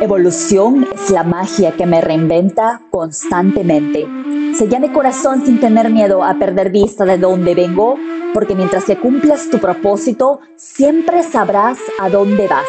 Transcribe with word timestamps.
Evolución 0.00 0.86
es 0.94 1.10
la 1.10 1.24
magia 1.24 1.72
que 1.72 1.86
me 1.86 2.00
reinventa 2.00 2.82
constantemente. 2.90 4.06
Sella 4.54 4.78
mi 4.78 4.90
corazón 4.90 5.44
sin 5.44 5.60
tener 5.60 5.90
miedo 5.90 6.22
a 6.22 6.34
perder 6.34 6.70
vista 6.70 7.04
de 7.04 7.18
dónde 7.18 7.54
vengo, 7.54 7.96
porque 8.32 8.54
mientras 8.54 8.84
que 8.84 8.96
cumplas 8.96 9.48
tu 9.50 9.58
propósito, 9.58 10.40
siempre 10.56 11.22
sabrás 11.22 11.78
a 12.00 12.08
dónde 12.08 12.48
vas. 12.48 12.66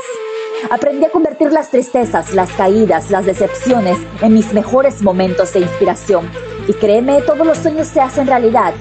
Aprendí 0.71 1.05
a 1.05 1.11
convertir 1.11 1.51
las 1.51 1.69
tristezas, 1.69 2.33
las 2.33 2.51
caídas, 2.53 3.11
las 3.11 3.25
decepciones 3.25 3.97
en 4.21 4.33
mis 4.33 4.51
mejores 4.51 5.01
momentos 5.03 5.53
de 5.53 5.59
inspiración. 5.59 6.27
Y 6.67 6.73
créeme, 6.73 7.21
todos 7.21 7.45
los 7.45 7.59
sueños 7.59 7.87
se 7.87 8.01
hacen 8.01 8.25
realidad. 8.25 8.73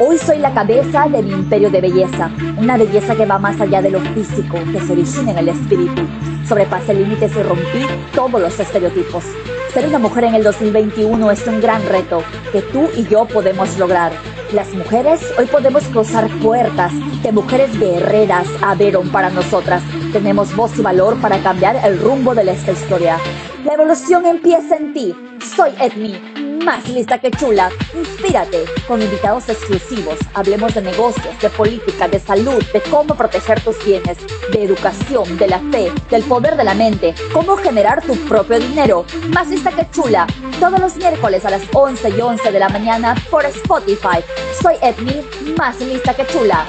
Hoy 0.00 0.18
soy 0.18 0.38
la 0.38 0.52
cabeza 0.52 1.08
de 1.08 1.22
mi 1.22 1.32
imperio 1.32 1.70
de 1.70 1.80
belleza, 1.80 2.30
una 2.58 2.76
belleza 2.76 3.16
que 3.16 3.24
va 3.24 3.38
más 3.38 3.58
allá 3.58 3.80
de 3.80 3.90
lo 3.90 4.00
físico, 4.00 4.58
que 4.70 4.80
se 4.80 4.92
origina 4.92 5.32
en 5.32 5.38
el 5.38 5.48
espíritu. 5.48 6.02
Sobrepasé 6.46 6.92
límites 6.92 7.32
y 7.34 7.42
rompí 7.42 7.86
todos 8.14 8.40
los 8.40 8.60
estereotipos. 8.60 9.24
Ser 9.72 9.86
una 9.86 9.98
mujer 9.98 10.24
en 10.24 10.34
el 10.34 10.42
2021 10.42 11.30
es 11.30 11.46
un 11.46 11.60
gran 11.60 11.86
reto 11.86 12.22
que 12.52 12.60
tú 12.60 12.88
y 12.96 13.04
yo 13.06 13.24
podemos 13.26 13.78
lograr. 13.78 14.12
Las 14.52 14.74
mujeres 14.74 15.20
hoy 15.38 15.46
podemos 15.46 15.84
cruzar 15.84 16.28
puertas 16.42 16.92
que 17.22 17.32
mujeres 17.32 17.78
guerreras 17.78 18.46
abrieron 18.60 19.08
para 19.10 19.30
nosotras. 19.30 19.82
Tenemos 20.12 20.54
voz 20.56 20.76
y 20.76 20.82
valor 20.82 21.16
para 21.20 21.40
cambiar 21.40 21.76
el 21.84 22.00
rumbo 22.00 22.34
de 22.34 22.50
esta 22.50 22.72
historia. 22.72 23.16
La 23.64 23.74
evolución 23.74 24.26
empieza 24.26 24.76
en 24.76 24.92
ti. 24.92 25.14
Soy 25.54 25.70
Edmi, 25.78 26.18
más 26.64 26.88
lista 26.88 27.18
que 27.18 27.30
chula. 27.30 27.70
Inspírate 27.94 28.64
con 28.88 29.00
invitados 29.00 29.48
exclusivos. 29.48 30.18
Hablemos 30.34 30.74
de 30.74 30.82
negocios, 30.82 31.40
de 31.40 31.48
política, 31.50 32.08
de 32.08 32.18
salud, 32.18 32.60
de 32.72 32.80
cómo 32.90 33.14
proteger 33.14 33.60
tus 33.60 33.84
bienes, 33.84 34.18
de 34.52 34.64
educación, 34.64 35.38
de 35.38 35.46
la 35.46 35.60
fe, 35.70 35.92
del 36.10 36.24
poder 36.24 36.56
de 36.56 36.64
la 36.64 36.74
mente, 36.74 37.14
cómo 37.32 37.56
generar 37.56 38.02
tu 38.02 38.16
propio 38.26 38.58
dinero. 38.58 39.04
Más 39.28 39.48
lista 39.48 39.70
que 39.70 39.88
chula. 39.90 40.26
Todos 40.58 40.80
los 40.80 40.96
miércoles 40.96 41.44
a 41.44 41.50
las 41.50 41.62
11 41.72 42.10
y 42.10 42.20
11 42.20 42.50
de 42.50 42.58
la 42.58 42.68
mañana 42.68 43.14
por 43.30 43.44
Spotify. 43.44 44.24
Soy 44.60 44.74
Edmi, 44.82 45.24
más 45.56 45.78
lista 45.80 46.14
que 46.14 46.26
chula. 46.26 46.66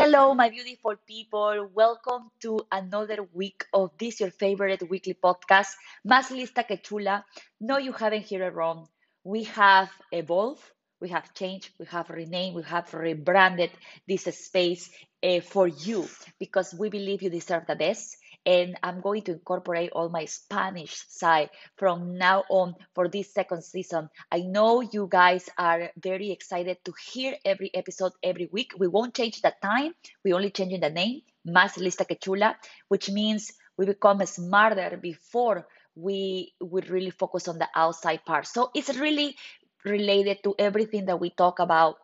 Hello, 0.00 0.32
my 0.32 0.48
beautiful 0.48 0.94
people. 1.08 1.70
Welcome 1.74 2.30
to 2.42 2.60
another 2.70 3.26
week 3.32 3.64
of 3.72 3.90
this, 3.98 4.20
your 4.20 4.30
favorite 4.30 4.88
weekly 4.88 5.14
podcast, 5.14 5.74
Más 6.06 6.30
Lista 6.30 6.62
que 6.64 6.76
Chula. 6.76 7.24
No, 7.60 7.78
you 7.78 7.92
haven't 7.92 8.30
heard 8.30 8.42
it 8.42 8.54
wrong. 8.54 8.88
We 9.24 9.42
have 9.58 9.90
evolved, 10.12 10.62
we 11.00 11.08
have 11.08 11.34
changed, 11.34 11.70
we 11.80 11.86
have 11.86 12.10
renamed, 12.10 12.54
we 12.54 12.62
have 12.62 12.94
rebranded 12.94 13.72
this 14.06 14.22
space 14.38 14.88
uh, 15.24 15.40
for 15.40 15.66
you 15.66 16.06
because 16.38 16.72
we 16.78 16.90
believe 16.90 17.22
you 17.22 17.30
deserve 17.30 17.66
the 17.66 17.74
best 17.74 18.17
and 18.48 18.78
I'm 18.82 19.02
going 19.02 19.20
to 19.24 19.32
incorporate 19.32 19.90
all 19.92 20.08
my 20.08 20.24
Spanish 20.24 21.04
side 21.08 21.50
from 21.76 22.16
now 22.16 22.44
on 22.48 22.74
for 22.94 23.06
this 23.06 23.34
second 23.34 23.62
season. 23.62 24.08
I 24.32 24.40
know 24.40 24.80
you 24.80 25.06
guys 25.10 25.50
are 25.58 25.90
very 25.98 26.30
excited 26.30 26.78
to 26.86 26.94
hear 27.12 27.36
every 27.44 27.70
episode 27.74 28.12
every 28.22 28.48
week. 28.50 28.72
We 28.78 28.88
won't 28.88 29.12
change 29.12 29.42
the 29.42 29.52
time, 29.60 29.92
we 30.24 30.32
only 30.32 30.50
changing 30.50 30.80
the 30.80 30.88
name, 30.88 31.20
Más 31.46 31.76
Lista 31.76 32.08
que 32.08 32.16
Chula, 32.16 32.56
which 32.88 33.10
means 33.10 33.52
we 33.76 33.84
become 33.84 34.24
smarter 34.24 34.96
before 34.96 35.66
we 35.94 36.54
would 36.58 36.88
really 36.88 37.10
focus 37.10 37.48
on 37.48 37.58
the 37.58 37.68
outside 37.74 38.24
part. 38.24 38.46
So 38.46 38.70
it's 38.74 38.96
really 38.96 39.36
related 39.84 40.38
to 40.44 40.54
everything 40.58 41.04
that 41.06 41.20
we 41.20 41.28
talk 41.28 41.58
about 41.58 41.96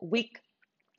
week 0.00 0.40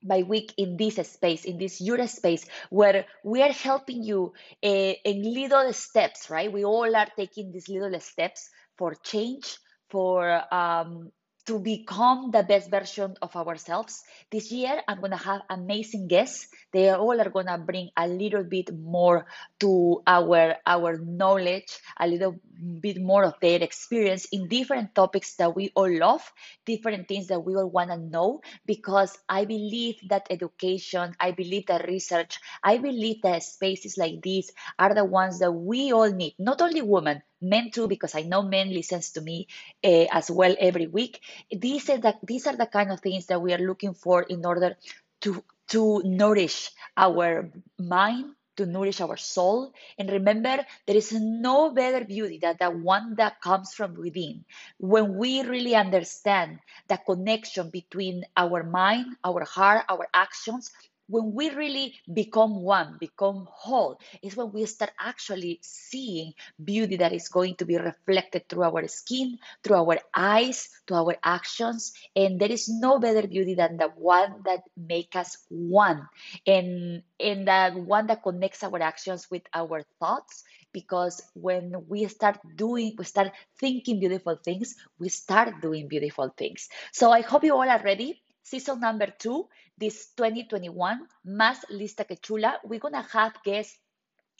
by 0.03 0.23
week 0.23 0.53
in 0.57 0.77
this 0.77 0.95
space, 0.95 1.45
in 1.45 1.57
this 1.57 1.81
your 1.81 2.05
space, 2.07 2.45
where 2.69 3.05
we 3.23 3.41
are 3.41 3.51
helping 3.51 4.03
you 4.03 4.33
uh, 4.63 4.93
in 5.05 5.23
little 5.33 5.71
steps, 5.73 6.29
right? 6.29 6.51
We 6.51 6.65
all 6.65 6.95
are 6.95 7.07
taking 7.17 7.51
these 7.51 7.69
little 7.69 7.99
steps 7.99 8.49
for 8.77 8.95
change, 8.95 9.57
for 9.89 10.41
um, 10.53 11.11
to 11.47 11.59
become 11.59 12.31
the 12.31 12.43
best 12.43 12.69
version 12.69 13.15
of 13.21 13.35
ourselves. 13.35 14.03
This 14.31 14.51
year, 14.51 14.81
I'm 14.87 15.01
gonna 15.01 15.17
have 15.17 15.41
amazing 15.49 16.07
guests. 16.07 16.47
They 16.71 16.89
all 16.89 17.19
are 17.19 17.29
gonna 17.29 17.57
bring 17.57 17.89
a 17.97 18.07
little 18.07 18.43
bit 18.43 18.73
more 18.73 19.25
to 19.59 20.01
our 20.07 20.57
our 20.65 20.97
knowledge, 20.97 21.77
a 21.99 22.07
little 22.07 22.35
bit 22.79 23.01
more 23.01 23.23
of 23.23 23.35
their 23.41 23.61
experience 23.61 24.25
in 24.31 24.47
different 24.47 24.93
topics 24.95 25.35
that 25.35 25.55
we 25.55 25.71
all 25.75 25.91
love, 25.91 26.21
different 26.65 27.07
things 27.07 27.27
that 27.27 27.39
we 27.39 27.55
all 27.55 27.69
wanna 27.69 27.97
know. 27.97 28.41
Because 28.65 29.17
I 29.27 29.45
believe 29.45 29.97
that 30.09 30.27
education, 30.29 31.15
I 31.19 31.31
believe 31.31 31.67
that 31.67 31.87
research, 31.87 32.39
I 32.63 32.77
believe 32.77 33.21
that 33.23 33.43
spaces 33.43 33.97
like 33.97 34.21
these 34.21 34.51
are 34.79 34.93
the 34.93 35.05
ones 35.05 35.39
that 35.39 35.51
we 35.51 35.91
all 35.91 36.11
need. 36.11 36.35
Not 36.39 36.61
only 36.61 36.81
women, 36.81 37.21
men 37.41 37.71
too, 37.71 37.87
because 37.87 38.15
I 38.15 38.21
know 38.21 38.41
men 38.43 38.73
listens 38.73 39.11
to 39.11 39.21
me 39.21 39.47
uh, 39.83 40.05
as 40.11 40.29
well 40.31 40.55
every 40.59 40.87
week. 40.87 41.21
These 41.51 41.89
are 41.89 41.97
the 41.97 42.15
these 42.23 42.47
are 42.47 42.55
the 42.55 42.67
kind 42.67 42.91
of 42.91 42.99
things 43.01 43.27
that 43.27 43.41
we 43.41 43.53
are 43.53 43.57
looking 43.59 43.93
for 43.93 44.23
in 44.23 44.45
order 44.45 44.77
to 45.21 45.43
to 45.69 46.01
nourish 46.03 46.71
our 46.97 47.49
mind 47.79 48.35
to 48.57 48.65
nourish 48.65 49.01
our 49.01 49.17
soul. 49.17 49.73
And 49.97 50.09
remember, 50.09 50.65
there 50.85 50.95
is 50.97 51.11
no 51.13 51.71
better 51.71 52.03
beauty 52.05 52.37
than 52.37 52.57
the 52.59 52.69
one 52.69 53.15
that 53.15 53.41
comes 53.41 53.73
from 53.73 53.95
within. 53.95 54.45
When 54.77 55.17
we 55.17 55.41
really 55.43 55.75
understand 55.75 56.59
the 56.87 56.97
connection 56.97 57.69
between 57.69 58.25
our 58.35 58.63
mind, 58.63 59.15
our 59.23 59.43
heart, 59.45 59.85
our 59.89 60.07
actions, 60.13 60.71
when 61.11 61.33
we 61.33 61.49
really 61.49 61.95
become 62.11 62.61
one, 62.63 62.95
become 62.99 63.45
whole, 63.51 63.99
is 64.23 64.35
when 64.37 64.51
we 64.53 64.65
start 64.65 64.91
actually 64.97 65.59
seeing 65.61 66.33
beauty 66.63 66.95
that 66.97 67.11
is 67.11 67.27
going 67.27 67.55
to 67.55 67.65
be 67.65 67.77
reflected 67.77 68.47
through 68.47 68.63
our 68.63 68.87
skin, 68.87 69.37
through 69.61 69.75
our 69.75 69.99
eyes, 70.15 70.69
to 70.87 70.95
our 70.95 71.15
actions. 71.21 71.91
And 72.15 72.39
there 72.39 72.51
is 72.51 72.69
no 72.69 72.97
better 72.97 73.27
beauty 73.27 73.55
than 73.55 73.75
the 73.75 73.89
one 73.89 74.41
that 74.45 74.63
makes 74.77 75.15
us 75.17 75.37
one. 75.49 76.07
And, 76.47 77.03
and 77.19 77.47
that 77.47 77.75
one 77.75 78.07
that 78.07 78.23
connects 78.23 78.63
our 78.63 78.81
actions 78.81 79.27
with 79.29 79.43
our 79.53 79.83
thoughts 79.99 80.43
because 80.73 81.21
when 81.33 81.73
we 81.89 82.07
start 82.07 82.39
doing 82.55 82.95
we 82.97 83.03
start 83.03 83.31
thinking 83.59 83.99
beautiful 83.99 84.37
things 84.37 84.75
we 84.99 85.09
start 85.09 85.59
doing 85.61 85.89
beautiful 85.89 86.29
things 86.37 86.69
so 86.93 87.11
i 87.11 87.19
hope 87.19 87.43
you 87.43 87.53
all 87.53 87.69
are 87.69 87.81
ready 87.83 88.21
season 88.43 88.79
number 88.79 89.07
two, 89.17 89.47
this 89.77 90.13
2021, 90.15 91.07
Más 91.25 91.59
Lista 91.69 92.05
que 92.05 92.17
Chula. 92.17 92.59
We're 92.63 92.79
going 92.79 92.93
to 92.93 93.07
have 93.13 93.41
guests 93.43 93.77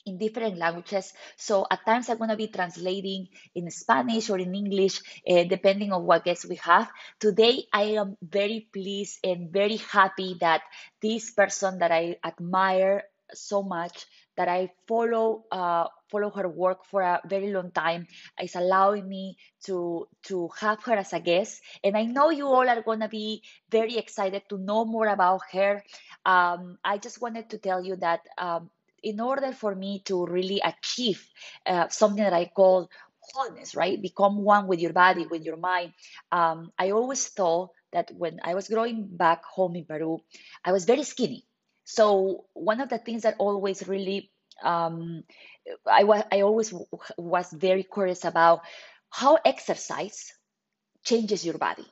in 0.06 0.18
different 0.18 0.58
languages. 0.58 1.14
So 1.38 1.66
at 1.70 1.86
times 1.86 2.10
I'm 2.10 2.18
going 2.18 2.30
to 2.30 2.36
be 2.36 2.48
translating 2.48 3.28
in 3.56 3.70
Spanish 3.70 4.30
or 4.30 4.40
in 4.40 4.56
English, 4.56 5.02
uh, 5.28 5.44
depending 5.44 5.92
on 5.92 6.06
what 6.06 6.26
guests 6.26 6.46
we 6.46 6.56
have. 6.58 6.90
Today, 7.20 7.66
I 7.72 8.02
am 8.02 8.18
very 8.22 8.68
pleased 8.74 9.20
and 9.24 9.52
very 9.52 9.78
happy 9.78 10.38
that 10.40 10.62
this 11.02 11.32
person 11.32 11.80
that 11.80 11.92
I 11.92 12.18
admire 12.24 13.04
so 13.34 13.64
much 13.64 14.06
that 14.42 14.50
I 14.50 14.74
follow 14.90 15.46
uh, 15.54 15.88
follow 16.10 16.32
her 16.34 16.50
work 16.50 16.86
for 16.90 17.02
a 17.06 17.22
very 17.30 17.54
long 17.54 17.72
time. 17.72 18.08
Is 18.42 18.56
allowing 18.58 19.08
me 19.08 19.38
to 19.70 20.08
to 20.34 20.50
have 20.60 20.82
her 20.84 20.98
as 20.98 21.14
a 21.14 21.20
guest. 21.22 21.62
And 21.84 21.96
i 21.98 22.04
know 22.06 22.30
you 22.32 22.48
all 22.48 22.68
are 22.68 22.82
going 22.82 23.02
to 23.06 23.10
be 23.10 23.44
very 23.70 23.98
excited 23.98 24.44
to 24.50 24.58
know 24.58 24.86
more 24.86 25.08
about 25.08 25.42
her. 25.54 25.84
Um, 26.26 26.78
i 26.84 26.98
just 26.98 27.22
wanted 27.22 27.50
to 27.52 27.58
tell 27.58 27.84
you 27.86 27.96
that 27.98 28.22
um, 28.38 28.70
in 29.04 29.20
order 29.20 29.52
for 29.54 29.76
me 29.76 30.02
to 30.06 30.26
really 30.26 30.62
achieve 30.64 31.28
uh, 31.66 31.88
something 31.90 32.24
that 32.24 32.34
i 32.34 32.46
call 32.46 32.90
wholeness 33.34 33.76
right? 33.76 34.02
Become 34.02 34.44
one 34.44 34.68
with 34.68 34.80
your 34.80 34.94
body 34.94 35.26
with 35.28 35.44
your 35.44 35.58
mind. 35.58 35.94
Um, 36.32 36.72
i 36.78 36.92
always 36.92 37.28
thought 37.30 37.72
that 37.94 38.12
when 38.18 38.40
i 38.44 38.56
was 38.56 38.68
growing 38.70 39.08
back 39.08 39.44
home 39.46 39.76
in 39.76 39.86
peru 39.86 40.20
i 40.66 40.72
was 40.72 40.86
very 40.86 41.04
skinny 41.04 41.46
so 41.84 42.46
one 42.54 42.82
of 42.82 42.90
the 42.90 42.98
things 42.98 43.24
that 43.24 43.36
always 43.40 43.88
really 43.88 44.32
um, 44.64 45.24
I 45.90 46.04
was 46.04 46.24
I 46.32 46.42
always 46.42 46.74
was 47.18 47.52
very 47.52 47.84
curious 47.84 48.26
about 48.26 48.62
how 49.10 49.38
exercise 49.44 50.34
changes 51.04 51.46
your 51.46 51.58
body, 51.58 51.86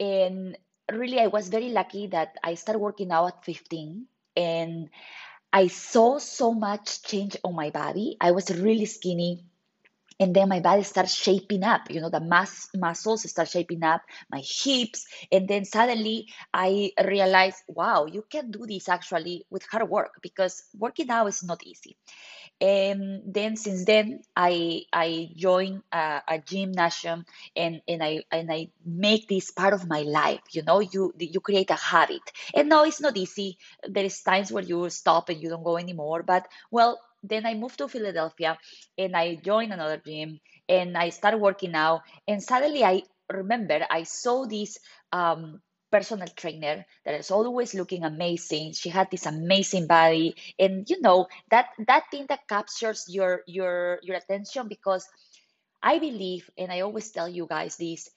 and 0.00 0.56
really 0.90 1.20
I 1.20 1.28
was 1.28 1.48
very 1.48 1.70
lucky 1.70 2.08
that 2.08 2.36
I 2.42 2.54
started 2.54 2.80
working 2.80 3.12
out 3.12 3.26
at 3.26 3.44
15 3.44 4.06
and 4.36 4.88
I 5.52 5.68
saw 5.68 6.18
so 6.18 6.52
much 6.54 7.02
change 7.02 7.36
on 7.44 7.54
my 7.54 7.70
body. 7.70 8.16
I 8.20 8.32
was 8.32 8.50
really 8.50 8.86
skinny 8.86 9.44
and 10.22 10.34
then 10.36 10.48
my 10.48 10.60
body 10.60 10.82
starts 10.84 11.14
shaping 11.14 11.64
up 11.64 11.90
you 11.90 12.00
know 12.00 12.10
the 12.10 12.20
mass 12.20 12.68
muscles 12.76 13.28
start 13.30 13.48
shaping 13.48 13.82
up 13.82 14.02
my 14.30 14.42
hips 14.44 15.06
and 15.32 15.48
then 15.48 15.64
suddenly 15.64 16.28
i 16.54 16.92
realize 17.04 17.62
wow 17.68 18.06
you 18.06 18.24
can 18.30 18.50
do 18.50 18.66
this 18.66 18.88
actually 18.88 19.44
with 19.50 19.64
hard 19.70 19.88
work 19.88 20.12
because 20.22 20.62
working 20.78 21.10
out 21.10 21.26
is 21.26 21.42
not 21.42 21.62
easy. 21.66 21.96
And 22.60 23.22
then 23.34 23.56
since 23.56 23.84
then 23.84 24.20
i 24.36 24.82
i 24.92 25.30
joined 25.36 25.82
a, 25.92 26.22
a 26.28 26.38
gymnasium 26.38 27.24
and 27.56 27.82
and 27.88 28.02
i 28.02 28.22
and 28.30 28.52
i 28.52 28.68
make 28.84 29.28
this 29.28 29.50
part 29.50 29.74
of 29.74 29.88
my 29.88 30.02
life 30.02 30.40
you 30.52 30.62
know 30.62 30.80
you 30.80 31.12
you 31.18 31.40
create 31.40 31.70
a 31.70 31.74
habit. 31.76 32.22
And 32.54 32.68
no 32.68 32.84
it's 32.84 33.00
not 33.00 33.16
easy. 33.16 33.58
There 33.88 34.04
is 34.04 34.22
times 34.22 34.52
where 34.52 34.62
you 34.64 34.88
stop 34.90 35.28
and 35.28 35.42
you 35.42 35.48
don't 35.50 35.64
go 35.64 35.76
anymore 35.78 36.22
but 36.22 36.46
well 36.70 37.00
then 37.22 37.46
I 37.46 37.54
moved 37.54 37.78
to 37.78 37.88
Philadelphia 37.88 38.58
and 38.98 39.16
I 39.16 39.36
joined 39.36 39.72
another 39.72 40.00
gym 40.04 40.40
and 40.68 40.96
I 40.96 41.10
started 41.10 41.38
working 41.38 41.74
out. 41.74 42.02
And 42.26 42.42
suddenly 42.42 42.84
I 42.84 43.02
remember 43.30 43.86
I 43.90 44.02
saw 44.04 44.46
this 44.46 44.78
um, 45.12 45.60
personal 45.90 46.28
trainer 46.28 46.84
that 47.04 47.14
is 47.14 47.30
always 47.30 47.74
looking 47.74 48.04
amazing. 48.04 48.72
She 48.72 48.88
had 48.88 49.10
this 49.10 49.26
amazing 49.26 49.86
body, 49.86 50.34
and 50.58 50.88
you 50.88 51.00
know 51.00 51.26
that 51.50 51.68
that 51.86 52.04
thing 52.10 52.26
that 52.28 52.48
captures 52.48 53.06
your 53.08 53.42
your 53.46 53.98
your 54.02 54.16
attention 54.16 54.68
because 54.68 55.06
I 55.82 55.98
believe, 55.98 56.50
and 56.58 56.72
I 56.72 56.80
always 56.80 57.10
tell 57.10 57.28
you 57.28 57.46
guys 57.46 57.76
this: 57.76 58.10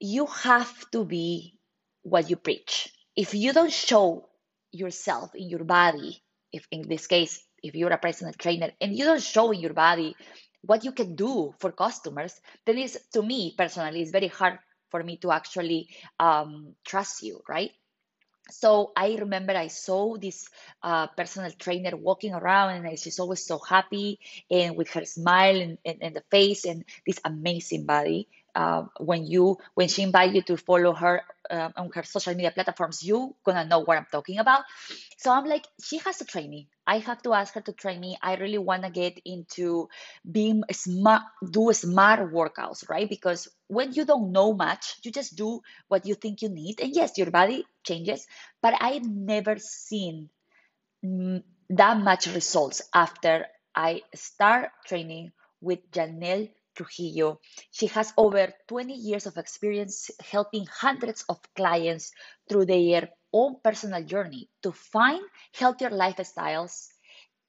you 0.00 0.26
have 0.26 0.90
to 0.92 1.04
be 1.04 1.58
what 2.02 2.30
you 2.30 2.36
preach. 2.36 2.88
If 3.16 3.34
you 3.34 3.52
don't 3.52 3.72
show 3.72 4.28
yourself 4.72 5.34
in 5.34 5.48
your 5.48 5.64
body, 5.64 6.22
if 6.52 6.66
in 6.70 6.88
this 6.88 7.06
case, 7.06 7.42
if 7.62 7.74
you're 7.74 7.92
a 7.92 7.98
personal 7.98 8.32
trainer 8.32 8.70
and 8.80 8.96
you 8.96 9.04
don't 9.04 9.22
show 9.22 9.50
in 9.52 9.60
your 9.60 9.74
body 9.74 10.16
what 10.62 10.84
you 10.84 10.92
can 10.92 11.14
do 11.16 11.54
for 11.58 11.72
customers, 11.72 12.38
then 12.66 12.78
it's 12.78 12.98
to 13.12 13.22
me 13.22 13.54
personally, 13.56 14.02
it's 14.02 14.10
very 14.10 14.28
hard 14.28 14.58
for 14.90 15.02
me 15.02 15.16
to 15.18 15.32
actually 15.32 15.88
um, 16.18 16.74
trust 16.84 17.22
you, 17.22 17.40
right? 17.48 17.70
So 18.50 18.92
I 18.96 19.14
remember 19.16 19.52
I 19.56 19.68
saw 19.68 20.16
this 20.16 20.48
uh, 20.82 21.06
personal 21.08 21.52
trainer 21.52 21.96
walking 21.96 22.34
around, 22.34 22.84
and 22.84 22.98
she's 22.98 23.18
always 23.20 23.46
so 23.46 23.58
happy 23.58 24.18
and 24.50 24.76
with 24.76 24.90
her 24.90 25.04
smile 25.04 25.60
and, 25.60 25.78
and, 25.84 25.98
and 26.02 26.16
the 26.16 26.22
face 26.30 26.64
and 26.64 26.84
this 27.06 27.20
amazing 27.24 27.86
body. 27.86 28.28
Uh, 28.52 28.86
when 28.98 29.24
you 29.26 29.58
when 29.74 29.86
she 29.86 30.02
invite 30.02 30.34
you 30.34 30.42
to 30.42 30.56
follow 30.56 30.92
her 30.92 31.22
uh, 31.48 31.70
on 31.76 31.90
her 31.94 32.02
social 32.02 32.34
media 32.34 32.50
platforms, 32.50 33.02
you 33.04 33.36
gonna 33.44 33.64
know 33.64 33.78
what 33.78 33.96
I'm 33.96 34.06
talking 34.10 34.38
about. 34.38 34.64
So 35.18 35.30
I'm 35.30 35.44
like, 35.46 35.66
she 35.80 35.98
has 35.98 36.18
to 36.18 36.24
train 36.24 36.50
me. 36.50 36.66
I 36.90 36.98
have 37.06 37.22
to 37.22 37.34
ask 37.34 37.54
her 37.54 37.60
to 37.60 37.72
train 37.72 38.00
me. 38.00 38.18
I 38.20 38.34
really 38.34 38.58
want 38.58 38.82
to 38.82 38.90
get 38.90 39.20
into 39.24 39.88
being 40.26 40.64
smart, 40.72 41.22
do 41.48 41.72
smart 41.72 42.32
workouts, 42.32 42.88
right? 42.90 43.08
Because 43.08 43.46
when 43.68 43.92
you 43.92 44.04
don't 44.04 44.32
know 44.32 44.52
much, 44.54 44.96
you 45.04 45.12
just 45.12 45.36
do 45.36 45.60
what 45.86 46.04
you 46.04 46.16
think 46.16 46.42
you 46.42 46.48
need. 46.48 46.80
And 46.80 46.92
yes, 46.92 47.16
your 47.16 47.30
body 47.30 47.64
changes, 47.86 48.26
but 48.60 48.74
I've 48.80 49.06
never 49.06 49.56
seen 49.60 50.30
mm, 51.04 51.44
that 51.70 51.96
much 51.98 52.26
results 52.26 52.82
after 52.92 53.46
I 53.72 54.02
start 54.12 54.70
training 54.84 55.30
with 55.60 55.88
Janelle 55.92 56.50
Trujillo. 56.74 57.38
She 57.70 57.86
has 57.86 58.12
over 58.16 58.52
20 58.66 58.94
years 58.94 59.26
of 59.26 59.36
experience 59.36 60.10
helping 60.18 60.66
hundreds 60.66 61.24
of 61.28 61.38
clients 61.54 62.10
through 62.48 62.66
their 62.66 63.10
own 63.32 63.56
personal 63.62 64.02
journey 64.04 64.48
to 64.62 64.72
find 64.72 65.22
healthier 65.52 65.90
lifestyles 65.90 66.88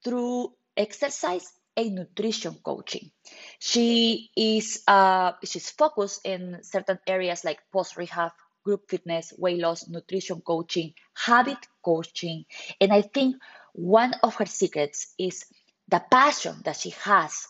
through 0.03 0.53
exercise 0.75 1.51
and 1.75 1.95
nutrition 1.95 2.55
coaching. 2.63 3.11
She 3.59 4.29
is 4.35 4.83
uh, 4.87 5.33
she's 5.43 5.69
focused 5.69 6.25
in 6.25 6.59
certain 6.63 6.99
areas 7.07 7.43
like 7.43 7.59
post 7.71 7.97
rehab, 7.97 8.31
group 8.63 8.89
fitness, 8.89 9.33
weight 9.37 9.59
loss, 9.59 9.87
nutrition 9.87 10.41
coaching, 10.41 10.93
habit 11.13 11.57
coaching, 11.83 12.45
and 12.79 12.91
I 12.91 13.01
think 13.01 13.37
one 13.73 14.13
of 14.23 14.35
her 14.35 14.45
secrets 14.45 15.13
is 15.17 15.45
the 15.87 16.03
passion 16.11 16.61
that 16.65 16.77
she 16.77 16.91
has 17.03 17.47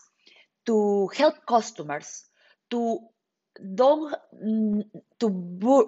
to 0.66 1.08
help 1.08 1.44
customers 1.46 2.24
to 2.70 3.00
don't 3.74 4.14
mm, 4.34 4.84
to 5.20 5.28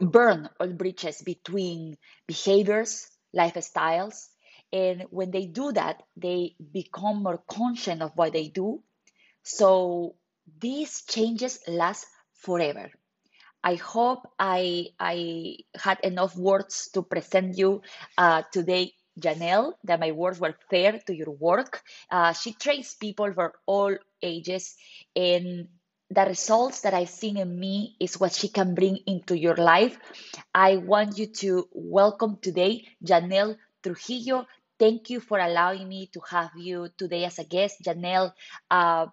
burn 0.00 0.49
all 0.61 0.69
bridges 0.69 1.22
between 1.22 1.96
behaviors, 2.26 3.08
lifestyles, 3.37 4.28
and 4.72 5.05
when 5.11 5.31
they 5.31 5.46
do 5.46 5.72
that, 5.72 6.02
they 6.16 6.56
become 6.72 7.22
more 7.22 7.43
conscious 7.49 8.00
of 8.00 8.12
what 8.16 8.32
they 8.32 8.49
do. 8.49 8.82
So 9.44 10.16
these 10.61 11.02
changes 11.05 11.61
last 11.69 12.06
forever. 12.34 12.90
I 13.62 13.75
hope 13.76 14.26
I 14.38 14.88
I 15.00 15.56
had 15.75 16.00
enough 16.05 16.37
words 16.37 16.90
to 16.94 17.02
present 17.02 17.56
you 17.58 17.82
uh, 18.19 18.43
today, 18.52 18.93
Janelle, 19.19 19.75
that 19.84 20.00
my 20.00 20.12
words 20.12 20.38
were 20.40 20.56
fair 20.70 21.00
to 21.06 21.14
your 21.14 21.31
work. 21.31 21.82
Uh, 22.11 22.32
she 22.32 22.52
trains 22.52 22.94
people 22.94 23.32
for 23.32 23.55
all 23.66 23.96
ages, 24.22 24.76
and 25.16 25.69
the 26.14 26.25
results 26.25 26.82
that 26.82 26.94
I've 26.94 27.11
seen 27.11 27.37
in 27.37 27.58
me 27.58 27.96
is 27.99 28.20
what 28.20 28.32
she 28.32 28.49
can 28.49 28.75
bring 28.75 28.99
into 29.06 29.37
your 29.37 29.56
life. 29.56 29.99
I 30.55 30.76
want 30.76 31.19
you 31.19 31.26
to 31.43 31.69
welcome 31.72 32.38
today 32.40 32.87
Janelle 33.05 33.56
Trujillo. 33.82 34.46
Thank 34.78 35.11
you 35.11 35.20
for 35.20 35.38
allowing 35.38 35.88
me 35.88 36.08
to 36.12 36.20
have 36.31 36.50
you 36.56 36.88
today 36.96 37.25
as 37.25 37.38
a 37.38 37.44
guest. 37.44 37.82
Janelle, 37.84 38.32
uh, 38.70 39.06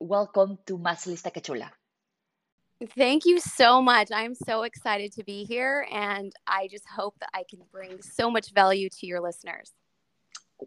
welcome 0.00 0.58
to 0.66 0.78
Más 0.78 1.06
Lista 1.06 1.30
Que 1.30 1.40
Thank 2.96 3.26
you 3.26 3.38
so 3.38 3.82
much. 3.82 4.08
I'm 4.12 4.34
so 4.34 4.62
excited 4.62 5.12
to 5.14 5.24
be 5.24 5.44
here, 5.44 5.86
and 5.92 6.32
I 6.46 6.66
just 6.68 6.86
hope 6.88 7.14
that 7.20 7.30
I 7.34 7.44
can 7.48 7.60
bring 7.70 8.00
so 8.02 8.30
much 8.30 8.52
value 8.52 8.88
to 8.88 9.06
your 9.06 9.20
listeners. 9.20 9.70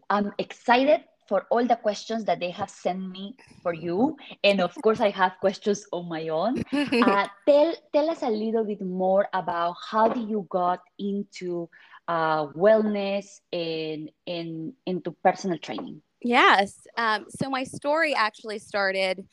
I'm 0.08 0.32
excited 0.38 1.04
for 1.26 1.46
all 1.50 1.64
the 1.66 1.76
questions 1.76 2.24
that 2.24 2.40
they 2.40 2.50
have 2.50 2.70
sent 2.70 3.00
me 3.10 3.36
for 3.62 3.72
you. 3.72 4.16
And 4.42 4.60
of 4.60 4.74
course, 4.82 5.00
I 5.00 5.10
have 5.10 5.32
questions 5.40 5.86
on 5.92 6.08
my 6.08 6.28
own. 6.28 6.62
Uh, 7.04 7.28
tell, 7.46 7.74
tell 7.92 8.10
us 8.10 8.22
a 8.22 8.30
little 8.30 8.64
bit 8.64 8.80
more 8.80 9.28
about 9.32 9.76
how 9.90 10.08
did 10.08 10.28
you 10.28 10.46
got 10.48 10.80
into 10.98 11.68
uh, 12.08 12.46
wellness 12.48 13.40
and, 13.52 14.10
and 14.26 14.72
into 14.86 15.10
personal 15.22 15.58
training? 15.58 16.00
Yes. 16.22 16.86
Um, 16.96 17.26
so 17.28 17.50
my 17.50 17.64
story 17.64 18.14
actually 18.14 18.58
started 18.58 19.26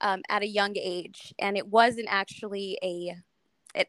um, 0.00 0.22
at 0.28 0.42
a 0.42 0.46
young 0.46 0.74
age, 0.76 1.34
and 1.38 1.56
it 1.56 1.68
wasn't 1.68 2.08
actually 2.10 2.78
a. 2.82 3.14
It 3.74 3.88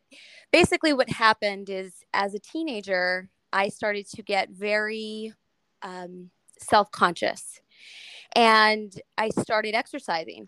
basically 0.52 0.94
what 0.94 1.10
happened 1.10 1.70
is 1.70 2.04
as 2.14 2.34
a 2.34 2.40
teenager, 2.40 3.30
I 3.52 3.70
started 3.70 4.08
to 4.16 4.22
get 4.22 4.50
very 4.50 5.34
um, 5.82 6.30
self 6.60 6.92
conscious. 6.92 7.62
And 8.36 8.94
I 9.18 9.30
started 9.30 9.76
exercising. 9.76 10.48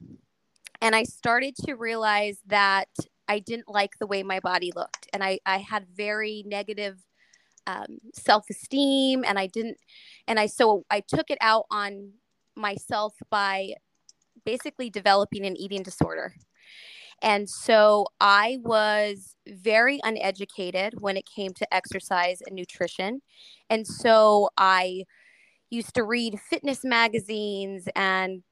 And 0.82 0.96
I 0.96 1.04
started 1.04 1.56
to 1.66 1.76
realize 1.76 2.40
that 2.48 2.90
I 3.28 3.40
didn't 3.40 3.70
like 3.70 3.98
the 4.00 4.08
way 4.08 4.24
my 4.24 4.40
body 4.40 4.72
looked. 4.76 5.08
And 5.14 5.24
I, 5.24 5.40
I 5.46 5.58
had 5.58 5.88
very 5.96 6.44
negative 6.46 6.98
um, 7.68 8.00
self 8.14 8.46
esteem. 8.50 9.24
And 9.26 9.40
I 9.40 9.48
didn't, 9.48 9.78
and 10.28 10.40
I, 10.40 10.48
so 10.48 10.86
I 10.90 11.02
took 11.02 11.30
it 11.30 11.38
out 11.42 11.66
on 11.72 12.12
myself 12.56 13.14
by 13.30 13.74
basically 14.46 14.90
developing 14.90 15.46
an 15.46 15.58
eating 15.58 15.84
disorder. 15.84 16.34
And 17.22 17.50
so 17.50 18.08
I 18.20 18.60
was 18.62 19.36
very 19.48 20.00
uneducated 20.04 20.96
when 21.00 21.18
it 21.18 21.26
came 21.26 21.54
to 21.54 21.74
exercise 21.74 22.42
and 22.46 22.56
nutrition. 22.56 23.22
And 23.70 23.88
so 23.88 24.50
I 24.58 25.06
used 25.70 25.96
to 25.96 26.04
read 26.04 26.40
fitness 26.40 26.84
magazines 26.84 27.88
and 27.96 28.44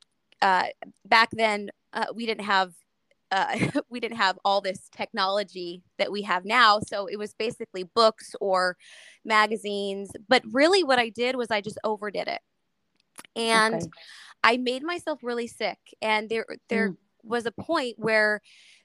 uh, 0.42 0.66
back 1.06 1.30
then 1.32 1.70
uh, 1.94 2.06
we 2.14 2.26
didn't 2.26 2.46
have 2.46 2.74
uh, 3.32 3.58
we 3.90 4.00
didn't 4.00 4.18
have 4.18 4.38
all 4.46 4.62
this 4.62 4.90
technology 4.96 5.82
that 5.98 6.12
we 6.12 6.22
have 6.22 6.46
now. 6.46 6.80
So 6.80 7.08
it 7.08 7.18
was 7.18 7.34
basically 7.34 7.84
books 7.84 8.36
or 8.40 8.78
magazines. 9.26 10.12
But 10.28 10.44
really 10.52 10.84
what 10.84 11.00
i 11.00 11.10
did 11.10 11.36
was 11.36 11.50
i 11.50 11.62
just 11.62 11.80
overdid 11.84 12.28
it. 12.28 12.42
And 13.36 13.76
okay. 13.76 13.88
i 14.44 14.58
made 14.58 14.84
myself 14.84 15.20
really 15.24 15.48
sick. 15.48 15.80
And 16.02 16.30
there 16.30 16.46
there 16.70 16.92
mm. 16.92 16.98
was 17.24 17.46
a 17.46 17.52
point 17.52 17.96
where 17.98 18.42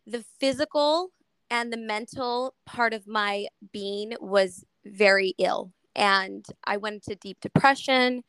the 0.07 0.25
physical 0.41 1.11
and 1.51 1.73
the 1.73 1.79
mental 1.79 2.55
part 2.67 2.93
of 2.93 3.07
my 3.07 3.47
being 3.73 4.15
was 4.21 4.65
very 4.85 5.35
ill 5.39 5.73
and 5.99 6.47
I 6.65 6.79
went 6.79 6.95
into 7.07 7.17
deep 7.17 7.41
depression. 7.41 8.23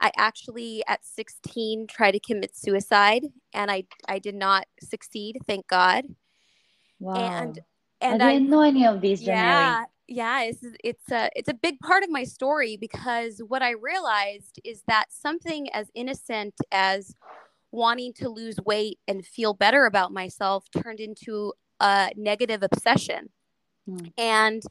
I 0.00 0.12
actually, 0.16 0.82
at 0.88 1.04
16, 1.04 1.88
tried 1.88 2.12
to 2.12 2.20
commit 2.20 2.56
suicide, 2.56 3.26
and 3.52 3.70
I 3.70 3.84
I 4.08 4.18
did 4.18 4.34
not 4.34 4.66
succeed. 4.82 5.38
Thank 5.46 5.66
God. 5.66 6.04
Wow. 6.98 7.14
And 7.14 7.60
and 8.00 8.22
I 8.22 8.34
didn't 8.34 8.48
I, 8.48 8.50
know 8.50 8.62
any 8.62 8.86
of 8.86 9.02
these. 9.02 9.20
Yeah, 9.20 9.84
yeah. 10.08 10.42
It's 10.44 10.64
it's 10.82 11.10
a 11.10 11.28
it's 11.36 11.50
a 11.50 11.54
big 11.54 11.78
part 11.80 12.02
of 12.02 12.08
my 12.08 12.24
story 12.24 12.78
because 12.80 13.42
what 13.46 13.62
I 13.62 13.72
realized 13.72 14.58
is 14.64 14.82
that 14.86 15.06
something 15.10 15.68
as 15.74 15.90
innocent 15.94 16.54
as 16.72 17.14
wanting 17.72 18.12
to 18.14 18.28
lose 18.28 18.56
weight 18.64 18.98
and 19.06 19.24
feel 19.24 19.52
better 19.52 19.84
about 19.84 20.12
myself 20.12 20.66
turned 20.82 20.98
into 20.98 21.52
a 21.78 22.10
negative 22.16 22.62
obsession 22.62 23.28
Mm. 23.88 24.12
And 24.18 24.62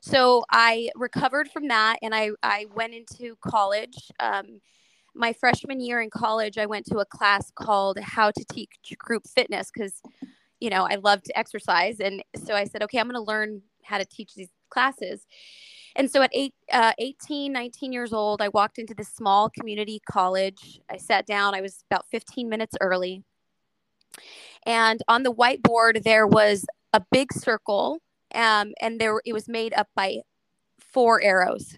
so 0.00 0.44
I 0.50 0.90
recovered 0.96 1.50
from 1.50 1.68
that 1.68 1.98
and 2.02 2.14
I, 2.14 2.30
I 2.42 2.66
went 2.74 2.94
into 2.94 3.36
college. 3.46 4.10
Um, 4.20 4.60
my 5.14 5.32
freshman 5.32 5.80
year 5.80 6.00
in 6.00 6.10
college, 6.10 6.58
I 6.58 6.66
went 6.66 6.86
to 6.86 6.98
a 6.98 7.04
class 7.04 7.50
called 7.54 7.98
How 8.00 8.30
to 8.30 8.44
Teach 8.50 8.70
Group 8.98 9.28
Fitness 9.28 9.70
because, 9.72 10.02
you 10.60 10.70
know, 10.70 10.88
I 10.90 10.96
love 10.96 11.22
to 11.22 11.38
exercise. 11.38 12.00
And 12.00 12.22
so 12.44 12.54
I 12.54 12.64
said, 12.64 12.82
okay, 12.82 12.98
I'm 12.98 13.06
going 13.06 13.14
to 13.14 13.20
learn 13.20 13.62
how 13.84 13.98
to 13.98 14.04
teach 14.04 14.34
these 14.34 14.50
classes. 14.70 15.26
and 15.94 16.10
so 16.10 16.22
at 16.22 16.30
eight, 16.32 16.54
uh, 16.72 16.92
18 16.98 17.52
19 17.52 17.92
years 17.92 18.12
old 18.12 18.42
i 18.42 18.48
walked 18.48 18.78
into 18.78 18.94
this 18.94 19.08
small 19.08 19.48
community 19.48 20.00
college 20.10 20.80
i 20.90 20.96
sat 20.96 21.26
down 21.26 21.54
i 21.54 21.60
was 21.60 21.84
about 21.90 22.04
15 22.10 22.48
minutes 22.48 22.76
early 22.80 23.22
and 24.66 25.00
on 25.06 25.22
the 25.22 25.32
whiteboard 25.32 26.02
there 26.02 26.26
was 26.26 26.66
a 26.92 27.00
big 27.12 27.32
circle 27.32 28.00
um, 28.34 28.72
and 28.80 29.00
there 29.00 29.20
it 29.24 29.32
was 29.32 29.48
made 29.48 29.72
up 29.74 29.88
by 29.94 30.18
four 30.78 31.22
arrows 31.22 31.76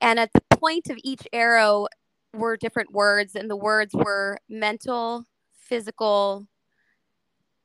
and 0.00 0.18
at 0.18 0.30
the 0.32 0.56
point 0.56 0.88
of 0.90 0.98
each 1.02 1.26
arrow 1.32 1.86
were 2.34 2.56
different 2.56 2.92
words 2.92 3.34
and 3.34 3.50
the 3.50 3.56
words 3.56 3.94
were 3.94 4.38
mental 4.48 5.24
physical 5.58 6.46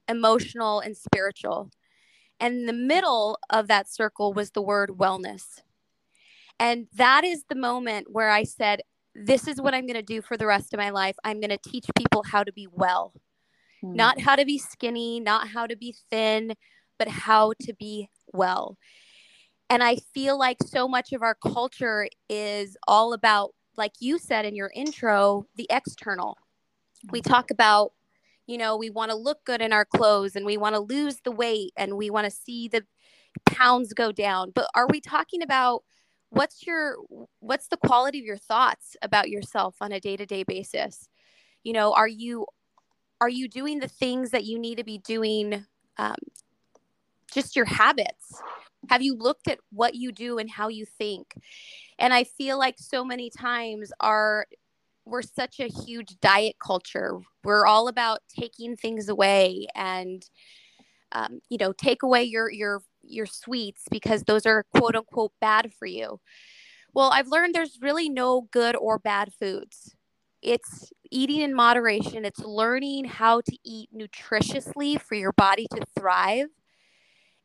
emotional 0.08 0.80
and 0.80 0.96
spiritual 0.98 1.70
and 2.44 2.68
the 2.68 2.74
middle 2.74 3.38
of 3.50 3.70
that 3.70 3.90
circle 3.90 4.34
was 4.34 4.52
the 4.52 4.62
word 4.62 4.90
wellness. 4.98 5.62
And 6.60 6.88
that 6.96 7.24
is 7.24 7.46
the 7.48 7.56
moment 7.56 8.08
where 8.12 8.30
I 8.30 8.44
said, 8.44 8.82
This 9.16 9.48
is 9.48 9.62
what 9.62 9.74
I'm 9.74 9.86
going 9.86 9.96
to 9.96 10.02
do 10.02 10.22
for 10.22 10.36
the 10.36 10.46
rest 10.46 10.74
of 10.74 10.78
my 10.78 10.90
life. 10.90 11.16
I'm 11.24 11.40
going 11.40 11.58
to 11.58 11.70
teach 11.70 11.86
people 11.98 12.22
how 12.24 12.44
to 12.44 12.52
be 12.52 12.68
well, 12.70 13.14
mm. 13.82 13.96
not 13.96 14.20
how 14.20 14.36
to 14.36 14.44
be 14.44 14.58
skinny, 14.58 15.22
not 15.22 15.48
how 15.48 15.68
to 15.68 15.78
be 15.78 15.96
thin, 16.10 16.54
but 16.98 17.08
how 17.08 17.54
to 17.62 17.74
be 17.74 18.10
well. 18.32 18.78
And 19.70 19.84
I 19.84 19.98
feel 20.14 20.38
like 20.38 20.58
so 20.66 20.88
much 20.88 21.14
of 21.14 21.22
our 21.22 21.36
culture 21.36 22.08
is 22.30 22.78
all 22.88 23.14
about, 23.14 23.52
like 23.78 23.94
you 24.00 24.20
said 24.20 24.46
in 24.46 24.56
your 24.56 24.72
intro, 24.76 25.46
the 25.56 25.68
external. 25.70 26.38
We 27.12 27.20
hmm. 27.20 27.30
talk 27.30 27.52
about 27.52 27.94
you 28.48 28.58
know 28.58 28.76
we 28.76 28.90
want 28.90 29.12
to 29.12 29.18
look 29.18 29.44
good 29.46 29.62
in 29.62 29.74
our 29.74 29.86
clothes 29.86 30.36
and 30.36 30.46
we 30.46 30.58
want 30.58 30.76
to 30.76 30.80
lose 30.80 31.22
the 31.24 31.32
weight 31.32 31.72
and 31.78 31.98
we 31.98 32.10
want 32.10 32.26
to 32.26 32.32
see 32.32 32.68
the 32.68 32.84
pounds 33.46 33.94
go 33.94 34.12
down 34.12 34.52
but 34.54 34.68
are 34.76 34.88
we 34.88 35.00
talking 35.00 35.42
about 35.42 35.84
what's 36.30 36.66
your 36.66 36.98
what's 37.40 37.68
the 37.68 37.78
quality 37.78 38.20
of 38.20 38.26
your 38.26 38.38
thoughts 38.38 38.96
about 39.02 39.30
yourself 39.30 39.76
on 39.82 39.92
a 39.92 40.00
day-to-day 40.00 40.44
basis 40.44 41.08
you 41.64 41.74
know 41.74 41.94
are 41.94 42.08
you 42.08 42.46
are 43.22 43.30
you 43.30 43.48
doing 43.48 43.80
the 43.80 43.88
things 43.88 44.32
that 44.32 44.44
you 44.44 44.60
need 44.60 44.78
to 44.78 44.84
be 44.84 44.98
doing 44.98 45.66
um, 45.98 46.16
just 47.34 47.56
your 47.56 47.66
habits 47.66 48.42
have 48.90 49.02
you 49.02 49.16
looked 49.16 49.48
at 49.48 49.60
what 49.72 49.96
you 49.96 50.12
do 50.12 50.38
and 50.38 50.50
how 50.50 50.68
you 50.68 50.86
think 50.86 51.34
and 52.00 52.14
i 52.14 52.24
feel 52.24 52.58
like 52.58 52.76
so 52.78 53.04
many 53.04 53.30
times 53.30 53.92
our 54.00 54.46
we're 55.06 55.22
such 55.22 55.60
a 55.60 55.68
huge 55.68 56.20
diet 56.22 56.56
culture. 56.64 57.20
We're 57.44 57.66
all 57.66 57.88
about 57.88 58.20
taking 58.30 58.76
things 58.76 59.10
away 59.10 59.68
and 59.76 60.24
um, 61.12 61.42
you 61.50 61.58
know, 61.60 61.74
take 61.74 62.02
away 62.02 62.24
your 62.24 62.50
your 62.52 62.82
your 63.04 63.28
sweets 63.28 63.84
because 63.92 64.24
those 64.24 64.46
are 64.46 64.66
quote 64.76 64.96
unquote 64.96 65.34
bad 65.40 65.72
for 65.78 65.86
you. 65.86 66.20
Well, 66.94 67.12
I've 67.14 67.28
learned 67.28 67.54
there's 67.54 67.80
really 67.82 68.10
no 68.10 68.48
good 68.52 68.76
or 68.76 68.98
bad 68.98 69.32
foods. 69.34 69.96
It's 70.42 70.92
eating 71.12 71.42
in 71.42 71.54
moderation. 71.54 72.26
It's 72.26 72.40
learning 72.40 73.06
how 73.06 73.42
to 73.42 73.58
eat 73.64 73.90
nutritiously 73.96 75.00
for 75.00 75.16
your 75.16 75.34
body 75.34 75.68
to 75.72 75.86
thrive 75.98 76.48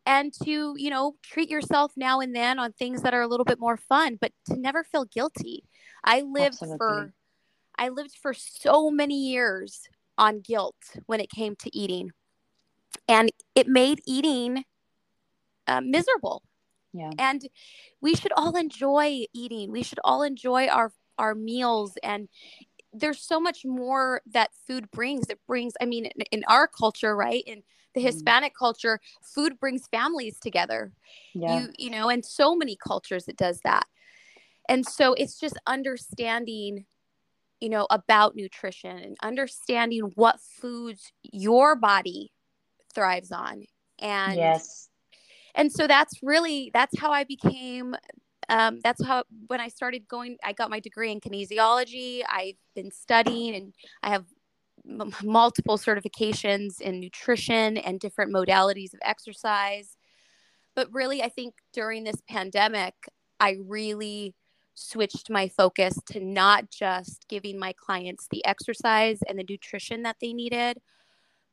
and 0.08 0.32
to, 0.42 0.74
you 0.78 0.88
know, 0.88 1.16
treat 1.22 1.50
yourself 1.50 1.92
now 1.94 2.18
and 2.20 2.34
then 2.34 2.58
on 2.58 2.72
things 2.72 3.02
that 3.02 3.12
are 3.12 3.20
a 3.20 3.28
little 3.28 3.44
bit 3.44 3.60
more 3.60 3.76
fun, 3.76 4.16
but 4.18 4.32
to 4.46 4.56
never 4.56 4.82
feel 4.82 5.04
guilty. 5.04 5.64
I 6.02 6.22
lived 6.22 6.54
Absolutely. 6.62 6.78
for 6.78 7.12
I 7.78 7.90
lived 7.90 8.16
for 8.20 8.32
so 8.32 8.90
many 8.90 9.28
years 9.28 9.82
on 10.16 10.40
guilt 10.40 10.76
when 11.06 11.20
it 11.20 11.30
came 11.30 11.54
to 11.56 11.76
eating. 11.76 12.10
And 13.06 13.30
it 13.54 13.68
made 13.68 14.00
eating 14.06 14.64
uh, 15.66 15.82
miserable. 15.82 16.42
Yeah. 16.94 17.10
And 17.18 17.46
we 18.00 18.14
should 18.14 18.32
all 18.34 18.56
enjoy 18.56 19.26
eating. 19.34 19.70
We 19.70 19.82
should 19.82 20.00
all 20.02 20.22
enjoy 20.22 20.68
our 20.68 20.90
our 21.18 21.34
meals 21.34 21.98
and 22.02 22.28
there's 22.98 23.20
so 23.20 23.40
much 23.40 23.64
more 23.64 24.22
that 24.32 24.50
food 24.66 24.90
brings. 24.90 25.28
It 25.28 25.40
brings, 25.46 25.74
I 25.80 25.84
mean, 25.84 26.06
in, 26.06 26.22
in 26.30 26.44
our 26.48 26.66
culture, 26.66 27.16
right? 27.16 27.44
In 27.46 27.62
the 27.94 28.00
mm-hmm. 28.00 28.06
Hispanic 28.06 28.52
mm. 28.52 28.58
culture, 28.58 29.00
food 29.22 29.58
brings 29.58 29.86
families 29.88 30.38
together. 30.40 30.92
Yeah. 31.34 31.60
You, 31.60 31.68
you 31.78 31.90
know, 31.90 32.08
and 32.08 32.24
so 32.24 32.54
many 32.54 32.76
cultures 32.76 33.28
it 33.28 33.36
does 33.36 33.60
that. 33.64 33.86
And 34.68 34.86
so 34.86 35.14
it's 35.14 35.40
just 35.40 35.58
understanding 35.66 36.84
you 37.60 37.68
know, 37.68 37.86
about 37.90 38.36
nutrition 38.36 38.98
and 38.98 39.16
understanding 39.22 40.12
what 40.14 40.40
foods 40.40 41.12
your 41.22 41.74
body 41.76 42.32
thrives 42.94 43.32
on. 43.32 43.64
And 43.98 44.36
yes. 44.36 44.88
And 45.54 45.72
so 45.72 45.86
that's 45.86 46.22
really 46.22 46.70
that's 46.72 46.98
how 46.98 47.10
I 47.10 47.24
became 47.24 47.96
um, 48.48 48.80
that's 48.82 49.04
how 49.04 49.24
when 49.48 49.60
I 49.60 49.68
started 49.68 50.08
going 50.08 50.36
I 50.42 50.52
got 50.52 50.70
my 50.70 50.80
degree 50.80 51.12
in 51.12 51.20
kinesiology. 51.20 52.22
I've 52.28 52.56
been 52.74 52.90
studying 52.90 53.54
and 53.54 53.74
I 54.02 54.10
have 54.10 54.24
m- 54.88 55.12
multiple 55.22 55.76
certifications 55.76 56.80
in 56.80 57.00
nutrition 57.00 57.76
and 57.76 58.00
different 58.00 58.32
modalities 58.34 58.94
of 58.94 59.00
exercise. 59.02 59.96
But 60.74 60.88
really 60.92 61.22
I 61.22 61.28
think 61.28 61.54
during 61.72 62.04
this 62.04 62.22
pandemic 62.28 62.94
I 63.38 63.58
really 63.66 64.34
switched 64.74 65.28
my 65.28 65.48
focus 65.48 65.98
to 66.06 66.20
not 66.20 66.70
just 66.70 67.26
giving 67.28 67.58
my 67.58 67.74
clients 67.74 68.28
the 68.30 68.44
exercise 68.46 69.18
and 69.28 69.38
the 69.38 69.44
nutrition 69.48 70.04
that 70.04 70.16
they 70.20 70.32
needed, 70.32 70.78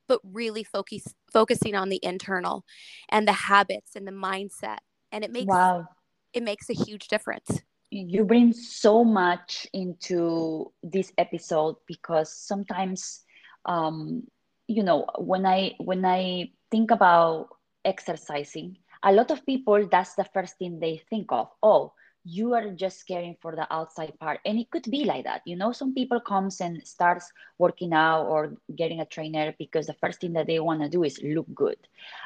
but 0.07 0.21
really 0.23 0.63
focus 0.63 1.03
focusing 1.33 1.75
on 1.75 1.89
the 1.89 1.99
internal 2.03 2.63
and 3.09 3.27
the 3.27 3.33
habits 3.33 3.95
and 3.95 4.07
the 4.07 4.11
mindset. 4.11 4.77
And 5.11 5.23
it 5.23 5.31
makes 5.31 5.47
wow. 5.47 5.87
It 6.35 6.43
makes 6.43 6.69
a 6.69 6.73
huge 6.73 7.07
difference. 7.07 7.61
You 7.91 8.25
bring 8.25 8.51
so 8.51 9.03
much 9.03 9.67
into 9.71 10.71
this 10.83 11.13
episode 11.17 11.77
because 11.87 12.35
sometimes 12.35 13.21
um, 13.65 14.23
you 14.67 14.83
know 14.83 15.05
when 15.17 15.45
I 15.45 15.75
when 15.79 16.03
I 16.03 16.51
think 16.71 16.91
about 16.91 17.49
exercising, 17.85 18.77
a 19.03 19.13
lot 19.13 19.31
of 19.31 19.45
people 19.45 19.87
that's 19.89 20.15
the 20.15 20.25
first 20.33 20.57
thing 20.57 20.79
they 20.79 21.01
think 21.09 21.31
of. 21.31 21.49
Oh, 21.63 21.93
you 22.25 22.55
are 22.55 22.71
just 22.71 23.07
caring 23.07 23.35
for 23.39 23.55
the 23.55 23.71
outside 23.71 24.11
part 24.19 24.39
and 24.45 24.57
it 24.57 24.69
could 24.71 24.83
be 24.89 25.05
like 25.05 25.23
that 25.23 25.41
you 25.45 25.55
know 25.55 25.71
some 25.71 25.93
people 25.93 26.19
comes 26.19 26.59
and 26.59 26.85
starts 26.85 27.31
working 27.59 27.93
out 27.93 28.25
or 28.25 28.57
getting 28.75 28.99
a 28.99 29.05
trainer 29.05 29.53
because 29.59 29.85
the 29.85 29.93
first 30.01 30.19
thing 30.19 30.33
that 30.33 30.47
they 30.47 30.59
want 30.59 30.81
to 30.81 30.89
do 30.89 31.03
is 31.03 31.21
look 31.23 31.45
good 31.53 31.77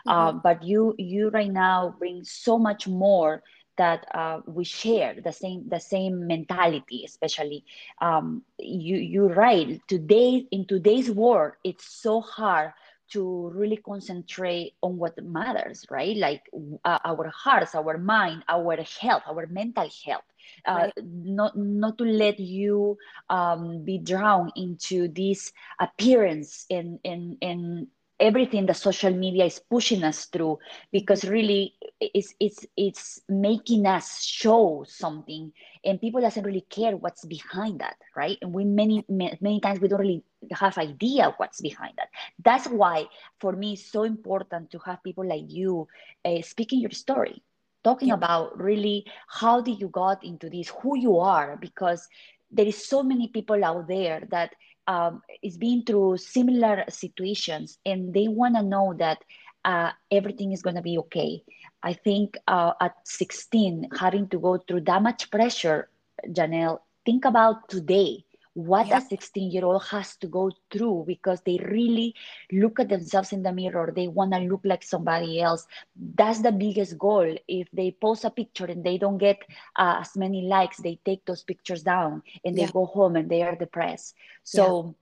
mm-hmm. 0.07 0.09
uh, 0.09 0.31
but 0.31 0.63
you 0.63 0.95
you 0.97 1.29
right 1.31 1.51
now 1.51 1.93
bring 1.99 2.23
so 2.23 2.57
much 2.57 2.87
more 2.87 3.43
that 3.79 4.05
uh, 4.13 4.41
we 4.45 4.63
share 4.63 5.15
the 5.23 5.31
same 5.31 5.63
the 5.69 5.79
same 5.79 6.27
mentality 6.27 7.03
especially 7.05 7.63
um, 8.01 8.43
you 8.59 8.97
you're 8.97 9.33
right 9.33 9.81
today 9.87 10.45
in 10.51 10.67
today's 10.67 11.09
world 11.09 11.53
it's 11.63 11.87
so 11.87 12.19
hard 12.21 12.71
to 13.09 13.49
really 13.55 13.77
concentrate 13.77 14.73
on 14.81 14.97
what 14.97 15.17
matters, 15.23 15.85
right? 15.89 16.15
Like 16.15 16.43
uh, 16.85 16.99
our 17.03 17.27
hearts, 17.29 17.75
our 17.75 17.97
mind, 17.97 18.43
our 18.47 18.77
health, 19.01 19.23
our 19.27 19.47
mental 19.47 19.89
health. 20.05 20.23
Uh, 20.65 20.89
right. 20.89 20.93
not 21.05 21.55
not 21.55 21.97
to 21.97 22.05
let 22.05 22.39
you 22.39 22.97
um, 23.29 23.83
be 23.83 23.99
drowned 23.99 24.51
into 24.55 25.07
this 25.09 25.53
appearance 25.79 26.65
in 26.69 26.99
in 27.03 27.37
in 27.41 27.87
everything 28.19 28.65
that 28.65 28.75
social 28.75 29.13
media 29.13 29.45
is 29.45 29.59
pushing 29.59 30.03
us 30.03 30.25
through 30.25 30.59
because 30.91 31.23
really 31.23 31.73
it's 31.99 32.33
it's 32.39 32.65
it's 32.75 33.21
making 33.29 33.85
us 33.85 34.23
show 34.23 34.83
something 34.87 35.51
and 35.85 36.01
people 36.01 36.19
doesn't 36.19 36.43
really 36.43 36.65
care 36.69 36.97
what's 36.97 37.23
behind 37.25 37.79
that 37.79 37.95
right 38.15 38.37
and 38.41 38.53
we 38.53 38.65
many 38.65 39.05
many 39.07 39.59
times 39.61 39.79
we 39.79 39.87
don't 39.87 39.99
really 39.99 40.23
have 40.51 40.77
idea 40.77 41.33
what's 41.37 41.61
behind 41.61 41.93
that 41.97 42.09
that's 42.43 42.67
why 42.67 43.05
for 43.39 43.53
me 43.53 43.73
it's 43.73 43.85
so 43.85 44.03
important 44.03 44.69
to 44.69 44.79
have 44.79 45.01
people 45.03 45.25
like 45.25 45.45
you 45.47 45.87
uh, 46.25 46.41
speaking 46.41 46.79
your 46.79 46.91
story 46.91 47.41
talking 47.83 48.09
yeah. 48.09 48.15
about 48.15 48.57
really 48.59 49.05
how 49.27 49.61
did 49.61 49.79
you 49.79 49.87
got 49.87 50.23
into 50.23 50.49
this 50.49 50.69
who 50.81 50.97
you 50.97 51.17
are 51.17 51.57
because 51.61 52.07
there 52.51 52.65
is 52.65 52.85
so 52.85 53.03
many 53.03 53.27
people 53.27 53.63
out 53.63 53.87
there 53.87 54.27
that 54.31 54.53
um, 54.89 55.21
is 55.43 55.57
being 55.57 55.83
through 55.85 56.17
similar 56.17 56.83
situations 56.89 57.77
and 57.85 58.13
they 58.13 58.27
want 58.27 58.55
to 58.55 58.63
know 58.63 58.95
that 58.97 59.23
uh, 59.65 59.91
everything 60.11 60.51
is 60.51 60.63
going 60.63 60.75
to 60.75 60.81
be 60.81 60.97
okay. 60.97 61.43
I 61.83 61.93
think 61.93 62.37
uh, 62.47 62.73
at 62.81 62.95
16, 63.05 63.89
having 63.99 64.27
to 64.29 64.39
go 64.39 64.57
through 64.57 64.81
that 64.81 65.01
much 65.03 65.29
pressure, 65.31 65.89
Janelle, 66.27 66.79
think 67.05 67.25
about 67.25 67.69
today 67.69 68.25
what 68.53 68.91
a 68.91 69.01
16 69.01 69.51
year 69.51 69.65
old 69.65 69.83
has 69.83 70.15
to 70.17 70.27
go 70.27 70.51
through 70.71 71.05
because 71.07 71.41
they 71.41 71.57
really 71.69 72.15
look 72.51 72.79
at 72.79 72.89
themselves 72.89 73.31
in 73.31 73.43
the 73.43 73.51
mirror. 73.51 73.93
They 73.95 74.07
want 74.07 74.33
to 74.33 74.39
look 74.39 74.61
like 74.63 74.83
somebody 74.83 75.41
else. 75.41 75.67
That's 75.95 76.41
the 76.41 76.51
biggest 76.51 76.97
goal. 76.97 77.35
If 77.47 77.69
they 77.71 77.91
post 77.91 78.25
a 78.25 78.29
picture 78.29 78.65
and 78.65 78.83
they 78.83 78.97
don't 78.97 79.17
get 79.17 79.41
uh, 79.75 79.97
as 80.01 80.15
many 80.15 80.47
likes 80.47 80.77
they 80.77 80.99
take 81.05 81.25
those 81.25 81.43
pictures 81.43 81.83
down 81.83 82.23
and 82.43 82.55
they 82.55 82.61
yeah. 82.61 82.71
go 82.71 82.85
home 82.85 83.15
and 83.15 83.29
they 83.29 83.43
are 83.43 83.55
depressed. 83.55 84.15
So 84.43 84.95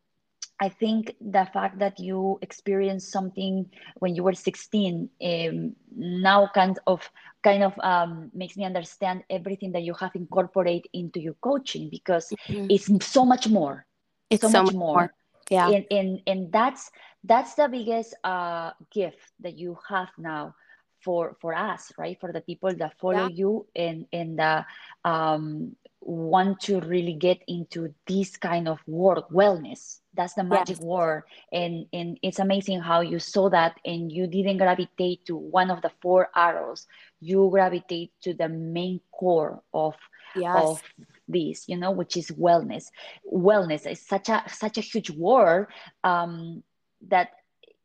I 0.60 0.70
think 0.70 1.16
the 1.22 1.48
fact 1.54 1.80
that 1.80 2.00
you 2.00 2.40
experienced 2.42 3.12
something 3.12 3.70
when 4.00 4.16
you 4.16 4.24
were 4.24 4.34
16 4.34 5.10
um, 5.22 5.76
now 5.96 6.50
kind 6.54 6.80
of 6.88 7.10
kind 7.44 7.64
of 7.64 7.78
um, 7.80 8.32
makes 8.34 8.58
me 8.58 8.66
understand 8.66 9.24
everything 9.30 9.72
that 9.74 9.84
you 9.84 9.94
have 9.94 10.16
incorporated 10.16 10.90
into 10.94 11.20
your 11.20 11.36
coaching 11.42 11.90
because 11.90 12.34
mm-hmm. 12.48 12.68
it's 12.70 12.90
so 13.06 13.24
much 13.24 13.48
more. 13.48 13.86
It's 14.30 14.42
so, 14.42 14.50
so 14.50 14.64
much 14.64 14.74
more. 14.74 14.98
more. 14.98 15.14
Yeah. 15.50 15.70
And, 15.70 15.86
and 15.92 16.22
and 16.28 16.52
that's 16.52 16.92
that's 17.24 17.54
the 17.54 17.70
biggest 17.70 18.16
uh, 18.24 18.72
gift 18.92 19.32
that 19.42 19.58
you 19.58 19.78
have 19.88 20.10
now 20.18 20.56
for 21.02 21.38
for 21.40 21.54
us, 21.54 21.92
right? 21.98 22.20
For 22.20 22.34
the 22.34 22.42
people 22.42 22.74
that 22.76 23.00
follow 23.00 23.28
yeah. 23.28 23.36
you 23.40 23.68
and 23.76 24.06
and 24.12 24.40
the 24.40 24.66
um, 25.06 25.76
want 26.02 26.60
to 26.62 26.80
really 26.82 27.14
get 27.14 27.40
into 27.48 27.94
this 28.06 28.38
kind 28.38 28.68
of 28.68 28.80
work 28.88 29.30
wellness. 29.30 30.00
That's 30.14 30.34
the 30.34 30.44
magic 30.44 30.78
yes. 30.78 30.86
word. 30.86 31.24
And 31.52 31.86
and 31.94 32.18
it's 32.24 32.40
amazing 32.40 32.82
how 32.82 33.02
you 33.02 33.20
saw 33.20 33.50
that 33.50 33.80
and 33.86 34.12
you 34.12 34.28
didn't 34.28 34.58
gravitate 34.58 35.26
to 35.26 35.36
one 35.36 35.70
of 35.70 35.82
the 35.82 35.92
four 36.02 36.30
arrows. 36.36 36.88
You 37.20 37.50
gravitate 37.52 38.12
to 38.24 38.34
the 38.34 38.50
main 38.50 39.02
core 39.12 39.62
of 39.74 39.96
yes. 40.36 40.56
of 40.56 40.82
this 41.28 41.68
you 41.68 41.78
know 41.78 41.92
which 41.92 42.16
is 42.18 42.32
wellness. 42.32 42.86
Wellness 43.32 43.90
is 43.90 44.06
such 44.06 44.30
a 44.30 44.44
such 44.48 44.78
a 44.78 44.82
huge 44.82 45.10
word 45.12 45.68
um, 46.04 46.64
that 47.10 47.32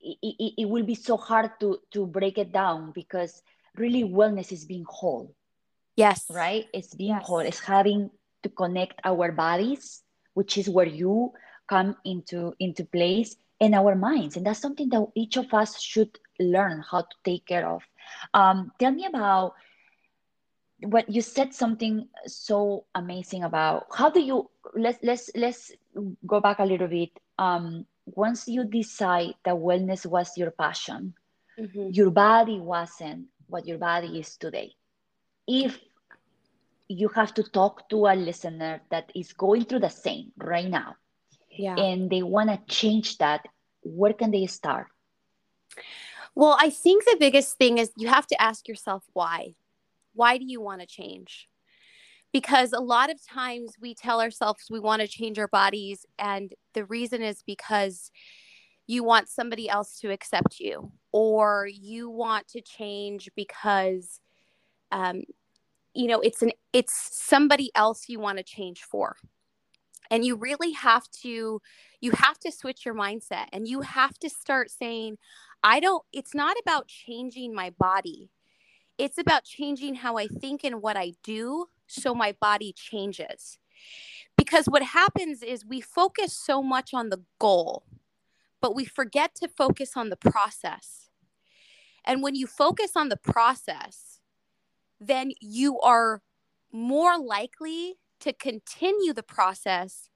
it, 0.00 0.18
it, 0.22 0.52
it 0.58 0.68
will 0.68 0.84
be 0.84 0.94
so 0.94 1.16
hard 1.16 1.50
to 1.60 1.78
to 1.90 2.06
break 2.06 2.38
it 2.38 2.52
down 2.52 2.92
because 2.92 3.42
really 3.76 4.04
wellness 4.04 4.52
is 4.52 4.64
being 4.64 4.84
whole 4.88 5.34
Yes. 5.96 6.26
Right? 6.30 6.66
It's 6.72 6.94
being 6.94 7.10
yes. 7.16 7.26
whole. 7.26 7.40
It's 7.40 7.60
having 7.60 8.10
to 8.42 8.48
connect 8.48 9.00
our 9.04 9.32
bodies, 9.32 10.02
which 10.34 10.58
is 10.58 10.68
where 10.68 10.86
you 10.86 11.32
come 11.68 11.96
into 12.04 12.54
into 12.58 12.84
place, 12.84 13.36
and 13.60 13.74
our 13.74 13.94
minds. 13.94 14.36
And 14.36 14.46
that's 14.46 14.60
something 14.60 14.88
that 14.90 15.06
each 15.14 15.36
of 15.36 15.52
us 15.54 15.80
should 15.80 16.18
learn 16.40 16.82
how 16.90 17.02
to 17.02 17.16
take 17.24 17.46
care 17.46 17.68
of. 17.68 17.82
Um, 18.34 18.72
tell 18.78 18.90
me 18.92 19.06
about 19.06 19.54
what 20.82 21.08
you 21.08 21.22
said 21.22 21.54
something 21.54 22.08
so 22.26 22.84
amazing 22.94 23.44
about 23.44 23.86
how 23.94 24.10
do 24.10 24.20
you 24.20 24.50
let's 24.74 24.98
let's 25.02 25.30
let's 25.34 25.70
go 26.26 26.40
back 26.40 26.58
a 26.58 26.64
little 26.64 26.88
bit 26.88 27.10
um 27.38 27.86
once 28.06 28.48
you 28.48 28.64
decide 28.64 29.34
that 29.44 29.54
wellness 29.54 30.04
was 30.04 30.36
your 30.36 30.50
passion 30.50 31.14
mm-hmm. 31.58 31.88
your 31.92 32.10
body 32.10 32.58
wasn't 32.58 33.26
what 33.46 33.66
your 33.66 33.78
body 33.78 34.18
is 34.18 34.36
today 34.36 34.72
if 35.46 35.78
you 36.88 37.08
have 37.08 37.34
to 37.34 37.42
talk 37.42 37.88
to 37.88 38.06
a 38.06 38.14
listener 38.14 38.80
that 38.90 39.10
is 39.14 39.32
going 39.32 39.64
through 39.64 39.80
the 39.80 39.88
same 39.88 40.32
right 40.36 40.68
now 40.68 40.94
yeah. 41.50 41.74
and 41.76 42.10
they 42.10 42.22
want 42.22 42.50
to 42.50 42.74
change 42.74 43.18
that 43.18 43.46
where 43.82 44.12
can 44.12 44.30
they 44.30 44.46
start? 44.46 44.86
Well 46.34 46.56
i 46.58 46.70
think 46.70 47.04
the 47.04 47.16
biggest 47.18 47.58
thing 47.58 47.78
is 47.78 47.90
you 47.96 48.08
have 48.08 48.26
to 48.28 48.40
ask 48.40 48.68
yourself 48.68 49.04
why. 49.12 49.54
Why 50.14 50.38
do 50.38 50.44
you 50.44 50.60
want 50.60 50.80
to 50.80 50.86
change? 50.86 51.48
Because 52.32 52.72
a 52.72 52.80
lot 52.80 53.10
of 53.10 53.18
times 53.26 53.74
we 53.80 53.94
tell 53.94 54.20
ourselves 54.20 54.66
we 54.70 54.80
want 54.80 55.02
to 55.02 55.08
change 55.08 55.38
our 55.38 55.48
bodies 55.48 56.06
and 56.18 56.52
the 56.74 56.84
reason 56.84 57.22
is 57.22 57.42
because 57.46 58.10
you 58.86 59.04
want 59.04 59.28
somebody 59.28 59.68
else 59.68 59.98
to 60.00 60.10
accept 60.10 60.58
you 60.58 60.92
or 61.12 61.68
you 61.70 62.10
want 62.10 62.48
to 62.48 62.60
change 62.60 63.30
because 63.36 64.20
um, 64.92 65.24
you 65.94 66.06
know 66.06 66.20
it's 66.20 66.42
an 66.42 66.52
it's 66.72 67.08
somebody 67.12 67.70
else 67.74 68.04
you 68.08 68.20
want 68.20 68.38
to 68.38 68.44
change 68.44 68.82
for. 68.82 69.16
And 70.10 70.24
you 70.24 70.36
really 70.36 70.72
have 70.72 71.08
to 71.22 71.60
you 72.00 72.10
have 72.12 72.38
to 72.40 72.52
switch 72.52 72.84
your 72.84 72.94
mindset 72.94 73.46
and 73.52 73.66
you 73.66 73.80
have 73.80 74.18
to 74.18 74.28
start 74.28 74.70
saying 74.70 75.16
i 75.62 75.80
don't 75.80 76.04
it's 76.12 76.34
not 76.34 76.56
about 76.64 76.86
changing 76.88 77.54
my 77.54 77.70
body. 77.70 78.30
It's 78.98 79.18
about 79.18 79.44
changing 79.44 79.96
how 79.96 80.18
i 80.18 80.26
think 80.26 80.64
and 80.64 80.82
what 80.82 80.96
i 80.96 81.12
do 81.24 81.66
so 81.86 82.14
my 82.14 82.34
body 82.40 82.72
changes. 82.72 83.58
Because 84.36 84.66
what 84.66 84.82
happens 84.82 85.42
is 85.42 85.66
we 85.66 85.80
focus 85.80 86.36
so 86.36 86.62
much 86.62 86.94
on 86.94 87.08
the 87.10 87.22
goal 87.38 87.84
but 88.62 88.74
we 88.74 88.84
forget 88.86 89.34
to 89.34 89.48
focus 89.48 89.96
on 89.96 90.08
the 90.08 90.16
process. 90.16 91.10
And 92.06 92.22
when 92.22 92.34
you 92.34 92.46
focus 92.46 92.92
on 92.96 93.10
the 93.10 93.16
process 93.16 94.11
then 95.06 95.32
you 95.40 95.80
are 95.80 96.22
more 96.72 97.18
likely 97.18 97.96
to 98.20 98.32
continue 98.32 99.12
the 99.12 99.22
process 99.22 100.08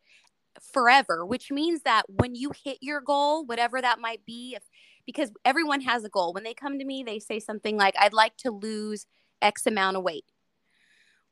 forever, 0.61 1.25
which 1.27 1.51
means 1.51 1.83
that 1.83 2.05
when 2.09 2.35
you 2.35 2.53
hit 2.65 2.79
your 2.81 3.01
goal, 3.01 3.45
whatever 3.45 3.81
that 3.81 3.99
might 4.01 4.25
be, 4.25 4.55
if 4.57 4.63
because 5.07 5.31
everyone 5.45 5.81
has 5.83 6.05
a 6.05 6.09
goal. 6.09 6.33
When 6.33 6.45
they 6.45 6.53
come 6.53 6.79
to 6.79 6.85
me, 6.85 7.03
they 7.03 7.19
say 7.19 7.39
something 7.39 7.77
like, 7.77 7.95
I'd 7.99 8.13
like 8.13 8.37
to 8.39 8.51
lose 8.51 9.07
X 9.41 9.67
amount 9.67 9.97
of 9.97 10.03
weight. 10.03 10.25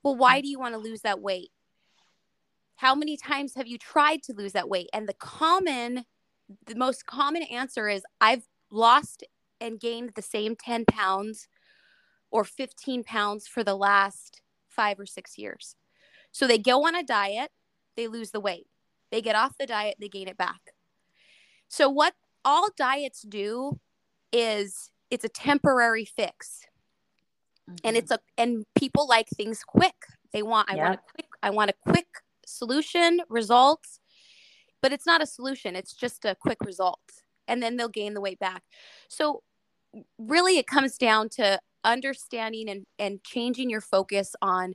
Well, 0.03 0.17
why 0.17 0.41
do 0.41 0.49
you 0.49 0.59
want 0.59 0.75
to 0.75 0.81
lose 0.81 1.01
that 1.01 1.21
weight? 1.21 1.51
How 2.77 2.95
many 2.95 3.17
times 3.17 3.55
have 3.57 3.67
you 3.67 3.79
tried 3.79 4.23
to 4.25 4.33
lose 4.33 4.53
that 4.53 4.69
weight? 4.69 4.89
And 4.93 5.09
the 5.09 5.15
common, 5.15 6.05
the 6.67 6.75
most 6.75 7.07
common 7.07 7.43
answer 7.43 7.89
is, 7.89 8.03
I've 8.21 8.47
lost 8.71 9.25
and 9.61 9.81
gained 9.81 10.13
the 10.15 10.23
same 10.23 10.57
10 10.57 10.85
pounds 10.87 11.49
or 12.35 12.43
15 12.43 13.05
pounds 13.05 13.47
for 13.47 13.63
the 13.63 13.77
last 13.77 14.43
five 14.69 14.99
or 14.99 15.07
six 15.07 15.39
years. 15.39 15.77
So 16.33 16.49
they 16.49 16.59
go 16.59 16.85
on 16.85 16.97
a 16.97 17.05
diet, 17.05 17.53
they 17.97 18.09
lose 18.09 18.33
the 18.33 18.41
weight. 18.41 18.67
They 19.13 19.23
get 19.23 19.37
off 19.37 19.57
the 19.57 19.67
diet, 19.67 19.99
they 20.01 20.09
gain 20.09 20.27
it 20.27 20.37
back. 20.37 20.73
So, 21.69 21.89
what 21.89 22.15
all 22.45 22.71
diets 22.77 23.23
do 23.23 23.79
is 24.33 24.91
it's 25.13 25.25
a 25.25 25.29
temporary 25.29 26.05
fix. 26.05 26.67
Mm-hmm. 27.71 27.77
And 27.85 27.97
it's 27.97 28.11
a 28.11 28.19
and 28.37 28.65
people 28.75 29.07
like 29.07 29.29
things 29.29 29.63
quick. 29.65 29.95
They 30.33 30.43
want 30.43 30.69
I 30.69 30.75
want 30.75 30.95
a 30.95 31.13
quick 31.15 31.29
I 31.41 31.51
want 31.51 31.71
a 31.71 31.75
quick 31.89 32.09
solution, 32.45 33.21
results. 33.29 34.01
But 34.83 34.93
it's 34.93 35.07
not 35.07 35.23
a 35.23 35.27
solution, 35.27 35.77
it's 35.77 35.95
just 35.95 36.25
a 36.25 36.35
quick 36.35 36.59
result. 36.65 36.99
And 37.47 37.63
then 37.63 37.77
they'll 37.77 37.89
gain 37.89 38.15
the 38.15 38.21
weight 38.21 38.41
back. 38.41 38.65
So 39.09 39.45
really 40.19 40.59
it 40.59 40.67
comes 40.67 40.99
down 40.99 41.29
to 41.29 41.61
understanding 41.85 42.69
and, 42.69 42.87
and 42.99 43.23
changing 43.25 43.71
your 43.71 43.81
focus 43.81 44.35
on 44.43 44.75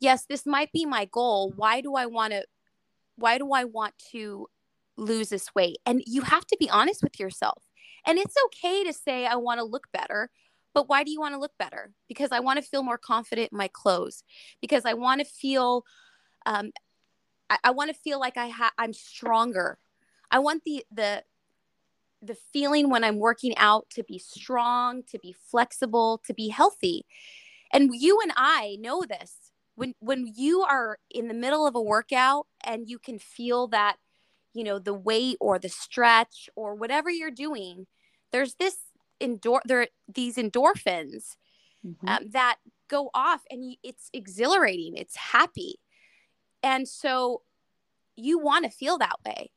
yes 0.00 0.24
this 0.28 0.46
might 0.46 0.72
be 0.72 0.84
my 0.84 1.04
goal. 1.06 1.52
Why 1.56 1.80
do 1.80 1.94
i 1.94 2.06
want 2.06 2.32
to 2.32 2.44
why 3.16 3.38
do 3.38 3.52
i 3.52 3.64
want 3.64 3.94
to 4.12 4.46
lose 4.96 5.28
this 5.28 5.54
weight? 5.54 5.78
And 5.86 6.02
you 6.06 6.22
have 6.22 6.46
to 6.46 6.56
be 6.58 6.70
honest 6.70 7.02
with 7.02 7.20
yourself. 7.20 7.64
And 8.06 8.18
it's 8.18 8.34
okay 8.46 8.84
to 8.84 8.92
say 8.92 9.26
i 9.26 9.36
want 9.36 9.58
to 9.58 9.64
look 9.64 9.88
better 9.92 10.30
but 10.74 10.88
why 10.88 11.02
do 11.02 11.10
you 11.10 11.18
want 11.18 11.34
to 11.34 11.40
look 11.40 11.56
better? 11.58 11.92
Because 12.08 12.30
i 12.30 12.40
want 12.40 12.58
to 12.58 12.68
feel 12.68 12.82
more 12.82 12.98
confident 12.98 13.50
in 13.52 13.58
my 13.58 13.68
clothes. 13.68 14.22
Because 14.60 14.84
i 14.84 14.94
want 14.94 15.20
to 15.20 15.26
feel 15.26 15.84
um, 16.46 16.70
I, 17.50 17.58
I 17.64 17.70
want 17.70 17.90
to 17.90 18.00
feel 18.00 18.20
like 18.20 18.36
i 18.36 18.48
ha- 18.48 18.72
i'm 18.78 18.92
stronger. 18.92 19.78
I 20.30 20.38
want 20.38 20.62
the 20.64 20.84
the 20.92 21.24
the 22.22 22.36
feeling 22.52 22.90
when 22.90 23.04
I'm 23.04 23.18
working 23.18 23.56
out 23.56 23.88
to 23.90 24.04
be 24.04 24.18
strong, 24.18 25.02
to 25.10 25.18
be 25.18 25.34
flexible, 25.50 26.20
to 26.26 26.34
be 26.34 26.48
healthy. 26.48 27.06
And 27.72 27.90
you 27.92 28.20
and 28.20 28.32
I 28.36 28.76
know 28.80 29.04
this. 29.08 29.34
When 29.76 29.94
when 30.00 30.32
you 30.34 30.62
are 30.62 30.98
in 31.10 31.28
the 31.28 31.34
middle 31.34 31.66
of 31.66 31.76
a 31.76 31.80
workout 31.80 32.46
and 32.64 32.88
you 32.88 32.98
can 32.98 33.18
feel 33.18 33.68
that, 33.68 33.96
you 34.52 34.64
know, 34.64 34.80
the 34.80 34.94
weight 34.94 35.36
or 35.40 35.58
the 35.58 35.68
stretch 35.68 36.50
or 36.56 36.74
whatever 36.74 37.10
you're 37.10 37.30
doing, 37.30 37.86
there's 38.32 38.54
this 38.54 38.76
endor 39.20 39.60
there 39.64 39.86
these 40.12 40.36
endorphins 40.36 41.36
mm-hmm. 41.86 42.08
um, 42.08 42.30
that 42.30 42.56
go 42.88 43.10
off 43.14 43.42
and 43.50 43.76
it's 43.84 44.10
exhilarating, 44.12 44.96
it's 44.96 45.16
happy. 45.16 45.76
And 46.62 46.88
so 46.88 47.42
you 48.16 48.40
want 48.40 48.64
to 48.64 48.70
feel 48.70 48.98
that 48.98 49.16
way 49.24 49.52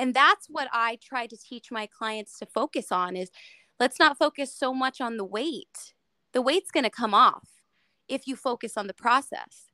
and 0.00 0.14
that's 0.14 0.46
what 0.48 0.68
i 0.72 0.98
try 1.02 1.26
to 1.26 1.36
teach 1.36 1.70
my 1.70 1.86
clients 1.86 2.38
to 2.38 2.46
focus 2.46 2.90
on 2.90 3.16
is 3.16 3.30
let's 3.80 3.98
not 3.98 4.18
focus 4.18 4.54
so 4.54 4.72
much 4.72 5.00
on 5.00 5.16
the 5.16 5.24
weight. 5.24 5.94
The 6.32 6.42
weight's 6.42 6.70
going 6.70 6.84
to 6.84 6.90
come 6.90 7.14
off 7.14 7.48
if 8.06 8.28
you 8.28 8.36
focus 8.36 8.76
on 8.76 8.86
the 8.86 8.94
process. 8.94 9.70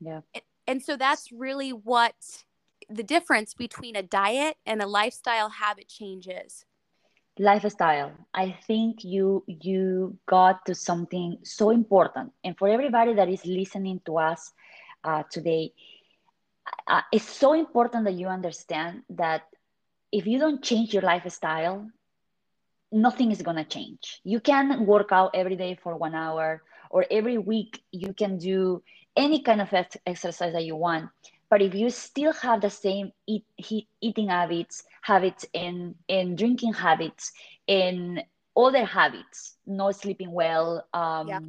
Yeah. 0.00 0.20
And, 0.32 0.42
and 0.66 0.82
so 0.82 0.96
that's 0.96 1.30
really 1.32 1.70
what 1.70 2.14
the 2.88 3.02
difference 3.02 3.52
between 3.52 3.96
a 3.96 4.02
diet 4.02 4.56
and 4.64 4.80
a 4.80 4.86
lifestyle 4.86 5.50
habit 5.50 5.88
changes. 5.88 6.64
Lifestyle. 7.38 8.12
I 8.32 8.56
think 8.66 9.02
you 9.02 9.42
you 9.48 10.16
got 10.26 10.64
to 10.66 10.74
something 10.74 11.38
so 11.42 11.70
important. 11.70 12.30
And 12.44 12.56
for 12.56 12.68
everybody 12.68 13.12
that 13.14 13.28
is 13.28 13.44
listening 13.44 14.00
to 14.06 14.18
us 14.18 14.52
uh, 15.02 15.24
today 15.30 15.72
uh, 16.86 17.02
it's 17.12 17.28
so 17.28 17.52
important 17.52 18.04
that 18.04 18.14
you 18.14 18.28
understand 18.28 19.02
that 19.10 19.42
if 20.12 20.26
you 20.26 20.38
don't 20.38 20.62
change 20.62 20.92
your 20.92 21.02
lifestyle, 21.02 21.88
nothing 22.92 23.30
is 23.30 23.42
going 23.42 23.56
to 23.56 23.64
change. 23.64 24.20
You 24.24 24.40
can 24.40 24.86
work 24.86 25.10
out 25.12 25.30
every 25.34 25.56
day 25.56 25.76
for 25.82 25.96
one 25.96 26.14
hour, 26.14 26.62
or 26.90 27.04
every 27.10 27.38
week 27.38 27.82
you 27.92 28.12
can 28.14 28.38
do 28.38 28.82
any 29.16 29.42
kind 29.42 29.60
of 29.60 29.72
exercise 30.06 30.52
that 30.52 30.64
you 30.64 30.76
want. 30.76 31.10
but 31.50 31.62
if 31.62 31.74
you 31.74 31.90
still 31.90 32.32
have 32.32 32.60
the 32.60 32.70
same 32.70 33.12
eat, 33.26 33.44
eat, 33.70 33.86
eating 34.00 34.28
habits 34.28 34.84
habits 35.02 35.44
and 35.54 35.94
and 36.08 36.36
drinking 36.38 36.72
habits 36.74 37.32
and 37.68 38.22
other 38.56 38.84
habits 38.84 39.56
not 39.66 39.94
sleeping 39.96 40.32
well 40.32 40.86
um, 40.94 41.28
yeah. 41.28 41.40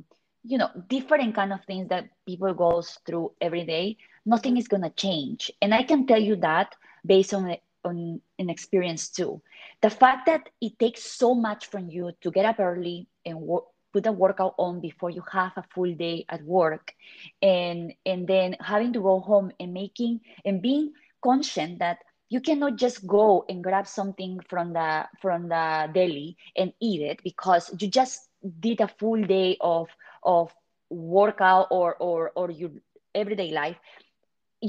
you 0.43 0.57
know 0.57 0.69
different 0.89 1.33
kind 1.35 1.53
of 1.53 1.59
things 1.65 1.87
that 1.89 2.05
people 2.25 2.53
goes 2.53 2.97
through 3.05 3.31
every 3.41 3.65
day 3.65 3.97
nothing 4.25 4.57
is 4.57 4.67
going 4.67 4.83
to 4.83 4.89
change. 4.91 5.51
And 5.61 5.73
i 5.73 5.83
can 5.83 6.05
tell 6.07 6.21
you 6.21 6.35
that 6.37 6.75
based 7.05 7.33
on 7.33 7.55
on 7.83 8.19
an 8.39 8.49
experience 8.49 9.09
too. 9.09 9.41
The 9.81 9.89
fact 9.89 10.25
that 10.25 10.49
it 10.59 10.79
takes 10.79 11.03
so 11.03 11.35
much 11.35 11.67
from 11.67 11.89
you 11.89 12.11
to 12.21 12.31
get 12.31 12.45
up 12.45 12.59
early 12.59 13.07
and 13.25 13.39
work 13.41 13.65
put 13.93 14.05
a 14.07 14.11
workout 14.11 14.53
on 14.57 14.81
before 14.81 15.09
you 15.09 15.23
have 15.31 15.53
a 15.55 15.63
full 15.73 15.93
day 15.95 16.25
at 16.27 16.43
work 16.43 16.93
and 17.41 17.93
and 18.05 18.27
then 18.27 18.55
having 18.59 18.91
to 18.91 18.99
go 19.01 19.19
home 19.21 19.51
and 19.59 19.73
making 19.73 20.19
and 20.43 20.61
being 20.61 20.91
conscious 21.23 21.71
that 21.79 21.99
you 22.29 22.41
cannot 22.41 22.75
just 22.75 23.07
go 23.07 23.45
and 23.47 23.63
grab 23.63 23.87
something 23.87 24.39
from 24.49 24.73
the 24.73 25.05
from 25.21 25.47
the 25.47 25.89
deli 25.93 26.35
and 26.57 26.73
eat 26.81 27.01
it 27.01 27.23
because 27.23 27.71
you 27.79 27.87
just 27.87 28.27
did 28.59 28.81
a 28.81 28.87
full 28.87 29.21
day 29.23 29.55
of 29.61 29.87
of 30.23 30.53
workout 30.89 31.67
or 31.71 31.95
or 31.95 32.31
or 32.35 32.51
your 32.51 32.71
everyday 33.13 33.51
life 33.51 33.77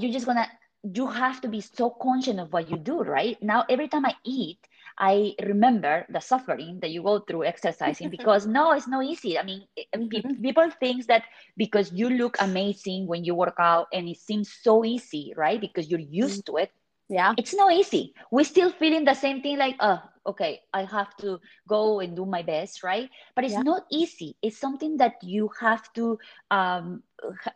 you're 0.03 0.13
just 0.13 0.27
gonna 0.27 0.47
you 0.95 1.07
have 1.07 1.41
to 1.41 1.49
be 1.49 1.61
so 1.61 1.91
conscious 1.91 2.39
of 2.39 2.53
what 2.53 2.71
you 2.71 2.77
do 2.77 3.01
right 3.03 3.43
now 3.43 3.65
every 3.69 3.89
time 3.89 4.05
i 4.05 4.15
eat 4.25 4.59
I 4.99 5.35
remember 5.45 6.07
the 6.09 6.21
suffering 6.21 6.81
that 6.81 6.91
you 6.91 7.03
go 7.03 7.21
through 7.21 7.45
exercising 7.45 8.09
because 8.17 8.47
no, 8.47 8.73
it's 8.73 8.89
not 8.89 9.05
easy. 9.05 9.39
I 9.39 9.43
mean, 9.43 9.67
mm-hmm. 9.95 10.43
people 10.43 10.71
think 10.71 11.07
that 11.07 11.25
because 11.57 11.93
you 11.93 12.09
look 12.09 12.37
amazing 12.41 13.07
when 13.07 13.25
you 13.25 13.35
work 13.35 13.57
out 13.59 13.89
and 13.93 14.09
it 14.09 14.19
seems 14.19 14.51
so 14.51 14.85
easy, 14.85 15.35
right? 15.37 15.61
Because 15.61 15.91
you're 15.91 16.01
used 16.01 16.45
mm-hmm. 16.45 16.57
to 16.57 16.63
it. 16.63 16.73
Yeah. 17.09 17.35
It's 17.37 17.55
not 17.55 17.73
easy. 17.73 18.15
We're 18.31 18.45
still 18.45 18.71
feeling 18.71 19.05
the 19.05 19.15
same 19.15 19.43
thing 19.43 19.59
like, 19.59 19.77
oh, 19.81 20.01
okay, 20.27 20.61
I 20.73 20.85
have 20.85 21.17
to 21.19 21.41
go 21.69 22.01
and 22.01 22.17
do 22.17 22.27
my 22.27 22.43
best, 22.43 22.83
right? 22.83 23.09
But 23.35 23.45
it's 23.45 23.55
yeah. 23.55 23.63
not 23.63 23.85
easy. 23.91 24.37
It's 24.43 24.59
something 24.59 24.97
that 24.99 25.15
you 25.23 25.51
have 25.61 25.93
to, 25.95 26.19
um, 26.51 27.03